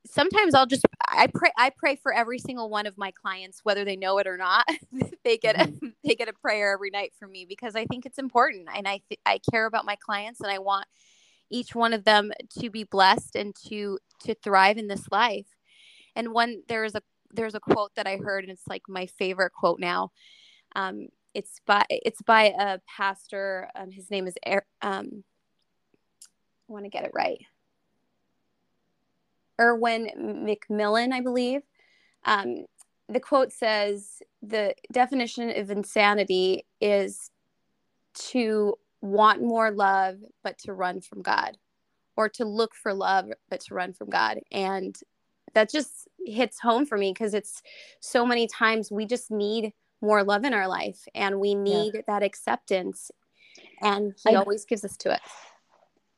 sometimes 0.06 0.54
I'll 0.54 0.66
just 0.66 0.86
I 1.08 1.28
pray 1.28 1.52
I 1.58 1.72
pray 1.76 1.96
for 1.96 2.14
every 2.14 2.40
single 2.40 2.70
one 2.70 2.86
of 2.86 2.98
my 2.98 3.12
clients 3.12 3.62
whether 3.64 3.86
they 3.86 3.96
know 3.96 4.18
it 4.18 4.28
or 4.28 4.38
not. 4.38 4.68
they 5.24 5.38
get 5.38 5.56
mm-hmm. 5.56 5.88
a, 5.88 5.90
they 6.08 6.16
get 6.16 6.30
a 6.30 6.34
prayer 6.34 6.74
every 6.74 6.90
night 6.90 7.14
from 7.18 7.32
me 7.32 7.46
because 7.48 7.76
I 7.76 7.86
think 7.86 8.06
it's 8.06 8.20
important 8.20 8.68
and 8.76 8.88
I 8.88 9.02
th- 9.10 9.22
I 9.26 9.40
care 9.52 9.66
about 9.66 9.86
my 9.86 9.96
clients 9.96 10.42
and 10.42 10.52
I 10.52 10.60
want 10.60 10.88
each 11.50 11.76
one 11.76 11.94
of 11.94 12.04
them 12.04 12.32
to 12.60 12.70
be 12.70 12.84
blessed 12.84 13.36
and 13.36 13.56
to 13.68 14.00
to 14.24 14.36
thrive 14.36 14.78
in 14.78 14.88
this 14.88 15.08
life. 15.12 15.55
And 16.16 16.34
one 16.34 16.64
there's 16.68 16.96
a 16.96 17.02
there's 17.32 17.56
a 17.56 17.60
quote 17.60 17.92
that 17.96 18.08
I 18.08 18.18
heard, 18.18 18.44
and 18.44 18.52
it's 18.52 18.68
like 18.68 18.84
my 18.88 19.06
favorite 19.06 19.54
quote 19.54 19.80
now. 19.80 20.12
Um, 20.76 21.08
it's 21.34 21.60
by 21.66 21.86
it's 21.90 22.22
by 22.22 22.54
a 22.58 22.80
pastor. 22.88 23.70
Um, 23.76 23.92
his 23.92 24.10
name 24.10 24.28
is 24.28 24.36
um, 24.46 25.24
I 26.70 26.74
want 26.74 26.86
to 26.86 26.90
get 26.90 27.06
it 27.06 27.12
right. 27.14 27.40
Erwin 29.60 30.10
McMillan, 30.18 31.14
I 31.14 31.22
believe. 31.22 31.62
Um, 32.26 32.66
the 33.08 33.20
quote 33.20 33.52
says 33.52 34.22
the 34.42 34.74
definition 34.92 35.50
of 35.58 35.70
insanity 35.70 36.66
is 36.82 37.30
to 38.16 38.76
want 39.02 39.42
more 39.42 39.72
love 39.72 40.18
but 40.44 40.58
to 40.58 40.74
run 40.74 41.02
from 41.02 41.22
God 41.22 41.58
or 42.18 42.30
to 42.30 42.46
look 42.46 42.74
for 42.74 42.94
love 42.94 43.30
but 43.50 43.60
to 43.62 43.76
run 43.76 43.94
from 43.94 44.10
God 44.10 44.40
and 44.52 44.98
that 45.56 45.72
just 45.72 46.08
hits 46.26 46.60
home 46.60 46.86
for 46.86 46.98
me 46.98 47.12
because 47.12 47.34
it's 47.34 47.64
so 48.00 48.26
many 48.26 48.48
times 48.48 48.92
we 48.92 49.06
just 49.06 49.32
need 49.32 49.74
more 50.02 50.24
love 50.24 50.44
in 50.44 50.54
our 50.54 50.68
life 50.68 51.08
and 51.16 51.40
we 51.40 51.56
need 51.56 51.94
yeah. 51.96 52.02
that 52.08 52.24
acceptance 52.24 53.12
and 53.82 54.14
he 54.24 54.36
I, 54.36 54.40
always 54.40 54.66
gives 54.66 54.84
us 54.84 54.96
to 54.98 55.14
it. 55.14 55.22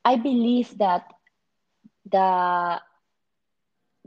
I 0.04 0.16
believe 0.18 0.78
that 0.78 1.14
the 2.10 2.82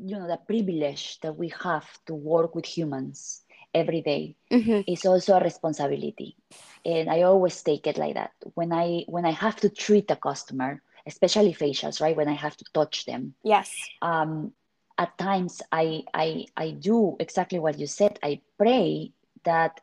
you 0.02 0.16
know 0.18 0.26
the 0.26 0.38
privilege 0.38 1.20
that 1.20 1.36
we 1.36 1.52
have 1.62 1.86
to 2.06 2.14
work 2.14 2.54
with 2.54 2.64
humans 2.64 3.42
every 3.74 4.00
day 4.00 4.34
mm-hmm. 4.50 4.80
is 4.90 5.04
also 5.04 5.36
a 5.36 5.44
responsibility. 5.44 6.36
And 6.84 7.10
i 7.10 7.22
always 7.22 7.62
take 7.62 7.86
it 7.86 7.98
like 7.98 8.14
that. 8.14 8.32
When 8.54 8.72
i 8.72 9.04
when 9.06 9.24
i 9.24 9.32
have 9.32 9.56
to 9.56 9.68
treat 9.68 10.10
a 10.10 10.16
customer 10.16 10.82
especially 11.06 11.54
facials 11.54 12.00
right? 12.00 12.16
When 12.16 12.28
i 12.28 12.34
have 12.34 12.56
to 12.56 12.64
touch 12.74 13.06
them 13.06 13.34
yes. 13.42 13.70
um, 14.02 14.52
at 15.00 15.16
times 15.16 15.62
I, 15.72 16.04
I 16.12 16.44
I 16.56 16.72
do 16.72 17.16
exactly 17.18 17.58
what 17.58 17.78
you 17.78 17.86
said. 17.86 18.18
I 18.22 18.42
pray 18.58 19.12
that 19.44 19.80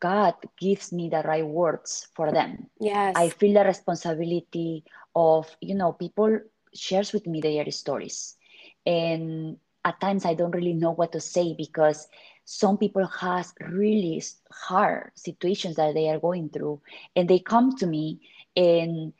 God 0.00 0.34
gives 0.58 0.92
me 0.92 1.08
the 1.08 1.22
right 1.22 1.46
words 1.46 2.08
for 2.14 2.32
them. 2.32 2.66
Yes. 2.80 3.14
I 3.16 3.28
feel 3.28 3.54
the 3.54 3.64
responsibility 3.64 4.84
of, 5.14 5.46
you 5.60 5.74
know, 5.76 5.92
people 5.92 6.40
shares 6.74 7.12
with 7.12 7.26
me 7.26 7.40
their 7.40 7.70
stories. 7.70 8.36
And 8.84 9.58
at 9.84 10.00
times 10.00 10.24
I 10.24 10.34
don't 10.34 10.54
really 10.54 10.74
know 10.74 10.92
what 10.92 11.12
to 11.12 11.20
say 11.20 11.54
because 11.54 12.08
some 12.44 12.76
people 12.76 13.06
has 13.06 13.54
really 13.60 14.22
hard 14.50 15.12
situations 15.14 15.76
that 15.76 15.94
they 15.94 16.08
are 16.08 16.18
going 16.18 16.48
through 16.48 16.82
and 17.14 17.28
they 17.28 17.38
come 17.38 17.76
to 17.76 17.86
me 17.86 18.20
and 18.56 19.12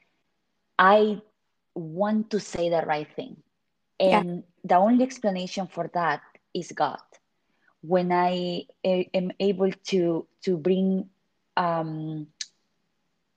I 0.78 1.20
want 1.74 2.30
to 2.30 2.40
say 2.40 2.68
the 2.68 2.82
right 2.82 3.08
thing. 3.14 3.36
And 4.00 4.44
the 4.64 4.76
only 4.76 5.04
explanation 5.04 5.66
for 5.66 5.90
that 5.94 6.22
is 6.54 6.72
God. 6.72 7.00
When 7.82 8.12
I 8.12 8.66
am 8.84 9.32
able 9.38 9.70
to 9.92 10.26
to 10.44 10.56
bring, 10.56 11.08
um, 11.56 12.26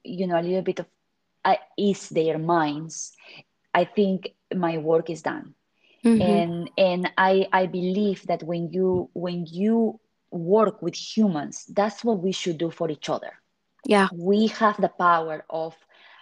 you 0.04 0.28
know, 0.28 0.40
a 0.40 0.44
little 0.44 0.62
bit 0.62 0.80
of 0.80 0.86
uh, 1.46 1.56
ease 1.78 2.10
their 2.10 2.38
minds, 2.38 3.14
I 3.74 3.86
think 3.86 4.34
my 4.54 4.78
work 4.78 5.10
is 5.10 5.22
done. 5.22 5.56
Mm-hmm. 6.04 6.22
And 6.22 6.70
and 6.78 7.12
I 7.18 7.48
I 7.52 7.68
believe 7.68 8.24
that 8.28 8.44
when 8.44 8.72
you 8.72 9.10
when 9.14 9.46
you 9.48 10.00
work 10.32 10.82
with 10.82 10.96
humans, 10.96 11.66
that's 11.66 12.04
what 12.04 12.20
we 12.20 12.32
should 12.32 12.58
do 12.58 12.72
for 12.72 12.90
each 12.90 13.10
other. 13.10 13.32
Yeah, 13.86 14.08
we 14.12 14.48
have 14.48 14.80
the 14.80 14.90
power 14.90 15.46
of 15.50 15.76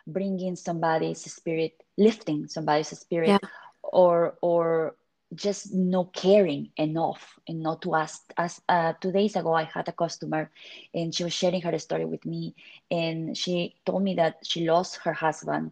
bringing 0.06 0.56
somebody's 0.56 1.22
spirit, 1.32 1.74
lifting 1.98 2.48
somebody's 2.48 2.90
spirit, 2.90 3.30
yeah 3.30 3.50
or 3.92 4.36
or 4.42 4.96
just 5.34 5.74
not 5.74 6.14
caring 6.14 6.70
enough 6.76 7.40
and 7.48 7.62
not 7.62 7.82
to 7.82 7.96
ask 7.96 8.34
as 8.38 8.62
uh, 8.68 8.94
two 9.00 9.12
days 9.12 9.36
ago 9.36 9.54
i 9.54 9.64
had 9.64 9.88
a 9.88 9.94
customer 9.94 10.52
and 10.94 11.16
she 11.16 11.24
was 11.24 11.34
sharing 11.34 11.62
her 11.62 11.78
story 11.80 12.06
with 12.06 12.26
me 12.26 12.54
and 12.90 13.38
she 13.38 13.76
told 13.86 14.04
me 14.04 14.16
that 14.16 14.36
she 14.44 14.68
lost 14.68 14.98
her 14.98 15.14
husband 15.14 15.72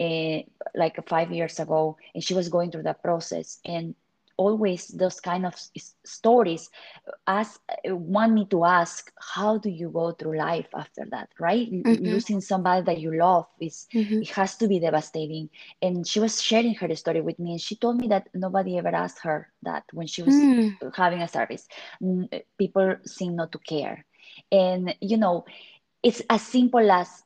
uh, 0.00 0.38
like 0.74 0.96
five 1.08 1.30
years 1.32 1.58
ago 1.58 1.96
and 2.14 2.22
she 2.22 2.34
was 2.34 2.48
going 2.48 2.70
through 2.70 2.84
that 2.84 3.02
process 3.02 3.58
and 3.64 3.94
always 4.40 4.88
those 4.88 5.20
kind 5.20 5.44
of 5.44 5.54
stories 6.02 6.70
ask 7.26 7.60
want 7.84 8.32
me 8.32 8.46
to 8.46 8.64
ask 8.64 9.12
how 9.34 9.58
do 9.58 9.68
you 9.68 9.90
go 9.90 10.12
through 10.12 10.38
life 10.38 10.70
after 10.74 11.04
that 11.10 11.28
right 11.38 11.70
mm-hmm. 11.70 12.02
losing 12.02 12.40
somebody 12.40 12.82
that 12.82 12.98
you 12.98 13.12
love 13.14 13.46
is 13.60 13.86
mm-hmm. 13.92 14.22
it 14.22 14.30
has 14.30 14.56
to 14.56 14.66
be 14.66 14.80
devastating 14.80 15.50
and 15.82 16.08
she 16.08 16.20
was 16.20 16.40
sharing 16.40 16.74
her 16.74 16.88
story 16.96 17.20
with 17.20 17.38
me 17.38 17.50
and 17.52 17.60
she 17.60 17.76
told 17.76 18.00
me 18.00 18.08
that 18.08 18.30
nobody 18.32 18.78
ever 18.78 18.94
asked 19.04 19.20
her 19.22 19.52
that 19.62 19.84
when 19.92 20.06
she 20.06 20.22
was 20.22 20.34
mm. 20.34 20.72
having 20.96 21.20
a 21.20 21.28
service 21.28 21.68
people 22.56 22.96
seem 23.04 23.36
not 23.36 23.52
to 23.52 23.58
care 23.58 24.06
and 24.50 24.96
you 25.02 25.18
know 25.18 25.44
it's 26.02 26.22
as 26.30 26.40
simple 26.40 26.90
as 26.90 27.24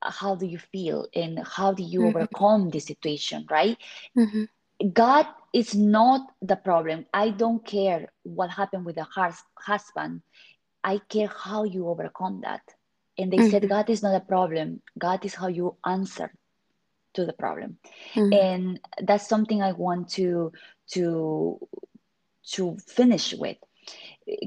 how 0.00 0.36
do 0.36 0.46
you 0.46 0.58
feel 0.58 1.06
and 1.16 1.42
how 1.44 1.72
do 1.72 1.82
you 1.82 2.00
mm-hmm. 2.00 2.16
overcome 2.16 2.70
the 2.70 2.78
situation 2.78 3.44
right 3.50 3.76
mm-hmm. 4.16 4.44
god 4.92 5.26
it's 5.52 5.74
not 5.74 6.32
the 6.40 6.56
problem. 6.56 7.06
I 7.12 7.30
don't 7.30 7.64
care 7.64 8.08
what 8.22 8.50
happened 8.50 8.84
with 8.86 8.96
the 8.96 9.06
husband. 9.56 10.22
I 10.82 10.98
care 11.08 11.28
how 11.28 11.64
you 11.64 11.88
overcome 11.88 12.40
that. 12.42 12.62
And 13.18 13.30
they 13.30 13.36
mm-hmm. 13.36 13.50
said, 13.50 13.68
God 13.68 13.90
is 13.90 14.02
not 14.02 14.14
a 14.14 14.20
problem. 14.20 14.80
God 14.98 15.24
is 15.24 15.34
how 15.34 15.48
you 15.48 15.76
answer 15.84 16.32
to 17.14 17.26
the 17.26 17.34
problem. 17.34 17.76
Mm-hmm. 18.14 18.32
And 18.32 18.80
that's 19.02 19.28
something 19.28 19.62
I 19.62 19.72
want 19.72 20.08
to 20.16 20.52
to 20.92 21.60
to 22.52 22.76
finish 22.86 23.34
with. 23.34 23.58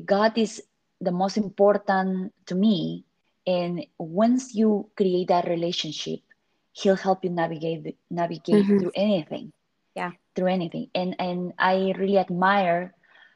God 0.04 0.38
is 0.38 0.64
the 1.00 1.12
most 1.12 1.38
important 1.38 2.34
to 2.48 2.56
me. 2.56 3.06
And 3.46 3.86
once 4.00 4.56
you 4.56 4.90
create 4.98 5.28
that 5.28 5.48
relationship, 5.48 6.22
He'll 6.72 6.96
help 6.96 7.24
you 7.24 7.30
navigate 7.30 7.96
navigate 8.10 8.66
mm-hmm. 8.66 8.80
through 8.80 8.92
anything 8.96 9.54
through 10.36 10.48
anything. 10.48 10.90
And 10.96 11.16
and 11.20 11.54
i 11.60 11.94
really 11.98 12.18
admire 12.18 12.94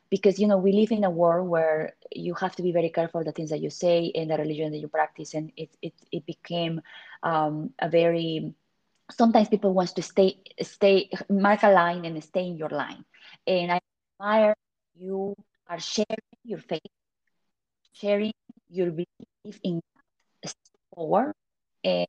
because 0.09 0.39
you 0.39 0.47
know 0.47 0.57
we 0.57 0.71
live 0.73 0.91
in 0.91 1.03
a 1.03 1.09
world 1.09 1.49
where 1.49 1.93
you 2.13 2.33
have 2.35 2.55
to 2.57 2.63
be 2.63 2.71
very 2.71 2.89
careful 2.89 3.23
the 3.23 3.31
things 3.31 3.49
that 3.51 3.61
you 3.61 3.69
say 3.69 4.11
and 4.15 4.29
the 4.31 4.37
religion 4.37 4.71
that 4.71 4.79
you 4.79 4.87
practice. 4.87 5.33
And 5.33 5.51
it 5.57 5.69
it, 5.81 5.93
it 6.11 6.25
became 6.25 6.81
um, 7.23 7.71
a 7.79 7.89
very 7.89 8.53
sometimes 9.11 9.49
people 9.49 9.73
want 9.73 9.95
to 9.95 10.01
stay 10.01 10.37
stay 10.61 11.09
mark 11.29 11.63
a 11.63 11.69
line 11.71 12.05
and 12.05 12.21
stay 12.23 12.47
in 12.47 12.57
your 12.57 12.69
line. 12.69 13.03
And 13.47 13.71
i 13.71 13.79
admire 14.19 14.55
you 14.95 15.35
are 15.69 15.79
sharing 15.79 16.29
your 16.43 16.59
faith 16.59 16.91
sharing 17.93 18.33
your 18.69 18.91
belief 18.91 19.59
in 19.63 19.81
forward 20.93 21.33
and 21.83 22.07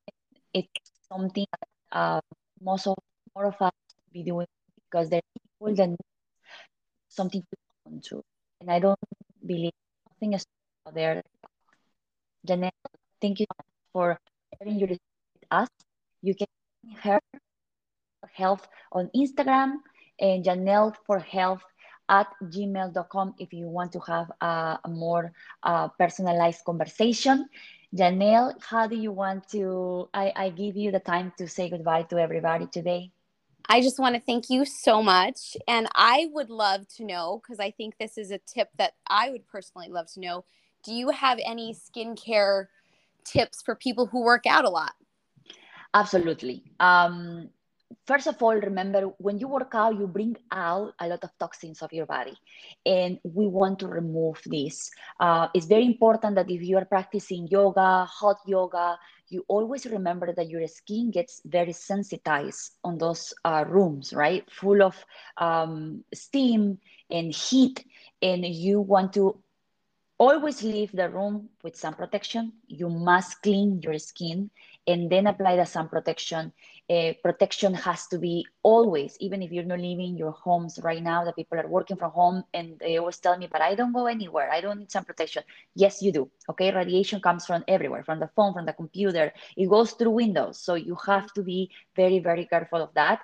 it's 0.55 0.91
something 1.11 1.47
that 1.53 1.69
uh, 1.99 2.21
most 2.61 2.87
of 2.87 2.97
more 3.35 3.47
of 3.47 3.61
us 3.61 3.73
be 4.13 4.23
doing 4.23 4.47
because 4.91 5.11
there 5.11 5.19
are 5.19 5.33
people 5.69 5.77
that 5.77 5.97
something 7.09 7.43
to 7.43 7.57
on 7.87 8.01
to. 8.09 8.23
And 8.61 8.71
I 8.71 8.79
don't 8.79 8.99
believe 9.45 9.73
nothing 10.09 10.35
is 10.35 10.45
out 10.87 10.95
there. 10.95 11.23
Janelle, 12.47 12.71
thank 13.21 13.41
you 13.41 13.47
for 13.93 14.19
sharing 14.59 14.79
your 14.79 14.89
with 14.89 14.99
us. 15.51 15.69
You 16.23 16.35
can 16.35 16.47
her 17.03 17.21
health 18.33 18.67
on 18.93 19.11
Instagram 19.15 19.77
and 20.19 20.45
Janelle 20.45 20.95
for 21.07 21.19
health 21.19 21.63
at 22.09 22.27
gmail.com 22.43 23.35
if 23.39 23.53
you 23.53 23.69
want 23.69 23.93
to 23.93 24.01
have 24.01 24.31
a, 24.41 24.79
a 24.85 24.89
more 24.89 25.33
uh, 25.63 25.89
personalized 25.89 26.65
conversation. 26.65 27.49
Janelle, 27.95 28.55
how 28.63 28.87
do 28.87 28.97
you 28.97 29.13
want 29.13 29.49
to? 29.51 30.09
I, 30.15 30.33
I 30.37 30.51
give 30.51 30.77
you 30.77 30.91
the 30.91 31.01
time 31.01 31.33
to 31.39 31.49
say 31.49 31.71
goodbye 31.71 32.05
to 32.05 32.19
everybody 32.19 32.67
today. 32.67 33.13
I 33.71 33.81
just 33.81 34.01
want 34.01 34.17
to 34.17 34.21
thank 34.21 34.51
you 34.51 34.65
so 34.65 35.01
much. 35.01 35.57
And 35.69 35.89
I 35.95 36.29
would 36.33 36.51
love 36.51 36.89
to 36.97 37.05
know, 37.05 37.41
because 37.41 37.61
I 37.61 37.71
think 37.71 37.95
this 37.99 38.19
is 38.19 38.33
a 38.33 38.39
tip 38.39 38.69
that 38.79 38.95
I 39.07 39.31
would 39.31 39.47
personally 39.47 39.89
love 39.89 40.13
to 40.15 40.21
know. 40.21 40.45
Do 40.83 40.93
you 40.93 41.11
have 41.11 41.39
any 41.47 41.73
skincare 41.73 42.67
tips 43.25 43.63
for 43.63 43.77
people 43.77 44.07
who 44.07 44.25
work 44.25 44.45
out 44.45 44.65
a 44.65 44.71
lot? 44.71 44.95
Absolutely. 45.95 46.65
Um, 46.81 47.51
first 48.11 48.27
of 48.27 48.43
all, 48.43 48.57
remember 48.57 49.03
when 49.19 49.39
you 49.39 49.47
work 49.47 49.73
out, 49.73 49.97
you 49.97 50.09
bring 50.09 50.37
out 50.51 50.93
a 50.99 51.07
lot 51.07 51.23
of 51.23 51.31
toxins 51.39 51.81
of 51.81 51.93
your 51.93 52.07
body, 52.07 52.35
and 52.85 53.21
we 53.23 53.47
want 53.47 53.79
to 53.79 53.87
remove 53.87 54.43
this. 54.47 54.91
Uh, 55.21 55.47
it's 55.55 55.67
very 55.67 55.87
important 55.87 56.35
that 56.35 56.51
if 56.51 56.61
you 56.61 56.77
are 56.77 56.85
practicing 56.85 57.47
yoga, 57.47 58.05
hot 58.05 58.39
yoga, 58.47 58.99
you 59.29 59.45
always 59.47 59.87
remember 59.87 60.35
that 60.35 60.51
your 60.51 60.67
skin 60.67 61.13
gets 61.13 61.41
very 61.45 61.73
sensitized 61.73 62.73
on 62.83 62.99
those 62.99 63.33
uh, 63.45 63.65
rooms, 63.69 64.13
right? 64.13 64.43
Full 64.51 64.83
of 64.83 64.97
um, 65.39 66.03
steam 66.13 66.79
and 67.11 67.33
heat. 67.33 67.85
And 68.21 68.45
you 68.45 68.81
want 68.81 69.13
to 69.13 69.39
always 70.19 70.63
leave 70.63 70.91
the 70.93 71.09
room 71.09 71.49
with 71.63 71.77
sun 71.77 71.95
protection. 71.95 72.53
You 72.67 72.91
must 72.91 73.41
clean 73.41 73.81
your 73.83 73.99
skin 73.99 74.51
and 74.87 75.09
then 75.09 75.27
apply 75.27 75.57
the 75.57 75.65
sun 75.65 75.89
protection 75.89 76.53
uh, 76.91 77.13
protection 77.23 77.73
has 77.75 78.09
to 78.09 78.19
be 78.19 78.45
always, 78.63 79.17
even 79.21 79.43
if 79.43 79.53
you're 79.53 79.65
not 79.65 79.79
leaving 79.79 80.17
your 80.17 80.33
homes 80.33 80.81
right 80.83 81.03
now, 81.03 81.25
that 81.25 81.37
people 81.37 81.59
are 81.59 81.69
working 81.69 81.97
from 81.97 82.11
home 82.11 82.43
and 82.53 82.79
they 82.81 82.99
always 82.99 83.19
tell 83.19 83.39
me, 83.39 83.49
but 83.51 83.63
I 83.63 83.75
don't 83.77 83.93
go 83.93 84.07
anywhere. 84.07 84.51
I 84.51 84.61
don't 84.61 84.79
need 84.81 84.91
some 84.91 85.05
protection. 85.05 85.45
Yes, 85.75 86.03
you 86.03 86.13
do. 86.13 86.31
Okay. 86.51 86.73
Radiation 86.73 87.21
comes 87.21 87.47
from 87.47 87.65
everywhere, 87.69 88.03
from 88.03 88.19
the 88.19 88.29
phone, 88.35 88.53
from 88.53 88.67
the 88.67 88.73
computer. 88.73 89.33
It 89.57 89.69
goes 89.69 89.93
through 89.93 90.11
windows. 90.11 90.61
So 90.61 90.75
you 90.75 90.97
have 91.07 91.33
to 91.35 91.43
be 91.43 91.71
very, 91.95 92.19
very 92.19 92.47
careful 92.47 92.83
of 92.83 92.93
that. 92.95 93.21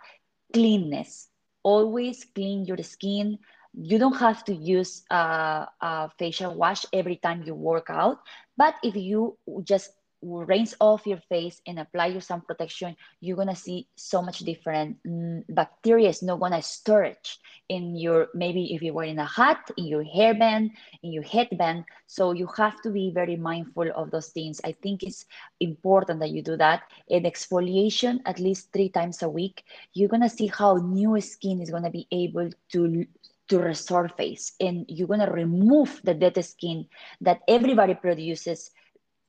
Cleanness. 0.52 1.28
Always 1.64 2.24
clean 2.34 2.64
your 2.64 2.78
skin. 2.82 3.38
You 3.74 3.98
don't 3.98 4.16
have 4.16 4.44
to 4.44 4.54
use 4.54 5.02
a, 5.10 5.66
a 5.80 6.10
facial 6.18 6.54
wash 6.54 6.86
every 6.92 7.16
time 7.16 7.42
you 7.44 7.54
work 7.54 7.88
out. 7.90 8.18
But 8.56 8.74
if 8.82 8.94
you 8.94 9.36
just 9.64 9.90
rinse 10.26 10.74
off 10.80 11.06
your 11.06 11.20
face 11.28 11.60
and 11.66 11.78
apply 11.78 12.06
your 12.06 12.20
sun 12.20 12.40
protection, 12.40 12.96
you're 13.20 13.36
gonna 13.36 13.54
see 13.56 13.86
so 13.96 14.22
much 14.22 14.40
different. 14.40 14.96
Mm, 15.06 15.44
bacteria 15.48 16.08
is 16.08 16.22
not 16.22 16.40
gonna 16.40 16.62
storage 16.62 17.38
in 17.68 17.96
your 17.96 18.28
maybe 18.34 18.74
if 18.74 18.82
you're 18.82 18.94
wearing 18.94 19.18
a 19.18 19.24
hat, 19.26 19.70
in 19.76 19.86
your 19.86 20.04
hairband, 20.04 20.70
in 21.02 21.12
your 21.12 21.22
headband. 21.22 21.84
So 22.06 22.32
you 22.32 22.48
have 22.56 22.80
to 22.82 22.90
be 22.90 23.10
very 23.14 23.36
mindful 23.36 23.90
of 23.94 24.10
those 24.10 24.28
things. 24.28 24.60
I 24.64 24.72
think 24.72 25.02
it's 25.02 25.24
important 25.60 26.20
that 26.20 26.30
you 26.30 26.42
do 26.42 26.56
that. 26.56 26.82
And 27.10 27.24
exfoliation 27.24 28.20
at 28.26 28.40
least 28.40 28.72
three 28.72 28.88
times 28.88 29.22
a 29.22 29.28
week, 29.28 29.64
you're 29.94 30.08
gonna 30.08 30.28
see 30.28 30.46
how 30.46 30.76
new 30.76 31.20
skin 31.20 31.60
is 31.60 31.70
gonna 31.70 31.90
be 31.90 32.06
able 32.10 32.50
to 32.72 33.06
to 33.48 33.58
resurface 33.58 34.52
and 34.60 34.84
you're 34.88 35.06
going 35.06 35.20
to 35.20 35.30
remove 35.30 36.00
the 36.04 36.14
dead 36.14 36.42
skin 36.44 36.86
that 37.20 37.40
everybody 37.46 37.94
produces 37.94 38.70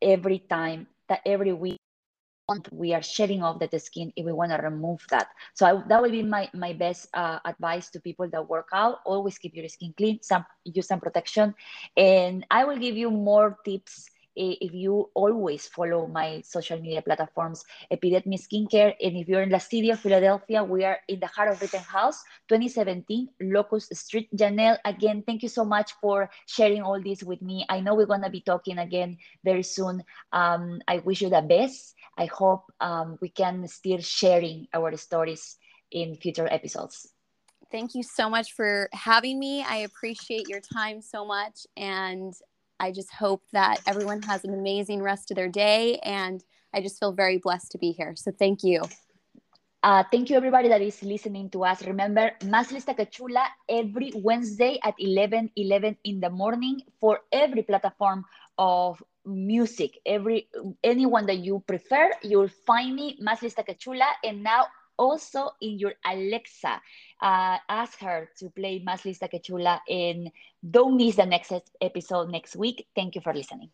every 0.02 0.40
time 0.40 0.88
that 1.10 1.22
every 1.26 1.54
week 1.54 1.78
we 2.72 2.94
are 2.94 3.02
shedding 3.02 3.44
off 3.44 3.60
the 3.60 3.80
skin 3.80 4.12
if 4.16 4.26
we 4.26 4.32
want 4.32 4.52
to 4.52 4.58
remove 4.58 5.06
that. 5.10 5.28
So 5.54 5.66
I, 5.66 5.84
that 5.88 6.02
would 6.02 6.12
be 6.12 6.24
my, 6.24 6.50
my 6.54 6.74
best 6.74 7.08
uh, 7.14 7.40
advice 7.46 7.90
to 7.92 8.00
people 8.00 8.28
that 8.30 8.50
work 8.50 8.70
out. 8.74 9.00
Always 9.06 9.38
keep 9.38 9.54
your 9.56 9.68
skin 9.68 9.94
clean 9.98 10.20
some 10.22 10.46
use 10.64 10.88
some 10.88 11.00
protection. 11.00 11.54
And 11.98 12.46
i 12.50 12.64
will 12.64 12.78
give 12.78 12.96
you 12.96 13.12
more 13.12 13.58
tips 13.66 14.10
if 14.38 14.74
you 14.74 15.10
always 15.14 15.68
follow 15.68 16.08
my 16.08 16.42
social 16.46 16.80
media 16.80 17.02
platforms, 17.02 17.66
Epidetmi 17.92 18.38
Skincare. 18.38 18.94
And 19.02 19.18
if 19.18 19.28
you're 19.28 19.42
in 19.42 19.50
the 19.50 19.60
city 19.60 19.90
of 19.90 20.00
Philadelphia, 20.00 20.64
we 20.64 20.86
are 20.86 21.00
in 21.08 21.20
the 21.20 21.28
heart 21.28 21.50
of 21.50 21.62
Rittenhouse, 21.62 22.24
2017, 22.48 23.30
Locust 23.42 23.96
Street. 23.96 24.30
Janelle, 24.36 24.78
again, 24.86 25.24
thank 25.26 25.44
you 25.44 25.50
so 25.50 25.66
much 25.66 25.94
for 26.00 26.30
sharing 26.46 26.82
all 26.82 27.02
this 27.02 27.24
with 27.24 27.42
me. 27.42 27.66
I 27.70 27.80
know 27.80 27.96
we're 27.96 28.06
going 28.06 28.24
to 28.24 28.30
be 28.30 28.42
talking 28.42 28.78
again 28.78 29.18
very 29.44 29.64
soon. 29.64 30.04
Um, 30.32 30.82
I 30.88 31.00
wish 31.00 31.22
you 31.22 31.30
the 31.30 31.42
best. 31.42 31.96
I 32.18 32.26
hope 32.26 32.72
um, 32.80 33.18
we 33.22 33.30
can 33.30 33.68
still 33.68 34.00
sharing 34.00 34.68
our 34.74 34.96
stories 34.98 35.58
in 35.92 36.16
future 36.16 36.48
episodes. 36.50 37.14
Thank 37.72 37.96
you 37.96 38.04
so 38.04 38.30
much 38.30 38.54
for 38.54 38.88
having 38.94 39.40
me. 39.40 39.64
I 39.64 39.78
appreciate 39.78 40.48
your 40.48 40.62
time 40.62 41.02
so 41.02 41.26
much. 41.26 41.68
And 41.76 42.34
I 42.80 42.92
just 42.92 43.12
hope 43.12 43.44
that 43.54 43.82
everyone 43.88 44.22
has 44.24 44.44
an 44.44 44.54
amazing 44.54 45.02
rest 45.02 45.32
of 45.32 45.36
their 45.36 45.50
day. 45.50 46.00
And 46.04 46.44
I 46.74 46.82
just 46.82 47.00
feel 47.00 47.12
very 47.12 47.38
blessed 47.38 47.72
to 47.72 47.78
be 47.78 47.92
here. 47.92 48.16
So 48.16 48.32
thank 48.32 48.64
you. 48.64 48.82
Uh, 49.84 50.04
thank 50.12 50.30
you, 50.30 50.36
everybody 50.36 50.68
that 50.68 50.82
is 50.82 51.02
listening 51.04 51.50
to 51.52 51.64
us. 51.64 51.86
Remember, 51.86 52.32
Más 52.42 52.72
Lista 52.72 52.96
que 52.96 53.06
Chula 53.06 53.46
every 53.70 54.12
Wednesday 54.16 54.80
at 54.84 54.96
11 54.98 55.52
11 55.56 55.98
in 56.04 56.20
the 56.20 56.30
morning 56.30 56.82
for 57.00 57.22
every 57.32 57.62
platform 57.62 58.26
of 58.58 59.02
music. 59.24 60.00
Every 60.06 60.50
anyone 60.84 61.26
that 61.28 61.38
you 61.38 61.64
prefer, 61.68 62.12
you'll 62.24 62.50
find 62.66 62.96
me 62.96 63.18
Más 63.22 63.42
Lista 63.42 63.64
que 63.64 63.76
Chula. 63.76 64.08
And 64.24 64.44
now 64.44 64.66
also 64.98 65.52
in 65.62 65.78
your 65.80 65.94
Alexa. 66.04 66.82
Uh, 67.22 67.58
ask 67.68 68.00
her 68.00 68.30
to 68.40 68.50
play 68.50 68.82
Más 68.84 69.06
Lista 69.06 69.28
Que 69.28 69.40
Chula 69.40 69.82
and 69.88 70.32
don't 70.62 70.98
miss 70.98 71.16
the 71.16 71.26
next 71.26 71.54
episode 71.82 72.30
next 72.30 72.56
week. 72.56 72.88
Thank 72.96 73.16
you 73.16 73.22
for 73.22 73.34
listening. 73.34 73.72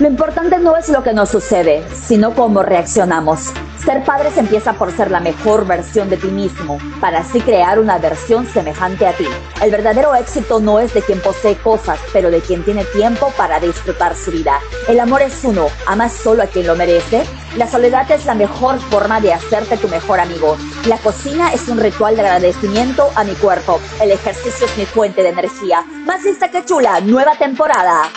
Lo 0.00 0.08
importante 0.08 0.58
no 0.58 0.76
es 0.76 0.88
lo 0.88 1.02
que 1.02 1.12
nos 1.12 1.30
sucede, 1.30 1.84
sino 1.94 2.34
cómo 2.34 2.62
reaccionamos. 2.62 3.52
Ser 3.94 4.02
padres 4.02 4.36
empieza 4.36 4.72
por 4.72 4.90
ser 4.90 5.08
la 5.12 5.20
mejor 5.20 5.68
versión 5.68 6.10
de 6.10 6.16
ti 6.16 6.26
mismo, 6.26 6.78
para 7.00 7.20
así 7.20 7.40
crear 7.40 7.78
una 7.78 7.96
versión 7.98 8.44
semejante 8.44 9.06
a 9.06 9.12
ti. 9.12 9.28
El 9.62 9.70
verdadero 9.70 10.16
éxito 10.16 10.58
no 10.58 10.80
es 10.80 10.92
de 10.94 11.02
quien 11.02 11.20
posee 11.20 11.54
cosas, 11.54 12.00
pero 12.12 12.28
de 12.28 12.40
quien 12.40 12.64
tiene 12.64 12.84
tiempo 12.86 13.32
para 13.36 13.60
disfrutar 13.60 14.16
su 14.16 14.32
vida. 14.32 14.58
El 14.88 14.98
amor 14.98 15.22
es 15.22 15.44
uno, 15.44 15.68
amas 15.86 16.12
solo 16.12 16.42
a 16.42 16.48
quien 16.48 16.66
lo 16.66 16.74
merece. 16.74 17.22
La 17.56 17.68
soledad 17.68 18.10
es 18.10 18.26
la 18.26 18.34
mejor 18.34 18.80
forma 18.80 19.20
de 19.20 19.32
hacerte 19.32 19.76
tu 19.76 19.86
mejor 19.86 20.18
amigo. 20.18 20.56
La 20.88 20.98
cocina 20.98 21.52
es 21.52 21.68
un 21.68 21.78
ritual 21.78 22.16
de 22.16 22.22
agradecimiento 22.22 23.12
a 23.14 23.22
mi 23.22 23.34
cuerpo. 23.34 23.78
El 24.02 24.10
ejercicio 24.10 24.66
es 24.66 24.76
mi 24.76 24.86
fuente 24.86 25.22
de 25.22 25.28
energía. 25.28 25.84
Más 26.04 26.20
lista 26.24 26.50
que 26.50 26.64
chula, 26.64 27.00
nueva 27.00 27.36
temporada. 27.36 28.10